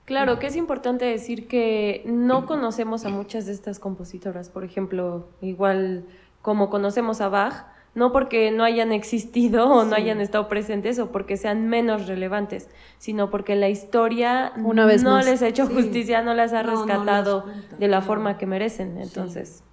Claro, 0.05 0.37
que 0.37 0.45
es 0.45 0.55
importante 0.55 1.05
decir 1.05 1.47
que 1.47 2.03
no 2.05 2.45
conocemos 2.45 3.05
a 3.05 3.09
muchas 3.09 3.47
de 3.47 3.53
estas 3.53 3.79
compositoras, 3.79 4.49
por 4.49 4.65
ejemplo, 4.65 5.29
igual 5.41 6.05
como 6.43 6.69
conocemos 6.69 7.21
a 7.21 7.29
Bach, 7.29 7.65
no 7.95 8.11
porque 8.11 8.51
no 8.51 8.63
hayan 8.63 8.91
existido 8.91 9.67
o 9.67 9.83
no 9.83 9.95
hayan 9.95 10.21
estado 10.21 10.47
presentes 10.47 10.99
o 10.99 11.11
porque 11.11 11.35
sean 11.35 11.67
menos 11.67 12.05
relevantes, 12.05 12.69
sino 12.99 13.31
porque 13.31 13.55
la 13.55 13.69
historia 13.69 14.53
Una 14.57 14.85
vez 14.85 15.01
no 15.01 15.19
les 15.21 15.41
ha 15.41 15.47
hecho 15.47 15.65
justicia, 15.65 16.21
no 16.21 16.35
las 16.35 16.53
ha 16.53 16.61
rescatado 16.61 17.45
de 17.79 17.87
la 17.87 18.01
forma 18.01 18.37
que 18.37 18.45
merecen. 18.45 18.99
Entonces, 18.99 19.63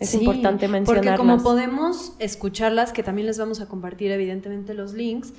es 0.00 0.14
importante 0.14 0.66
mencionarlas. 0.66 1.18
Porque 1.18 1.30
como 1.30 1.42
podemos 1.42 2.14
escucharlas, 2.18 2.92
que 2.92 3.02
también 3.02 3.26
les 3.26 3.38
vamos 3.38 3.60
a 3.60 3.68
compartir 3.68 4.10
evidentemente 4.10 4.74
los 4.74 4.94
links, 4.94 5.32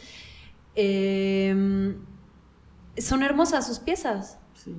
eh, 0.76 1.96
son 2.98 3.24
hermosas 3.24 3.68
sus 3.68 3.80
piezas. 3.80 4.38
Sí. 4.54 4.74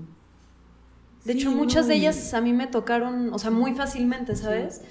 De 1.25 1.35
hecho, 1.35 1.51
muchas 1.51 1.87
de 1.87 1.95
ellas 1.95 2.33
a 2.35 2.41
mí 2.41 2.53
me 2.53 2.67
tocaron, 2.67 3.33
o 3.33 3.39
sea, 3.39 3.51
muy 3.51 3.75
fácilmente, 3.75 4.35
¿sabes? 4.35 4.83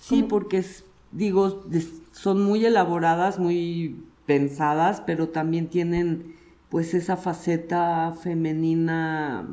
Sí, 0.00 0.22
porque 0.22 0.64
digo, 1.10 1.64
son 2.12 2.42
muy 2.42 2.64
elaboradas, 2.64 3.38
muy 3.38 4.04
pensadas, 4.26 5.02
pero 5.04 5.28
también 5.28 5.68
tienen 5.68 6.36
pues 6.68 6.94
esa 6.94 7.16
faceta 7.16 8.14
femenina 8.20 9.46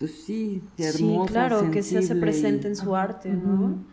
pues 0.00 0.12
sí, 0.24 0.62
hermosa. 0.78 1.26
Sí, 1.26 1.32
claro, 1.32 1.70
que 1.70 1.82
se 1.82 1.98
hace 1.98 2.16
presente 2.16 2.66
en 2.68 2.74
su 2.74 2.96
arte, 2.96 3.28
¿no? 3.28 3.84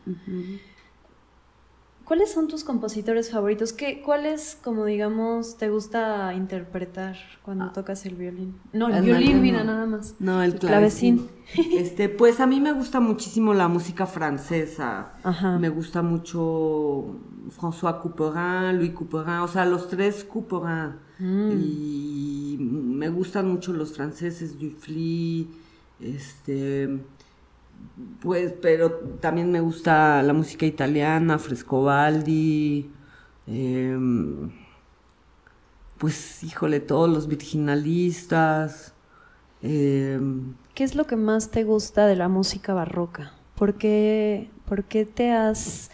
¿Cuáles 2.05 2.31
son 2.31 2.47
tus 2.47 2.63
compositores 2.63 3.29
favoritos? 3.29 3.73
¿Qué, 3.73 4.01
¿Cuáles, 4.01 4.57
como 4.63 4.85
digamos, 4.85 5.57
te 5.57 5.69
gusta 5.69 6.33
interpretar 6.33 7.17
cuando 7.43 7.65
ah. 7.65 7.73
tocas 7.73 8.05
el 8.05 8.15
violín? 8.15 8.55
No, 8.71 8.87
el, 8.87 9.03
violín, 9.03 9.41
mira, 9.41 9.65
nada 9.65 9.85
más. 9.85 10.15
No, 10.17 10.41
el, 10.41 10.55
clavecín. 10.57 11.27
Este, 11.73 12.07
pues 12.07 12.39
a 12.39 12.47
mí 12.47 12.61
me 12.61 12.71
gusta 12.71 13.01
muchísimo 13.01 13.53
la 13.53 13.67
música 13.67 14.05
francesa. 14.05 15.11
Ajá. 15.21 15.59
Me 15.59 15.67
gusta 15.67 16.01
mucho 16.01 17.17
François 17.49 18.01
Couperin, 18.01 18.77
Louis 18.77 18.91
Couperin, 18.91 19.39
o 19.39 19.47
sea, 19.49 19.65
los 19.65 19.89
tres 19.89 20.23
Couperin. 20.23 20.93
Mm. 21.19 21.51
Y 21.51 22.57
me 22.59 23.09
gustan 23.09 23.49
mucho 23.49 23.73
los 23.73 23.91
franceses, 23.93 24.57
Dufly, 24.57 25.49
este, 25.99 26.99
pues, 28.21 28.53
pero 28.61 28.91
también 29.21 29.51
me 29.51 29.61
gusta 29.61 30.21
la 30.23 30.33
música 30.33 30.65
italiana, 30.65 31.39
Frescobaldi, 31.39 32.89
em, 33.47 34.51
pues, 35.97 36.43
híjole, 36.43 36.79
todos 36.79 37.09
los 37.09 37.27
virginalistas. 37.27 38.93
Em, 39.61 40.53
¿Qué 40.75 40.83
es 40.83 40.95
lo 40.95 41.05
que 41.07 41.15
más 41.15 41.49
te 41.51 41.63
gusta 41.63 42.05
de 42.05 42.15
la 42.15 42.27
música 42.27 42.73
barroca? 42.73 43.33
¿Por 43.55 43.75
qué, 43.75 44.49
¿Por 44.65 44.83
qué 44.83 45.05
te 45.05 45.31
has...? 45.31 45.89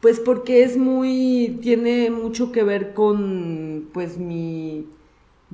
Pues 0.00 0.20
porque 0.20 0.64
es 0.64 0.76
muy, 0.76 1.58
tiene 1.62 2.10
mucho 2.10 2.52
que 2.52 2.62
ver 2.62 2.92
con, 2.92 3.88
pues, 3.94 4.18
mi 4.18 4.86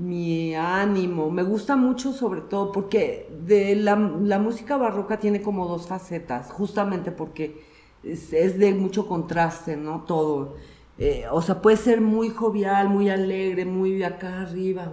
mi 0.01 0.55
ánimo. 0.55 1.30
Me 1.30 1.42
gusta 1.42 1.76
mucho 1.76 2.12
sobre 2.12 2.40
todo 2.40 2.72
porque 2.72 3.30
de 3.46 3.76
la, 3.76 3.96
música 3.96 4.76
barroca 4.76 5.18
tiene 5.18 5.42
como 5.42 5.68
dos 5.68 5.86
facetas, 5.86 6.51
justamente 6.51 7.12
porque 7.12 7.62
es, 8.03 8.30
de 8.30 8.74
mucho 8.74 9.07
contraste, 9.07 9.76
¿no? 9.76 10.03
Todo. 10.03 10.57
Eh, 10.98 11.24
o 11.30 11.42
sea, 11.42 11.62
puede 11.62 11.76
ser 11.76 12.01
muy 12.01 12.30
jovial, 12.30 12.88
muy 12.88 13.09
alegre, 13.11 13.64
muy 13.64 14.03
acá 14.03 14.42
arriba, 14.42 14.90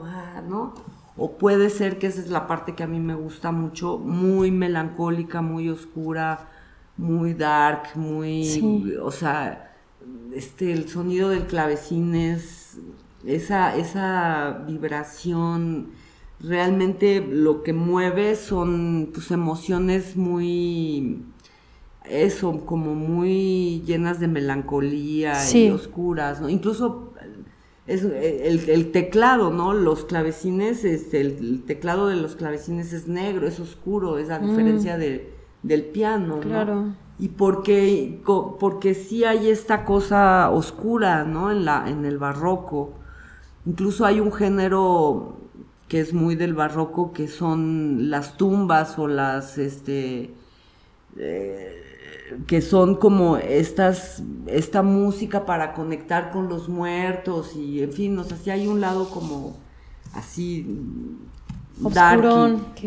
¿no? 0.48 0.74
o 1.18 1.38
puede 1.38 1.70
ser 1.70 1.98
que 1.98 2.08
esa 2.08 2.22
es 2.22 2.30
la 2.30 2.48
parte 2.48 2.76
que 2.76 2.84
a 2.84 2.88
mí 2.88 3.00
me 3.00 3.16
gusta 3.16 3.52
mucho, 3.52 3.98
muy 3.98 4.52
melancólica, 4.52 5.42
muy 5.42 5.68
oscura, 5.70 6.48
muy 6.96 7.34
dark, 7.34 7.96
muy, 7.96 8.96
o 9.02 9.12
sea, 9.12 9.76
este, 10.34 10.72
el 10.72 10.88
sonido 10.88 11.30
del 11.30 11.48
clavecín 11.48 12.14
es 12.16 12.78
esa, 13.26 13.76
esa 13.76 14.64
vibración, 14.68 15.90
realmente 16.40 17.26
lo 17.28 17.64
que 17.64 17.74
mueve 17.74 18.36
son 18.36 19.12
tus 19.14 19.32
emociones 19.32 20.16
muy, 20.16 21.24
eso, 22.10 22.66
como 22.66 22.94
muy 22.96 23.82
llenas 23.86 24.20
de 24.20 24.28
melancolía 24.28 25.34
y 25.52 25.70
oscuras, 25.70 26.42
¿no? 26.42 26.50
Incluso 26.50 27.14
es 27.88 28.04
el, 28.04 28.92
teclado, 28.92 29.50
¿no? 29.50 29.74
Los 29.74 30.04
clavecines, 30.04 30.84
este, 30.84 31.22
el, 31.22 31.64
teclado 31.66 32.08
de 32.08 32.18
los 32.18 32.36
clavecines 32.36 32.92
es 32.92 33.08
negro, 33.08 33.48
es 33.48 33.60
oscuro, 33.60 34.18
es 34.18 34.30
a 34.30 34.40
mm. 34.40 34.50
diferencia 34.50 34.98
de, 34.98 35.34
del 35.64 35.86
piano, 35.86 36.40
claro. 36.42 36.94
Y 37.20 37.30
porque, 37.30 38.22
porque 38.60 38.94
sí 38.94 39.24
hay 39.24 39.50
esta 39.50 39.86
cosa 39.86 40.52
oscura, 40.52 41.24
¿no? 41.24 41.50
En, 41.50 41.66
la, 41.66 41.90
en 41.90 42.06
el 42.06 42.20
barroco. 42.20 42.94
Incluso 43.68 44.06
hay 44.06 44.22
un 44.22 44.32
género 44.32 45.36
que 45.90 46.00
es 46.00 46.14
muy 46.14 46.36
del 46.36 46.54
barroco, 46.54 47.12
que 47.12 47.28
son 47.28 48.10
las 48.10 48.38
tumbas 48.38 48.98
o 48.98 49.08
las, 49.08 49.58
este, 49.58 50.34
eh, 51.18 51.84
que 52.46 52.62
son 52.62 52.96
como 52.96 53.36
estas, 53.36 54.24
esta 54.48 54.84
música 54.84 55.46
para 55.46 55.74
conectar 55.74 56.32
con 56.32 56.48
los 56.48 56.70
muertos 56.70 57.58
y, 57.58 57.82
en 57.84 57.92
fin, 57.92 58.18
o 58.18 58.24
sea, 58.24 58.38
sí 58.38 58.50
hay 58.52 58.68
un 58.68 58.80
lado 58.80 59.10
como 59.10 59.58
así. 60.14 60.66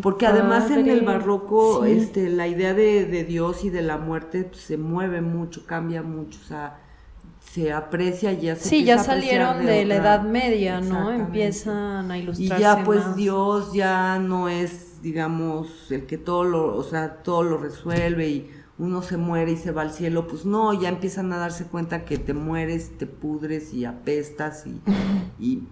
Porque 0.03 0.27
además 0.27 0.71
en 0.71 0.89
el 0.89 1.03
barroco, 1.03 1.85
este, 1.85 2.31
la 2.31 2.49
idea 2.49 2.73
de, 2.73 3.25
Dios 3.25 3.65
y 3.65 3.71
de 3.71 3.83
la 3.83 3.99
muerte 3.99 4.45
pues, 4.45 4.63
se 4.63 4.79
mueve 4.79 5.21
mucho, 5.21 5.65
cambia 5.67 6.03
mucho, 6.03 6.41
o 6.43 6.47
sea, 6.47 6.81
se 7.53 7.73
aprecia 7.73 8.33
ya 8.33 8.55
se 8.55 8.69
Sí, 8.69 8.85
ya 8.85 8.99
salieron 8.99 9.67
de, 9.67 9.85
la 9.85 9.97
Edad 9.97 10.23
Media, 10.23 10.81
¿no? 10.81 11.11
Empiezan 11.11 12.11
a 12.11 12.19
ilustrarse 12.19 12.55
Y 12.57 12.61
ya 12.61 12.85
pues 12.85 13.17
Dios 13.17 13.73
ya 13.73 14.19
no 14.21 14.49
es, 14.49 15.03
digamos, 15.03 15.91
el 15.91 16.07
que 16.07 16.17
todo 16.17 16.45
lo, 16.45 16.77
o 16.77 16.83
sea, 16.85 17.23
todo 17.23 17.43
lo 17.43 17.59
resuelve 17.59 18.29
y 18.29 18.51
uno 18.79 19.03
se 19.03 19.17
muere 19.17 19.53
y 19.53 19.57
se 19.57 19.73
va 19.73 19.83
al 19.83 19.93
cielo, 19.93 20.29
pues 20.29 20.47
no, 20.47 20.73
ya 20.73 20.89
empiezan 20.89 21.33
a 21.33 21.39
darse 21.39 21.67
cuenta 21.67 22.05
que 22.05 22.19
te 22.19 22.35
mueres, 22.35 22.97
te 22.97 23.07
pudres 23.07 23.75
y 23.75 23.85
apestas 23.85 24.67
y, 24.67 24.81
y 25.45 25.69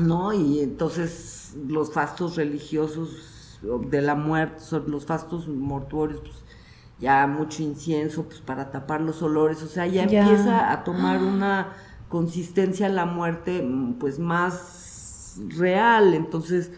¿no? 0.00 0.32
Y 0.32 0.60
entonces 0.60 1.56
los 1.66 1.92
fastos 1.92 2.36
religiosos 2.36 3.58
de 3.90 4.00
la 4.00 4.14
muerte, 4.14 4.62
los 4.86 5.06
fastos 5.06 5.48
mortuorios, 5.48 6.20
pues 6.20 6.45
ya 6.98 7.26
mucho 7.26 7.62
incienso 7.62 8.24
pues 8.24 8.40
para 8.40 8.70
tapar 8.70 9.00
los 9.00 9.22
olores, 9.22 9.62
o 9.62 9.66
sea, 9.66 9.86
ya, 9.86 10.04
empieza 10.04 10.72
a 10.72 10.84
tomar 10.84 11.22
una 11.22 11.74
consistencia 12.08 12.88
la 12.88 13.06
muerte 13.06 13.66
pues 13.98 14.18
más 14.18 15.40
real, 15.56 16.14
entonces 16.14 16.72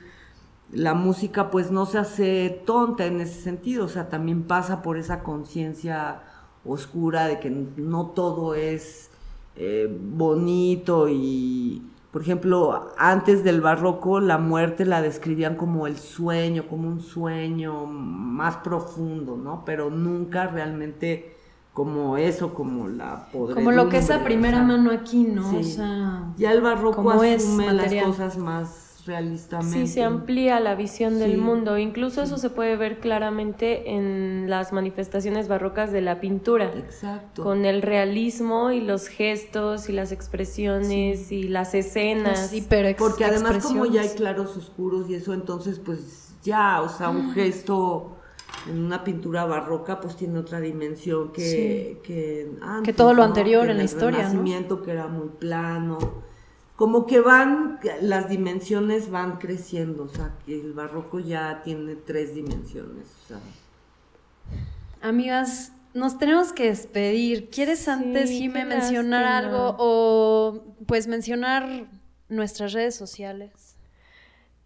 la 0.73 0.95
música 0.95 1.51
pues 1.51 1.71
no 1.71 1.87
se 1.87 1.99
hace 1.99 2.63
tonta 2.67 3.07
en 3.07 3.21
ese 3.21 3.41
sentido, 3.41 3.85
o 3.85 3.89
sea, 3.89 4.09
también 4.09 4.43
pasa 4.45 4.83
por 4.83 4.99
esa 4.99 5.23
conciencia 5.23 6.23
oscura 6.65 7.27
de 7.27 7.39
que 7.39 7.51
no 7.51 8.09
todo 8.09 8.55
es 8.55 9.11
eh, 9.57 9.89
bonito 9.91 11.09
y 11.09 11.83
por 12.11 12.23
ejemplo, 12.23 12.93
antes 12.97 13.45
del 13.45 13.61
barroco 13.61 14.21
la 14.21 14.39
muerte 14.39 14.87
la 14.87 15.03
describían 15.03 15.57
como 15.57 15.87
el 15.87 15.99
sueño, 15.99 16.67
como 16.67 16.89
un 16.89 17.01
sueño 17.01 17.85
más 17.87 18.57
profundo, 18.57 19.37
¿no? 19.37 19.65
Pero 19.67 19.91
nunca 19.91 20.47
realmente 20.47 21.37
como 21.75 22.17
eso, 22.17 22.55
como 22.55 22.89
la 22.89 23.29
podredumbre. 23.31 23.55
Como 23.55 23.73
lo 23.73 23.89
que 23.89 23.99
es 23.99 24.11
a 24.11 24.25
primera 24.25 24.63
mano 24.63 24.91
aquí, 24.91 25.25
¿no? 25.25 25.59
O 25.59 25.63
sea, 25.63 26.33
ya 26.37 26.53
el 26.53 26.61
barroco 26.61 27.11
asume 27.11 27.73
las 27.73 27.95
cosas 27.95 28.39
más 28.39 28.88
realistamente. 29.09 29.87
Sí, 29.87 29.93
se 29.93 30.05
amplía 30.05 30.61
la 30.61 30.77
visión 30.77 31.19
del 31.19 31.39
mundo. 31.39 31.79
Incluso 31.79 32.23
eso 32.23 32.39
se 32.39 32.51
puede 32.51 32.77
ver 32.77 33.01
claramente 33.01 33.95
en 33.95 34.49
las 34.49 34.73
manifestaciones 34.73 35.49
barrocas 35.49 35.91
de 35.91 36.03
la 36.03 36.21
pintura. 36.21 36.67
Exacto. 36.77 37.43
Con 37.43 37.65
el 37.65 37.83
realismo 37.83 38.71
y 38.71 38.81
los 38.81 39.09
gestos 39.09 39.89
y 39.89 39.93
las 39.93 40.13
expresiones 40.13 41.33
y 41.33 41.45
las 41.45 41.75
escenas. 41.75 42.55
Porque 42.99 43.25
además 43.25 43.65
como 43.65 43.87
ya 43.87 44.03
hay 44.03 44.11
claros 44.11 44.57
oscuros 44.57 45.11
y 45.11 45.15
eso, 45.15 45.33
entonces 45.33 45.81
pues 45.81 46.35
ya, 46.45 46.83
o 46.83 46.89
sea, 46.89 47.09
un 47.09 47.33
gesto 47.33 48.15
en 48.69 48.85
una 48.85 49.05
pintura 49.05 49.47
barroca 49.47 50.01
pues 50.01 50.17
tiene 50.17 50.39
otra 50.39 50.61
dimensión 50.61 51.33
que, 51.33 52.01
que, 52.03 52.51
que 52.85 52.93
todo 52.93 53.15
lo 53.15 53.23
anterior 53.23 53.71
en 53.71 53.79
la 53.79 53.85
historia. 53.85 54.21
El 54.21 54.27
Renacimiento 54.27 54.83
que 54.83 54.91
era 54.93 55.09
muy 55.09 55.29
plano 55.29 56.29
como 56.79 57.07
que 57.07 57.19
van, 57.19 57.81
las 58.03 58.29
dimensiones 58.29 59.11
van 59.11 59.39
creciendo, 59.39 60.05
o 60.05 60.09
sea, 60.09 60.37
que 60.47 60.61
el 60.61 60.75
barroco 60.75 61.19
ya 61.19 61.61
tiene 61.65 61.97
tres 61.97 62.37
dimensiones. 62.37 63.09
Amigas, 65.03 65.73
nos 65.93 66.19
tenemos 66.19 66.53
que 66.53 66.67
despedir. 66.67 67.51
¿Quieres 67.51 67.89
antes, 67.89 68.31
Jime, 68.31 68.65
mencionar 68.65 69.25
algo 69.25 69.75
o 69.77 70.63
pues 70.87 71.09
mencionar 71.09 71.89
nuestras 72.29 72.75
redes 72.75 72.95
sociales? 72.95 73.68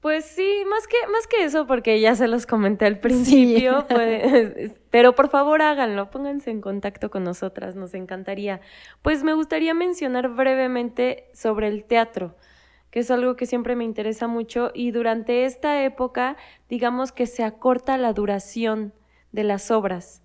Pues 0.02 0.24
sí, 0.24 0.64
más 0.68 0.88
que, 0.88 0.96
más 1.12 1.28
que 1.28 1.44
eso, 1.44 1.64
porque 1.68 2.00
ya 2.00 2.16
se 2.16 2.26
los 2.26 2.44
comenté 2.44 2.86
al 2.86 2.98
principio, 2.98 3.86
pues, 3.88 4.72
pero 4.90 5.14
por 5.14 5.28
favor 5.28 5.62
háganlo, 5.62 6.10
pónganse 6.10 6.50
en 6.50 6.60
contacto 6.60 7.08
con 7.08 7.22
nosotras, 7.22 7.76
nos 7.76 7.94
encantaría. 7.94 8.60
Pues 9.02 9.22
me 9.22 9.32
gustaría 9.32 9.74
mencionar 9.74 10.28
brevemente 10.30 11.30
sobre 11.34 11.68
el 11.68 11.84
teatro, 11.84 12.34
que 12.90 12.98
es 12.98 13.12
algo 13.12 13.36
que 13.36 13.46
siempre 13.46 13.76
me 13.76 13.84
interesa 13.84 14.26
mucho 14.26 14.72
y 14.74 14.90
durante 14.90 15.44
esta 15.44 15.84
época, 15.84 16.36
digamos 16.68 17.12
que 17.12 17.28
se 17.28 17.44
acorta 17.44 17.96
la 17.96 18.12
duración 18.12 18.92
de 19.30 19.44
las 19.44 19.70
obras. 19.70 20.20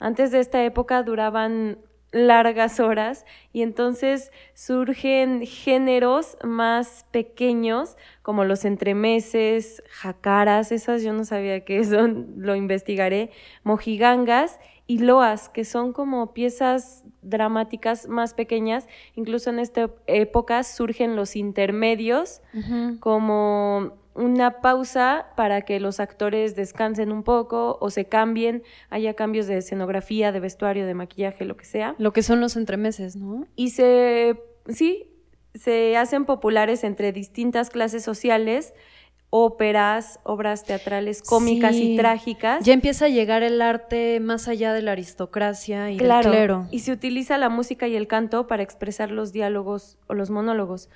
Antes 0.00 0.30
de 0.30 0.40
esta 0.40 0.64
época 0.64 1.02
duraban 1.02 1.76
largas 2.12 2.80
horas 2.80 3.26
y 3.52 3.62
entonces 3.62 4.32
surgen 4.54 5.46
géneros 5.46 6.36
más 6.42 7.06
pequeños 7.10 7.96
como 8.22 8.44
los 8.44 8.64
entremeses, 8.64 9.82
jacaras, 9.90 10.72
esas 10.72 11.02
yo 11.02 11.12
no 11.12 11.24
sabía 11.24 11.64
qué 11.64 11.84
son, 11.84 12.34
lo 12.36 12.54
investigaré, 12.54 13.30
mojigangas 13.64 14.58
y 14.86 14.98
loas, 14.98 15.48
que 15.48 15.64
son 15.64 15.92
como 15.92 16.32
piezas 16.34 17.04
dramáticas 17.22 18.08
más 18.08 18.34
pequeñas. 18.34 18.88
Incluso 19.14 19.50
en 19.50 19.58
esta 19.58 19.90
época 20.06 20.62
surgen 20.64 21.16
los 21.16 21.36
intermedios 21.36 22.40
como 23.00 23.92
una 24.14 24.60
pausa 24.60 25.26
para 25.36 25.62
que 25.62 25.80
los 25.80 26.00
actores 26.00 26.54
descansen 26.54 27.12
un 27.12 27.22
poco 27.22 27.78
o 27.80 27.90
se 27.90 28.06
cambien, 28.06 28.62
haya 28.90 29.14
cambios 29.14 29.46
de 29.46 29.58
escenografía, 29.58 30.32
de 30.32 30.40
vestuario, 30.40 30.86
de 30.86 30.94
maquillaje, 30.94 31.44
lo 31.44 31.56
que 31.56 31.64
sea. 31.64 31.94
Lo 31.98 32.12
que 32.12 32.22
son 32.22 32.40
los 32.40 32.56
entremeses, 32.56 33.16
¿no? 33.16 33.41
Y 33.56 33.70
se, 33.70 34.40
sí, 34.68 35.08
se 35.54 35.96
hacen 35.96 36.24
populares 36.24 36.84
entre 36.84 37.12
distintas 37.12 37.70
clases 37.70 38.02
sociales, 38.02 38.74
óperas, 39.30 40.20
obras 40.24 40.64
teatrales 40.64 41.22
cómicas 41.22 41.74
y 41.76 41.96
trágicas. 41.96 42.64
Ya 42.64 42.74
empieza 42.74 43.06
a 43.06 43.08
llegar 43.08 43.42
el 43.42 43.62
arte 43.62 44.20
más 44.20 44.46
allá 44.46 44.74
de 44.74 44.82
la 44.82 44.92
aristocracia 44.92 45.90
y 45.90 45.96
del 45.96 46.20
clero. 46.20 46.66
Y 46.70 46.80
se 46.80 46.92
utiliza 46.92 47.38
la 47.38 47.48
música 47.48 47.88
y 47.88 47.96
el 47.96 48.06
canto 48.06 48.46
para 48.46 48.62
expresar 48.62 49.10
los 49.10 49.32
diálogos 49.32 49.96
o 50.06 50.14
los 50.14 50.30
monólogos. 50.30 50.90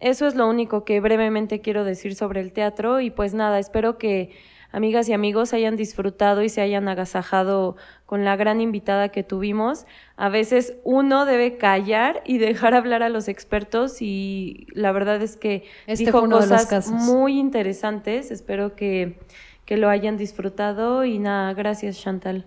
Eso 0.00 0.26
es 0.26 0.34
lo 0.34 0.48
único 0.48 0.84
que 0.84 1.00
brevemente 1.00 1.60
quiero 1.60 1.84
decir 1.84 2.14
sobre 2.14 2.40
el 2.40 2.52
teatro 2.52 3.00
y 3.00 3.10
pues 3.10 3.34
nada, 3.34 3.58
espero 3.58 3.98
que 3.98 4.30
amigas 4.70 5.08
y 5.08 5.12
amigos 5.12 5.52
hayan 5.52 5.76
disfrutado 5.76 6.42
y 6.42 6.48
se 6.48 6.60
hayan 6.60 6.88
agasajado 6.88 7.76
con 8.08 8.24
la 8.24 8.36
gran 8.36 8.62
invitada 8.62 9.10
que 9.10 9.22
tuvimos. 9.22 9.84
A 10.16 10.30
veces 10.30 10.72
uno 10.82 11.26
debe 11.26 11.58
callar 11.58 12.22
y 12.24 12.38
dejar 12.38 12.72
hablar 12.72 13.02
a 13.02 13.10
los 13.10 13.28
expertos 13.28 14.00
y 14.00 14.66
la 14.72 14.92
verdad 14.92 15.20
es 15.20 15.36
que 15.36 15.64
este 15.86 16.06
dijo 16.06 16.26
cosas 16.26 16.90
muy 16.90 17.38
interesantes. 17.38 18.30
Espero 18.30 18.74
que, 18.74 19.18
que 19.66 19.76
lo 19.76 19.90
hayan 19.90 20.16
disfrutado 20.16 21.04
y 21.04 21.18
nada, 21.18 21.52
gracias 21.52 22.00
Chantal. 22.00 22.46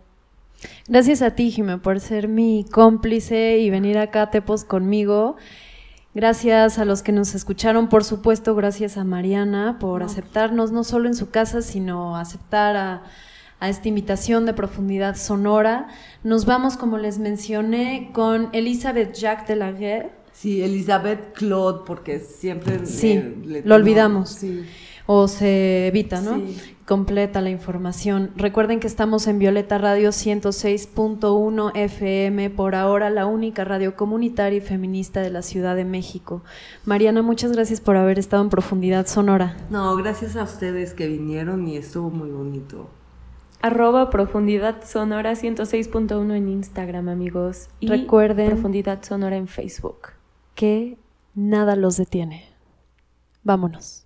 Gracias 0.87 1.21
a 1.21 1.35
ti, 1.35 1.51
Jimé, 1.51 1.77
por 1.77 1.99
ser 1.99 2.27
mi 2.27 2.65
cómplice 2.71 3.59
y 3.59 3.69
venir 3.69 3.99
acá 3.99 4.23
a 4.23 4.31
Tepos 4.31 4.63
conmigo. 4.63 5.35
Gracias 6.15 6.79
a 6.79 6.85
los 6.85 7.03
que 7.03 7.11
nos 7.11 7.35
escucharon, 7.35 7.87
por 7.87 8.03
supuesto, 8.03 8.55
gracias 8.55 8.97
a 8.97 9.03
Mariana 9.03 9.77
por 9.79 10.01
aceptarnos 10.01 10.71
no 10.71 10.83
solo 10.83 11.07
en 11.07 11.13
su 11.13 11.29
casa, 11.29 11.61
sino 11.61 12.17
aceptar 12.17 12.75
a, 12.77 13.03
esta 13.69 13.87
invitación 13.87 14.45
de 14.45 14.53
profundidad 14.53 15.15
sonora. 15.15 15.87
Nos 16.23 16.45
vamos, 16.45 16.77
como 16.77 16.97
les 16.97 17.19
mencioné, 17.19 18.09
con 18.13 18.49
Elizabeth 18.53 19.13
Jacques 19.13 19.47
de 19.47 19.55
la 19.55 19.71
Guerre. 19.71 20.11
Sí, 20.33 20.63
Elizabeth 20.63 21.33
Claude, 21.33 21.81
porque 21.85 22.19
siempre 22.19 22.85
sí, 22.85 23.21
lo 23.63 23.75
olvidamos. 23.75 24.29
Sí. 24.29 24.63
o 25.05 25.27
se 25.27 25.87
evita, 25.87 26.21
¿no? 26.21 26.41
Completa 26.87 27.41
la 27.41 27.49
información. 27.49 28.31
Recuerden 28.35 28.79
que 28.79 28.87
estamos 28.87 29.27
en 29.27 29.39
Violeta 29.39 29.77
Radio 29.77 30.09
106.1 30.09 31.71
FM, 31.75 32.49
por 32.49 32.75
ahora 32.75 33.09
la 33.09 33.25
única 33.25 33.63
radio 33.63 33.95
comunitaria 33.95 34.57
y 34.57 34.61
feminista 34.61 35.21
de 35.21 35.29
la 35.29 35.41
Ciudad 35.41 35.75
de 35.75 35.85
México. 35.85 36.43
Mariana, 36.85 37.21
muchas 37.21 37.51
gracias 37.51 37.81
por 37.81 37.95
haber 37.95 38.17
estado 38.17 38.41
en 38.41 38.49
Profundidad 38.49 39.05
Sonora. 39.07 39.57
No, 39.69 39.95
gracias 39.97 40.35
a 40.35 40.43
ustedes 40.43 40.93
que 40.93 41.07
vinieron 41.07 41.67
y 41.67 41.77
estuvo 41.77 42.09
muy 42.09 42.31
bonito. 42.31 42.89
Arroba 43.61 44.09
Profundidad 44.09 44.83
Sonora 44.83 45.33
106.1 45.33 46.35
en 46.35 46.49
Instagram, 46.49 47.09
amigos. 47.09 47.69
Y 47.79 47.87
Recuerden 47.87 48.49
Profundidad 48.49 49.03
Sonora 49.03 49.37
en 49.37 49.47
Facebook. 49.47 50.09
Que 50.55 50.97
nada 51.35 51.75
los 51.75 51.97
detiene. 51.97 52.45
Vámonos. 53.43 54.05